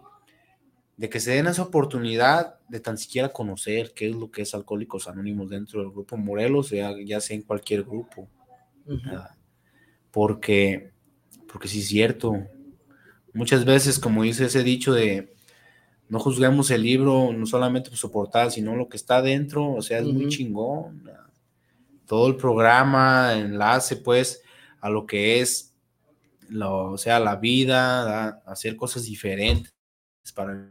de 0.96 1.08
que 1.08 1.20
se 1.20 1.30
den 1.30 1.46
esa 1.46 1.62
oportunidad 1.62 2.58
de 2.68 2.80
tan 2.80 2.98
siquiera 2.98 3.30
conocer 3.30 3.92
qué 3.94 4.10
es 4.10 4.16
lo 4.16 4.30
que 4.30 4.42
es 4.42 4.52
Alcohólicos 4.52 5.06
Anónimos 5.06 5.48
dentro 5.48 5.80
del 5.80 5.90
grupo 5.90 6.16
Morelos, 6.16 6.70
ya, 6.70 6.92
ya 7.04 7.20
sea 7.20 7.36
en 7.36 7.42
cualquier 7.42 7.84
grupo. 7.84 8.28
Porque, 10.10 10.90
porque 11.50 11.68
sí 11.68 11.80
es 11.80 11.86
cierto. 11.86 12.34
Muchas 13.32 13.64
veces, 13.64 13.98
como 13.98 14.24
dice 14.24 14.46
ese 14.46 14.64
dicho 14.64 14.92
de 14.92 15.34
no 16.08 16.18
juzguemos 16.18 16.70
el 16.70 16.82
libro 16.82 17.32
no 17.32 17.46
solamente 17.46 17.90
por 17.90 17.98
su 17.98 18.10
portada, 18.10 18.50
sino 18.50 18.74
lo 18.74 18.88
que 18.88 18.96
está 18.96 19.22
dentro, 19.22 19.72
o 19.74 19.82
sea, 19.82 19.98
es 19.98 20.06
muy 20.06 20.22
Ujú. 20.22 20.28
chingón. 20.30 21.02
Todo 22.06 22.26
el 22.26 22.36
programa, 22.36 23.34
enlace 23.34 23.96
pues 23.96 24.42
a 24.80 24.88
lo 24.88 25.06
que 25.06 25.40
es, 25.40 25.67
lo, 26.48 26.92
o 26.92 26.98
sea, 26.98 27.20
la 27.20 27.36
vida, 27.36 28.28
hacer 28.46 28.76
cosas 28.76 29.04
diferentes 29.04 29.74
para 30.34 30.70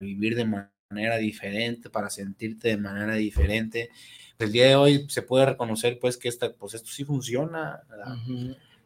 vivir 0.00 0.34
de 0.36 0.44
manera 0.44 1.16
diferente, 1.18 1.90
para 1.90 2.10
sentirte 2.10 2.68
de 2.68 2.76
manera 2.76 3.14
diferente. 3.14 3.90
El 4.38 4.52
día 4.52 4.68
de 4.68 4.76
hoy 4.76 5.06
se 5.08 5.22
puede 5.22 5.46
reconocer 5.46 5.98
pues 6.00 6.16
que 6.16 6.28
esta, 6.28 6.52
pues 6.54 6.74
esto 6.74 6.88
sí 6.88 7.04
funciona, 7.04 7.82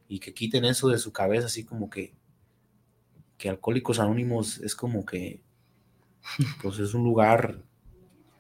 y 0.09 0.19
que 0.19 0.35
quiten 0.35 0.65
eso 0.65 0.89
de 0.89 0.99
su 0.99 1.13
cabeza, 1.13 1.47
así 1.47 1.65
como 1.65 1.91
que, 1.91 2.15
que 3.37 3.49
Alcohólicos 3.49 4.01
Anónimos 4.01 4.59
es 4.59 4.75
como 4.75 5.05
que, 5.05 5.43
pues 6.63 6.79
es 6.79 6.95
un 6.95 7.05
lugar, 7.05 7.63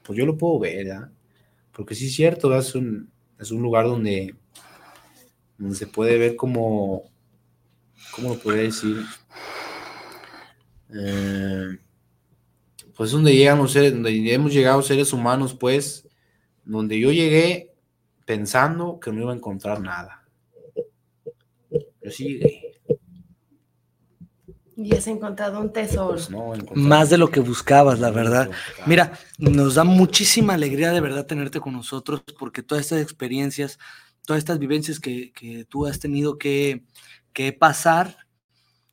pues 0.02 0.18
yo 0.18 0.26
lo 0.26 0.36
puedo 0.36 0.58
ver, 0.58 0.86
¿verdad? 0.86 1.10
Porque 1.72 1.94
sí 1.94 2.06
es 2.06 2.14
cierto, 2.14 2.48
¿verdad? 2.48 2.66
es 2.66 2.74
un, 2.74 3.10
es 3.38 3.50
un 3.50 3.62
lugar 3.62 3.86
donde, 3.86 4.34
donde 5.58 5.76
se 5.76 5.86
puede 5.86 6.18
ver 6.18 6.36
como, 6.36 7.04
¿cómo 8.10 8.30
lo 8.30 8.38
podría 8.38 8.64
decir? 8.64 9.04
Eh, 10.94 11.78
pues 12.96 13.10
donde 13.12 13.34
llegan 13.34 13.58
los 13.58 13.72
seres, 13.72 13.92
donde 13.92 14.32
hemos 14.32 14.52
llegado 14.52 14.82
seres 14.82 15.12
humanos, 15.12 15.54
pues, 15.54 16.08
donde 16.64 16.98
yo 16.98 17.12
llegué 17.12 17.74
pensando 18.24 18.98
que 19.00 19.12
no 19.12 19.22
iba 19.22 19.32
a 19.32 19.36
encontrar 19.36 19.80
nada. 19.80 20.24
Yo 22.02 22.10
sí 22.10 22.24
llegué. 22.24 22.68
Y 24.76 24.94
has 24.94 25.08
encontrado 25.08 25.60
un 25.60 25.72
tesoro. 25.72 26.14
Pues 26.14 26.30
no, 26.30 26.52
Más 26.74 27.10
de 27.10 27.18
lo 27.18 27.30
que 27.30 27.40
buscabas, 27.40 27.98
la 27.98 28.10
verdad. 28.10 28.48
Mira, 28.86 29.12
nos 29.38 29.74
da 29.74 29.82
muchísima 29.82 30.54
alegría 30.54 30.92
de 30.92 31.00
verdad 31.00 31.26
tenerte 31.26 31.58
con 31.58 31.72
nosotros 31.72 32.22
porque 32.38 32.62
todas 32.62 32.84
estas 32.84 33.02
experiencias, 33.02 33.78
todas 34.24 34.38
estas 34.38 34.60
vivencias 34.60 35.00
que, 35.00 35.32
que 35.32 35.64
tú 35.64 35.86
has 35.86 35.98
tenido 35.98 36.38
que, 36.38 36.84
que 37.38 37.52
pasar, 37.52 38.16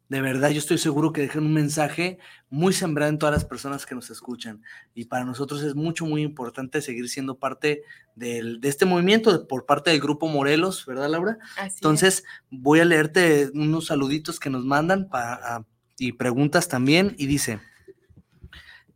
de 0.08 0.22
verdad 0.22 0.52
yo 0.52 0.60
estoy 0.60 0.78
seguro 0.78 1.12
que 1.12 1.22
dejan 1.22 1.48
un 1.48 1.54
mensaje 1.56 2.20
muy 2.52 2.74
sembrado 2.74 3.10
en 3.10 3.18
todas 3.18 3.34
las 3.34 3.44
personas 3.44 3.88
que 3.88 3.96
nos 3.96 4.12
escuchan. 4.12 4.62
Y 4.94 5.06
para 5.06 5.26
nosotros 5.26 5.64
es 5.64 5.74
mucho, 5.74 6.06
muy 6.06 6.22
importante 6.22 6.84
seguir 6.84 7.10
siendo 7.10 7.40
parte 7.40 7.82
del- 8.14 8.62
de 8.62 8.70
este 8.70 8.86
movimiento 8.86 9.36
de- 9.36 9.44
por 9.48 9.66
parte 9.66 9.90
del 9.90 10.00
Grupo 10.00 10.28
Morelos, 10.28 10.86
¿verdad, 10.86 11.10
Laura? 11.10 11.40
Así 11.58 11.70
es. 11.70 11.76
Entonces, 11.78 12.24
voy 12.52 12.82
a 12.82 12.86
leerte 12.86 13.50
unos 13.56 13.88
saluditos 13.88 14.40
que 14.40 14.52
nos 14.52 14.64
mandan 14.64 15.10
para, 15.10 15.66
y 15.98 16.12
preguntas 16.12 16.68
también. 16.68 17.16
Y 17.18 17.26
dice, 17.26 17.60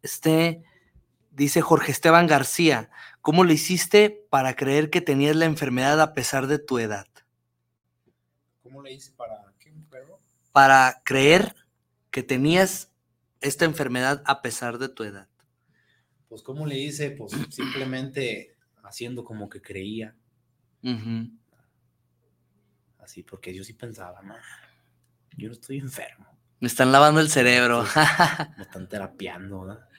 este, 0.03 0.61
dice 1.31 1.61
Jorge 1.61 1.91
Esteban 1.91 2.27
García, 2.27 2.91
¿cómo 3.21 3.43
le 3.45 3.55
hiciste 3.55 4.27
para 4.29 4.55
creer 4.55 4.91
que 4.91 5.01
tenías 5.01 5.35
la 5.35 5.45
enfermedad 5.45 5.99
a 6.01 6.13
pesar 6.13 6.45
de 6.45 6.59
tu 6.59 6.77
edad? 6.77 7.07
¿Cómo 8.69 8.83
le 8.83 8.93
hice 8.93 9.11
para 9.13 9.51
qué, 9.57 9.73
perro? 9.89 10.19
Para 10.51 11.01
creer 11.03 11.55
que 12.11 12.21
tenías 12.21 12.91
esta 13.41 13.65
enfermedad 13.65 14.21
a 14.27 14.43
pesar 14.43 14.77
de 14.77 14.89
tu 14.89 15.03
edad. 15.03 15.27
Pues 16.27 16.43
cómo 16.43 16.67
le 16.67 16.77
hice, 16.77 17.09
pues 17.09 17.31
simplemente 17.49 18.55
haciendo 18.83 19.23
como 19.23 19.49
que 19.49 19.59
creía, 19.59 20.15
Ujú. 20.83 21.31
así, 22.99 23.23
porque 23.23 23.55
yo 23.55 23.63
sí 23.63 23.73
pensaba, 23.73 24.21
no, 24.21 24.35
yo 25.35 25.47
no 25.47 25.53
estoy 25.53 25.79
enfermo, 25.79 26.27
Me 26.59 26.67
están 26.67 26.91
lavando 26.91 27.21
el 27.21 27.29
cerebro. 27.29 27.83
me 28.57 28.63
están 28.65 28.87
terapiando, 28.87 29.61
¿verdad? 29.61 29.89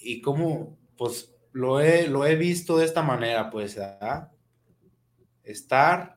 Y 0.00 0.20
cómo, 0.20 0.76
pues 0.98 1.32
lo 1.52 1.80
he, 1.80 2.08
lo 2.08 2.26
he 2.26 2.34
visto 2.34 2.78
de 2.78 2.84
esta 2.84 3.02
manera, 3.02 3.48
pues, 3.48 3.76
¿verdad? 3.76 4.32
Estar, 5.44 6.13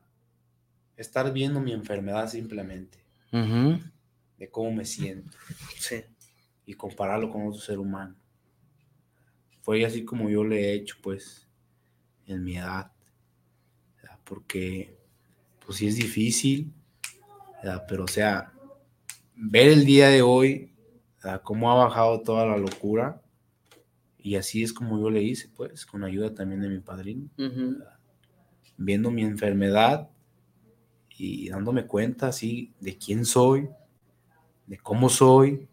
estar 0.98 1.32
viendo 1.32 1.60
mi 1.60 1.72
enfermedad 1.72 2.28
simplemente, 2.28 2.98
de 3.30 4.50
cómo 4.50 4.72
me 4.72 4.84
siento. 4.84 5.36
Sí. 5.78 6.04
y 6.66 6.74
compararlo 6.74 7.30
con 7.30 7.46
otro 7.46 7.60
ser 7.60 7.78
humano. 7.78 8.14
Fue 9.62 9.82
así 9.86 10.04
como 10.04 10.28
yo 10.28 10.44
le 10.44 10.60
he 10.60 10.74
hecho, 10.74 10.96
pues, 11.02 11.48
en 12.26 12.44
mi 12.44 12.58
edad. 12.58 12.92
¿verdad? 13.96 14.18
Porque 14.24 14.98
pues 15.64 15.78
sí 15.78 15.86
es 15.86 15.96
difícil, 15.96 16.72
¿verdad? 17.62 17.84
pero 17.88 18.04
o 18.04 18.08
sea, 18.08 18.52
ver 19.34 19.68
el 19.68 19.86
día 19.86 20.08
de 20.08 20.20
hoy, 20.20 20.74
¿verdad? 21.16 21.40
cómo 21.42 21.70
ha 21.70 21.84
bajado 21.84 22.20
toda 22.22 22.44
la 22.44 22.58
locura, 22.58 23.22
y 24.18 24.36
así 24.36 24.62
es 24.62 24.74
como 24.74 25.00
yo 25.00 25.08
le 25.08 25.22
hice, 25.22 25.48
pues, 25.48 25.86
con 25.86 26.04
ayuda 26.04 26.34
también 26.34 26.60
de 26.60 26.68
mi 26.68 26.80
padrino, 26.80 27.30
viendo 28.76 29.10
mi 29.10 29.22
enfermedad 29.22 30.10
y 31.18 31.48
dándome 31.48 31.86
cuenta 31.86 32.28
así 32.28 32.72
de 32.80 32.96
quién 32.96 33.24
soy, 33.24 33.68
de 34.66 34.78
cómo 34.78 35.08
soy, 35.08 35.68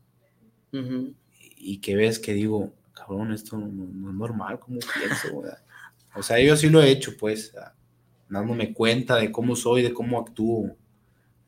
y 1.58 1.78
que 1.78 1.96
ves 1.96 2.20
que 2.20 2.34
digo, 2.34 2.74
cabrón, 2.94 3.32
esto 3.32 3.58
no, 3.58 3.68
no 3.68 4.10
es 4.10 4.16
normal, 4.16 4.60
¿cómo 4.60 4.80
pienso? 4.80 5.42
¿verdad? 5.42 5.60
O 6.16 6.24
sea, 6.24 6.40
yo 6.40 6.56
sí 6.58 6.70
lo 6.70 6.82
he 6.82 6.90
hecho, 6.90 7.16
pues, 7.18 7.54
dándome 8.28 8.74
cuenta 8.74 9.16
de 9.18 9.32
cómo 9.32 9.56
soy, 9.56 9.84
de 9.84 9.94
cómo 9.94 10.20
actúo. 10.20 10.76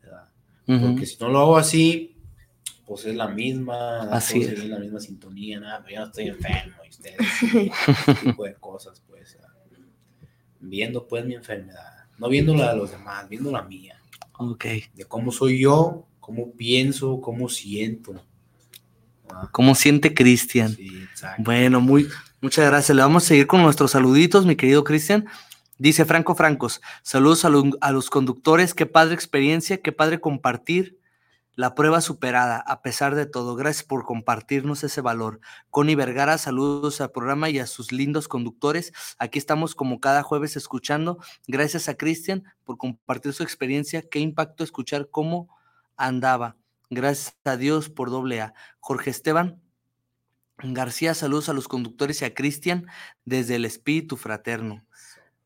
¿verdad? 0.02 0.28
Ujú. 0.66 0.80
Porque 0.86 1.06
si 1.06 1.16
no 1.20 1.28
lo 1.28 1.40
hago 1.40 1.56
así, 1.56 2.16
pues 2.86 3.04
es 3.04 3.14
la 3.14 3.28
misma, 3.28 4.10
Así 4.10 4.40
es. 4.42 4.64
la 4.64 4.78
misma 4.78 5.00
sintonía, 5.00 5.60
nada, 5.60 5.82
pero 5.82 5.94
yo 5.96 6.00
no 6.00 6.06
estoy 6.06 6.28
enfermo, 6.28 6.76
y 6.84 6.88
ustedes, 6.88 7.18
ese 7.42 8.14
tipo 8.26 8.44
de 8.44 8.54
cosas, 8.54 9.02
pues, 9.06 9.34
¿verdad? 9.34 9.48
viendo 10.60 11.06
pues 11.06 11.24
mi 11.24 11.34
enfermedad, 11.34 11.97
no 12.18 12.28
viendo 12.28 12.54
la 12.54 12.70
de 12.72 12.76
los 12.76 12.90
demás, 12.90 13.28
viendo 13.28 13.50
la 13.50 13.62
mía, 13.62 13.96
Ok. 14.32 14.64
de 14.94 15.04
cómo 15.06 15.30
soy 15.32 15.60
yo, 15.60 16.06
cómo 16.20 16.52
pienso, 16.52 17.20
cómo 17.20 17.48
siento. 17.48 18.12
¿verdad? 19.24 19.48
¿Cómo 19.52 19.74
siente 19.74 20.14
Cristian? 20.14 20.74
Sí, 20.74 20.88
exacto. 21.10 21.42
Bueno, 21.44 21.80
muy, 21.80 22.08
muchas 22.40 22.66
gracias. 22.66 22.94
Le 22.96 23.02
vamos 23.02 23.24
a 23.24 23.26
seguir 23.28 23.46
con 23.46 23.62
nuestros 23.62 23.90
saluditos, 23.92 24.46
mi 24.46 24.56
querido 24.56 24.84
Cristian. 24.84 25.26
Dice 25.78 26.04
Franco 26.04 26.34
Francos, 26.34 26.80
saludos 27.02 27.44
a, 27.44 27.50
lo- 27.50 27.70
a 27.80 27.92
los 27.92 28.10
conductores, 28.10 28.74
qué 28.74 28.84
padre 28.86 29.14
experiencia, 29.14 29.80
qué 29.80 29.92
padre 29.92 30.20
compartir 30.20 30.97
la 31.58 31.74
prueba 31.74 32.00
superada, 32.00 32.60
a 32.60 32.82
pesar 32.82 33.16
de 33.16 33.26
todo. 33.26 33.56
Gracias 33.56 33.84
por 33.84 34.04
compartirnos 34.04 34.84
ese 34.84 35.00
valor. 35.00 35.40
Connie 35.70 35.96
Vergara, 35.96 36.38
saludos 36.38 37.00
al 37.00 37.10
programa 37.10 37.50
y 37.50 37.58
a 37.58 37.66
sus 37.66 37.90
lindos 37.90 38.28
conductores. 38.28 38.92
Aquí 39.18 39.40
estamos 39.40 39.74
como 39.74 39.98
cada 39.98 40.22
jueves 40.22 40.56
escuchando. 40.56 41.18
Gracias 41.48 41.88
a 41.88 41.96
Cristian 41.96 42.44
por 42.62 42.78
compartir 42.78 43.32
su 43.32 43.42
experiencia. 43.42 44.08
Qué 44.08 44.20
impacto 44.20 44.62
escuchar 44.62 45.10
cómo 45.10 45.48
andaba. 45.96 46.54
Gracias 46.90 47.36
a 47.42 47.56
Dios 47.56 47.90
por 47.90 48.10
doble 48.10 48.40
A. 48.40 48.54
Jorge 48.78 49.10
Esteban, 49.10 49.60
García, 50.58 51.12
saludos 51.14 51.48
a 51.48 51.54
los 51.54 51.66
conductores 51.66 52.22
y 52.22 52.24
a 52.24 52.34
Cristian 52.34 52.86
desde 53.24 53.56
el 53.56 53.64
espíritu 53.64 54.16
fraterno. 54.16 54.84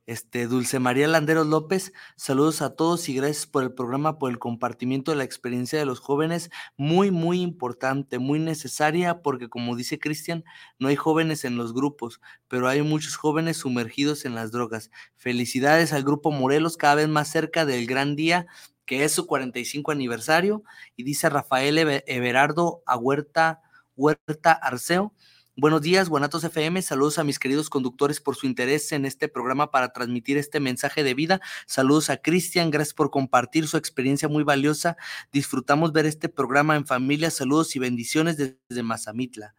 Este, 0.06 0.48
Dulce 0.48 0.80
María 0.80 1.06
Landeros 1.06 1.46
López, 1.46 1.92
saludos 2.16 2.60
a 2.60 2.74
todos 2.74 3.08
y 3.08 3.14
gracias 3.14 3.46
por 3.46 3.62
el 3.62 3.72
programa, 3.72 4.18
por 4.18 4.32
el 4.32 4.40
compartimiento 4.40 5.12
de 5.12 5.16
la 5.16 5.22
experiencia 5.22 5.78
de 5.78 5.86
los 5.86 6.00
jóvenes, 6.00 6.50
muy, 6.76 7.12
muy 7.12 7.40
importante, 7.40 8.18
muy 8.18 8.40
necesaria, 8.40 9.22
porque 9.22 9.48
como 9.48 9.76
dice 9.76 10.00
Cristian, 10.00 10.44
no 10.80 10.88
hay 10.88 10.96
jóvenes 10.96 11.44
en 11.44 11.56
los 11.56 11.72
grupos, 11.72 12.20
pero 12.48 12.66
hay 12.68 12.82
muchos 12.82 13.14
jóvenes 13.16 13.58
sumergidos 13.58 14.24
en 14.24 14.34
las 14.34 14.50
drogas. 14.50 14.90
Felicidades 15.16 15.92
al 15.92 16.02
Grupo 16.02 16.32
Morelos, 16.32 16.76
cada 16.76 16.96
vez 16.96 17.08
más 17.08 17.28
cerca 17.30 17.64
del 17.64 17.86
gran 17.86 18.16
día, 18.16 18.46
que 18.86 19.04
es 19.04 19.12
su 19.12 19.26
45 19.28 19.92
aniversario, 19.92 20.64
y 20.96 21.04
dice 21.04 21.28
Rafael 21.30 21.78
Eve- 21.78 22.02
Everardo 22.08 22.82
a 22.86 22.96
Huerta, 22.96 23.60
Huerta 23.94 24.50
Arceo, 24.52 25.14
Buenos 25.54 25.82
días, 25.82 26.08
Guanatos 26.08 26.44
FM. 26.44 26.80
Saludos 26.80 27.18
a 27.18 27.24
mis 27.24 27.38
queridos 27.38 27.68
conductores 27.68 28.20
por 28.20 28.36
su 28.36 28.46
interés 28.46 28.90
en 28.92 29.04
este 29.04 29.28
programa 29.28 29.70
para 29.70 29.92
transmitir 29.92 30.38
este 30.38 30.60
mensaje 30.60 31.04
de 31.04 31.12
vida. 31.12 31.42
Saludos 31.66 32.08
a 32.08 32.16
Cristian, 32.16 32.70
gracias 32.70 32.94
por 32.94 33.10
compartir 33.10 33.68
su 33.68 33.76
experiencia 33.76 34.28
muy 34.28 34.44
valiosa. 34.44 34.96
Disfrutamos 35.30 35.92
ver 35.92 36.06
este 36.06 36.30
programa 36.30 36.74
en 36.76 36.86
familia. 36.86 37.30
Saludos 37.30 37.76
y 37.76 37.78
bendiciones 37.78 38.38
desde 38.38 38.82
Mazamitla. 38.82 39.54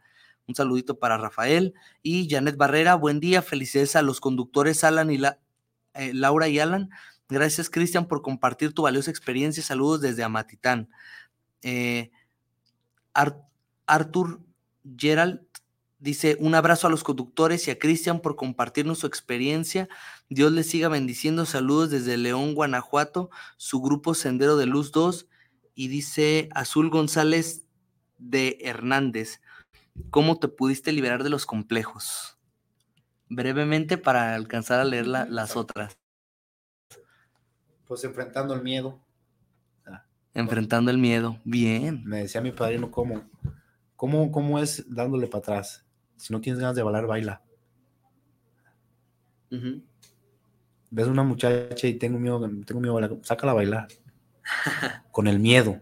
Un 0.47 0.55
saludito 0.55 0.97
para 0.97 1.17
Rafael 1.17 1.75
y 2.01 2.27
Janet 2.27 2.57
Barrera. 2.57 2.95
Buen 2.95 3.19
día, 3.19 3.43
felicidades 3.43 3.95
a 3.95 4.01
los 4.01 4.19
conductores 4.19 4.83
Alan 4.83 5.11
y 5.11 5.21
eh, 5.93 6.11
Laura 6.13 6.47
y 6.47 6.57
Alan. 6.57 6.89
Gracias, 7.29 7.69
Cristian, 7.69 8.07
por 8.07 8.23
compartir 8.23 8.73
tu 8.73 8.81
valiosa 8.81 9.11
experiencia. 9.11 9.61
Saludos 9.61 10.01
desde 10.01 10.23
Amatitán. 10.23 10.89
Eh, 11.61 12.09
Ar- 13.13 13.47
Arthur 13.85 14.41
Gerald 14.97 15.39
Dice, 16.03 16.35
un 16.41 16.53
abrazo 16.53 16.87
a 16.87 16.89
los 16.89 17.01
conductores 17.01 17.65
y 17.65 17.71
a 17.71 17.79
Cristian 17.79 18.19
por 18.19 18.35
compartirnos 18.35 18.99
su 18.99 19.07
experiencia. 19.07 19.87
Dios 20.27 20.51
les 20.51 20.67
siga 20.69 20.89
bendiciendo. 20.89 21.45
Saludos 21.45 21.91
desde 21.91 22.17
León, 22.17 22.55
Guanajuato, 22.55 23.29
su 23.55 23.79
grupo 23.81 24.13
Sendero 24.13 24.57
de 24.57 24.65
Luz 24.65 24.91
2. 24.91 25.29
Y 25.75 25.87
dice 25.87 26.49
Azul 26.53 26.89
González 26.89 27.63
de 28.17 28.57
Hernández, 28.59 29.39
¿cómo 30.09 30.39
te 30.39 30.49
pudiste 30.49 30.91
liberar 30.91 31.23
de 31.23 31.29
los 31.29 31.45
complejos? 31.45 32.37
Brevemente 33.29 33.97
para 33.97 34.35
alcanzar 34.35 34.81
a 34.81 34.83
leer 34.83 35.07
la- 35.07 35.25
las 35.25 35.55
otras. 35.55 35.97
Pues 37.85 38.03
enfrentando 38.03 38.53
el 38.53 38.61
miedo. 38.61 38.99
Enfrentando 40.33 40.91
el 40.91 40.97
miedo. 40.97 41.39
Bien. 41.45 42.03
Me 42.03 42.23
decía 42.23 42.41
mi 42.41 42.51
padrino 42.51 42.91
cómo, 42.91 43.23
cómo, 43.95 44.33
cómo 44.33 44.59
es 44.59 44.83
dándole 44.93 45.27
para 45.27 45.39
atrás. 45.39 45.82
Si 46.23 46.31
no 46.31 46.39
tienes 46.39 46.61
ganas 46.61 46.77
de 46.77 46.83
bailar, 46.83 47.05
baila. 47.05 47.41
Ujú. 49.51 49.83
Ves 50.89 51.07
una 51.07 51.21
muchacha 51.21 51.85
y 51.85 51.95
tengo 51.95 52.17
miedo, 52.17 52.39
tengo 52.65 52.79
miedo, 52.79 52.97
a 52.97 53.01
bailar, 53.01 53.19
sácala 53.23 53.51
a 53.51 53.55
bailar. 53.55 53.87
Con 55.11 55.27
el 55.27 55.37
miedo. 55.39 55.81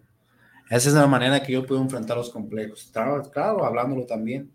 Esa 0.67 0.89
es 0.89 0.95
la 0.95 1.05
manera 1.05 1.43
que 1.43 1.53
yo 1.53 1.63
puedo 1.63 1.79
enfrentar 1.79 2.17
los 2.17 2.31
complejos. 2.31 2.89
Claro, 2.91 3.21
claro, 3.29 3.63
hablándolo 3.63 4.07
también. 4.07 4.51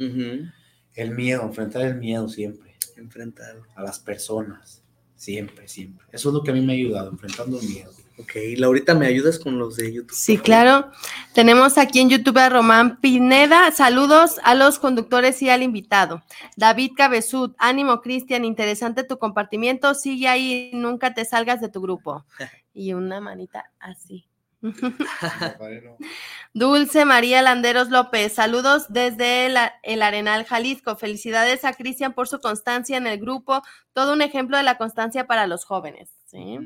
El 0.00 1.12
miedo, 1.12 1.42
enfrentar 1.42 1.82
el 1.82 1.94
miedo 1.94 2.28
siempre. 2.28 2.74
Enfrentar. 2.96 3.54
A 3.76 3.84
las 3.84 4.00
personas. 4.00 4.82
Siempre, 5.14 5.68
siempre. 5.68 6.08
Eso 6.10 6.30
es 6.30 6.34
lo 6.34 6.42
que 6.42 6.50
a 6.50 6.54
mí 6.54 6.60
me 6.60 6.72
ha 6.72 6.76
ayudado, 6.76 7.10
enfrentando 7.10 7.60
el 7.60 7.68
miedo. 7.68 7.92
Ok, 8.20 8.32
Laurita, 8.56 8.96
¿me 8.96 9.06
ayudas 9.06 9.38
con 9.38 9.60
los 9.60 9.76
de 9.76 9.92
YouTube? 9.92 10.12
Sí, 10.12 10.38
claro. 10.38 10.90
Tenemos 11.34 11.78
aquí 11.78 12.00
en 12.00 12.10
YouTube 12.10 12.38
a 12.38 12.48
Román 12.48 13.00
Pineda. 13.00 13.70
Saludos 13.70 14.40
a 14.42 14.56
los 14.56 14.80
conductores 14.80 15.40
y 15.40 15.50
al 15.50 15.62
invitado. 15.62 16.22
David 16.56 16.92
Cabezud, 16.96 17.54
ánimo, 17.58 18.00
Cristian, 18.00 18.44
interesante 18.44 19.04
tu 19.04 19.18
compartimiento. 19.18 19.94
Sigue 19.94 20.26
ahí, 20.26 20.70
nunca 20.74 21.14
te 21.14 21.24
salgas 21.24 21.60
de 21.60 21.68
tu 21.68 21.80
grupo. 21.80 22.24
Y 22.74 22.92
una 22.92 23.20
manita 23.20 23.72
así. 23.80 24.28
Dulce 26.54 27.04
María 27.04 27.42
Landeros 27.42 27.88
López, 27.90 28.34
saludos 28.34 28.86
desde 28.88 29.46
el, 29.46 29.56
el 29.82 30.00
Arenal, 30.00 30.44
Jalisco. 30.44 30.94
Felicidades 30.94 31.64
a 31.64 31.72
Cristian 31.72 32.12
por 32.12 32.28
su 32.28 32.38
constancia 32.38 32.96
en 32.96 33.08
el 33.08 33.18
grupo, 33.18 33.62
todo 33.92 34.12
un 34.12 34.22
ejemplo 34.22 34.56
de 34.56 34.62
la 34.62 34.78
constancia 34.78 35.26
para 35.26 35.48
los 35.48 35.64
jóvenes. 35.64 36.10
¿sí? 36.26 36.58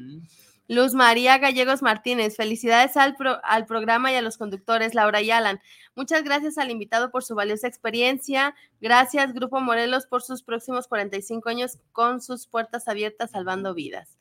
Luz 0.73 0.95
María 0.95 1.37
Gallegos 1.37 1.83
Martínez, 1.83 2.35
felicidades 2.35 2.97
al, 2.97 3.15
pro- 3.15 3.41
al 3.45 3.67
programa 3.67 4.11
y 4.11 4.15
a 4.15 4.23
los 4.23 4.39
conductores 4.39 4.95
Laura 4.95 5.21
y 5.21 5.31
Alan. 5.31 5.61
Muchas 5.95 6.25
gracias 6.25 6.57
al 6.57 6.71
invitado 6.71 7.11
por 7.11 7.23
su 7.25 7.35
valiosa 7.35 7.69
experiencia. 7.69 8.55
Gracias, 8.81 9.35
Grupo 9.35 9.61
Morelos, 9.61 10.07
por 10.07 10.23
sus 10.23 10.43
próximos 10.43 10.89
45 10.89 11.47
años 11.51 11.79
con 11.93 12.23
sus 12.23 12.47
puertas 12.47 12.89
abiertas 12.89 13.33
salvando 13.33 13.75
vidas. 13.75 14.17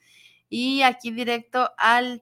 Y 0.49 0.81
aquí 0.81 1.11
directo 1.11 1.71
al 1.77 2.21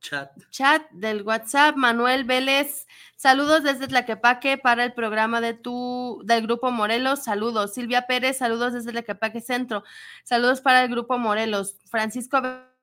Chat. 0.00 0.30
chat 0.50 0.88
del 0.90 1.22
WhatsApp, 1.22 1.74
Manuel 1.74 2.24
Vélez, 2.24 2.86
saludos 3.16 3.62
desde 3.62 3.88
Tlaquepaque 3.88 4.58
para 4.58 4.84
el 4.84 4.92
programa 4.92 5.40
de 5.40 5.54
tu 5.54 6.20
del 6.24 6.42
Grupo 6.42 6.70
Morelos, 6.70 7.24
saludos. 7.24 7.72
Silvia 7.72 8.06
Pérez, 8.06 8.36
saludos 8.36 8.74
desde 8.74 8.92
Tlaquepaque 8.92 9.40
Centro, 9.40 9.84
saludos 10.22 10.60
para 10.60 10.82
el 10.84 10.90
Grupo 10.90 11.16
Morelos. 11.18 11.78
Francisco 11.86 12.36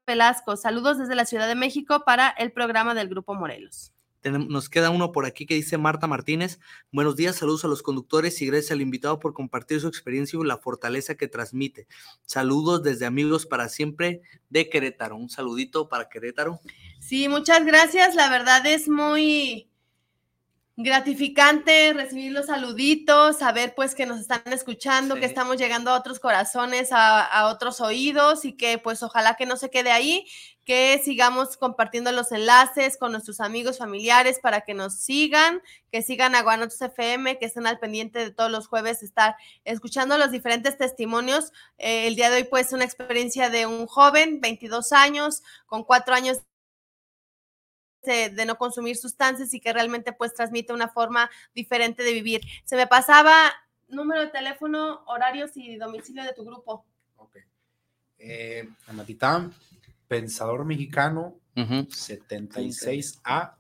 Velasco, 0.06 0.58
saludos 0.58 0.98
desde 0.98 1.16
la 1.16 1.26
Ciudad 1.26 1.48
de 1.48 1.56
México 1.56 2.04
para 2.06 2.30
el 2.30 2.52
programa 2.52 2.94
del 2.94 3.10
Grupo 3.10 3.34
Morelos. 3.34 3.94
Nos 4.24 4.70
queda 4.70 4.90
uno 4.90 5.12
por 5.12 5.26
aquí 5.26 5.46
que 5.46 5.56
dice 5.56 5.78
Marta 5.78 6.08
Martínez. 6.08 6.60
Buenos 6.94 7.18
días, 7.18 7.36
saludos 7.36 7.66
a 7.66 7.68
los 7.68 7.84
conductores 7.84 8.42
y 8.42 8.48
gracias 8.48 8.72
al 8.72 8.82
invitado 8.82 9.20
por 9.20 9.34
compartir 9.34 9.82
su 9.82 9.88
experiencia 9.88 10.40
y 10.40 10.46
la 10.46 10.58
fortaleza 10.58 11.16
que 11.16 11.28
transmite. 11.28 11.88
Saludos 12.26 12.84
desde 12.84 13.06
Amigos 13.06 13.46
para 13.46 13.68
Siempre 13.68 14.22
de 14.50 14.70
Querétaro. 14.70 15.18
Un 15.18 15.30
saludito 15.30 15.90
para 15.90 16.08
Querétaro. 16.08 16.62
Sí, 17.02 17.28
muchas 17.28 17.66
gracias. 17.66 18.16
La 18.16 18.30
verdad 18.30 18.66
es 18.66 18.88
muy 18.88 19.70
gratificante 20.76 21.94
recibir 21.94 22.32
los 22.32 22.48
saluditos, 22.48 23.38
saber 23.38 23.74
pues 23.76 23.94
que 23.94 24.06
nos 24.08 24.20
están 24.20 24.42
escuchando, 24.46 25.16
Sí. 25.16 25.22
que 25.22 25.28
estamos 25.28 25.58
llegando 25.58 25.92
a 25.92 25.98
otros 26.00 26.20
corazones, 26.20 26.92
a, 26.92 27.24
a 27.24 27.48
otros 27.48 27.80
oídos 27.80 28.44
y 28.46 28.54
que 28.54 28.80
pues 28.80 29.04
ojalá 29.04 29.36
que 29.36 29.46
no 29.46 29.56
se 29.56 29.70
quede 29.70 29.92
ahí, 29.92 30.26
que 30.66 31.00
sigamos 31.04 31.58
compartiendo 31.58 32.12
los 32.12 32.32
enlaces 32.32 32.98
con 32.98 33.12
nuestros 33.12 33.40
amigos, 33.40 33.78
familiares, 33.78 34.40
para 34.42 34.62
que 34.62 34.74
nos 34.74 34.96
sigan, 34.96 35.62
que 35.92 36.02
sigan 36.02 36.36
a 36.36 36.42
Guanotos 36.42 36.82
FM, 36.82 37.38
que 37.38 37.46
estén 37.46 37.68
al 37.68 37.80
pendiente 37.80 38.20
de 38.20 38.32
todos 38.32 38.50
los 38.50 38.68
jueves, 38.68 39.04
estar 39.04 39.36
escuchando 39.66 40.18
los 40.18 40.32
diferentes 40.32 40.78
testimonios. 40.78 41.52
Eh, 41.78 42.08
el 42.08 42.16
día 42.16 42.30
de 42.30 42.38
hoy, 42.38 42.44
pues, 42.46 42.72
una 42.72 42.86
experiencia 42.86 43.50
de 43.50 43.66
un 43.66 43.88
joven, 43.88 44.40
22 44.42 44.94
años, 44.94 45.44
con 45.66 45.84
cuatro 45.84 46.16
años 46.16 46.40
de, 48.04 48.30
de, 48.30 48.46
no 48.46 48.58
consumir 48.58 48.98
sustancias 48.98 49.54
y 49.54 49.60
que 49.60 49.74
realmente 49.74 50.14
pues 50.14 50.34
transmite 50.34 50.74
una 50.74 50.90
forma 50.90 51.30
diferente 51.54 52.04
de 52.04 52.14
vivir. 52.14 52.42
Se 52.66 52.76
me 52.76 52.88
pasaba 52.88 53.52
número 53.94 54.22
de 54.22 54.28
teléfono, 54.28 55.04
horarios 55.06 55.52
y 55.56 55.78
domicilio 55.78 56.24
de 56.24 56.34
tu 56.34 56.44
grupo. 56.44 56.86
Ok. 57.18 57.38
Eh, 58.18 58.68
Amatitán, 58.88 59.54
Pensador 60.08 60.66
Mexicano, 60.66 61.40
uh 61.56 61.62
-huh. 61.62 61.88
76A. 61.88 63.56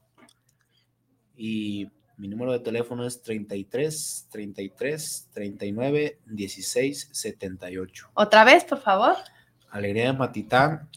Y 1.36 1.90
mi 2.18 2.28
número 2.28 2.52
de 2.52 2.60
teléfono 2.60 3.06
es 3.06 3.22
33 3.22 4.28
33 4.32 5.30
39 5.34 6.20
16 6.26 7.10
78. 7.12 8.12
Otra 8.14 8.44
vez, 8.44 8.64
por 8.66 8.80
favor. 8.80 9.16
Alegría 9.70 10.06
de 10.06 10.14
Matitán, 10.14 10.90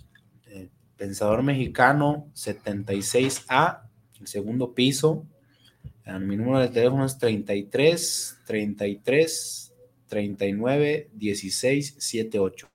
Pensador 0.97 1.43
Mexicano, 1.43 2.29
76A, 2.35 3.83
el 4.21 4.27
segundo 4.27 4.75
piso. 4.75 5.27
Eh, 6.05 6.19
mi 6.19 6.37
número 6.37 6.61
de 6.61 6.69
teléfono 6.69 7.05
es 7.05 7.19
33 7.19 8.39
33 8.47 9.75
39 10.09 11.11
16 11.13 11.97
78. 11.99 12.69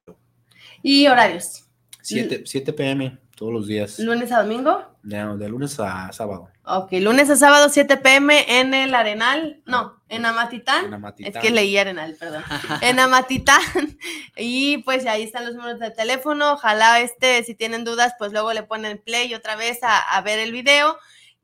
¿Y 0.83 1.07
horarios? 1.07 1.65
7, 2.01 2.43
7 2.45 2.73
pm 2.73 3.17
todos 3.35 3.53
los 3.53 3.67
días. 3.67 3.99
¿Lunes 3.99 4.31
a 4.31 4.41
domingo? 4.41 4.90
De, 5.03 5.37
de, 5.37 5.49
lunes 5.49 5.79
a 5.79 6.11
sábado. 6.11 6.49
Ok, 6.63 6.91
lunes 6.93 7.29
a 7.29 7.35
sábado, 7.35 7.69
7 7.69 7.97
pm 7.97 8.59
en 8.59 8.73
el 8.73 8.93
Arenal. 8.93 9.61
No, 9.65 9.99
en 10.09 10.25
Amatitán. 10.25 10.85
En 10.85 10.93
Amatitán. 10.93 11.33
Es 11.33 11.41
que 11.41 11.51
leí 11.51 11.77
Arenal, 11.77 12.15
perdón. 12.19 12.43
en 12.81 12.99
Amatitán. 12.99 13.61
Y 14.37 14.79
pues 14.79 15.05
ahí 15.05 15.23
están 15.23 15.45
los 15.45 15.55
números 15.55 15.79
de 15.79 15.91
teléfono. 15.91 16.53
Ojalá 16.53 16.99
este, 17.01 17.43
si 17.43 17.53
tienen 17.53 17.83
dudas, 17.83 18.13
pues 18.17 18.31
luego 18.31 18.53
le 18.53 18.63
ponen 18.63 18.97
play 18.97 19.33
otra 19.33 19.55
vez 19.55 19.83
a, 19.83 19.97
a 19.97 20.21
ver 20.21 20.39
el 20.39 20.51
video. 20.51 20.97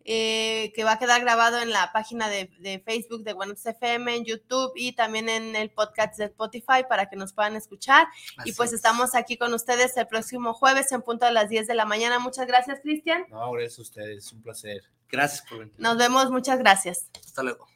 Eh, 0.10 0.72
que 0.74 0.86
va 0.86 0.93
a 0.93 0.99
quedar 0.99 1.20
grabado 1.20 1.60
en 1.60 1.70
la 1.70 1.91
página 1.91 2.30
de, 2.30 2.49
de 2.60 2.80
Facebook 2.80 3.24
de 3.26 3.34
Guanatos 3.34 3.66
FM, 3.66 4.16
en 4.16 4.24
YouTube 4.24 4.72
y 4.74 4.93
también 4.93 5.28
en 5.28 5.53
el 5.53 5.70
podcast 5.70 6.18
de 6.18 6.26
Spotify 6.26 6.86
para 6.88 7.10
que 7.10 7.18
nos 7.18 7.34
puedan 7.34 7.58
escuchar. 7.58 8.08
Así 8.38 8.51
y 8.51 8.53
pues 8.53 8.70
es. 8.70 8.76
estamos 8.78 9.16
aquí 9.16 9.36
con 9.36 9.53
ustedes 9.53 9.97
el 9.97 10.08
próximo 10.08 10.53
jueves 10.53 10.93
en 10.93 11.01
punto 11.01 11.26
a 11.26 11.32
las 11.32 11.49
10 11.49 11.68
de 11.68 11.76
la 11.76 11.84
mañana. 11.84 12.20
Muchas 12.20 12.47
gracias, 12.47 12.80
Cristian. 12.80 13.26
No, 13.30 13.51
gracias 13.51 13.80
a 13.80 13.82
ustedes, 13.82 14.32
un 14.32 14.41
placer. 14.41 14.82
Gracias 15.10 15.41
por 15.41 15.60
venir. 15.60 15.76
Nos 15.78 15.97
vemos, 15.97 16.32
muchas 16.32 16.58
gracias. 16.60 17.10
Hasta 17.26 17.43
luego. 17.43 17.68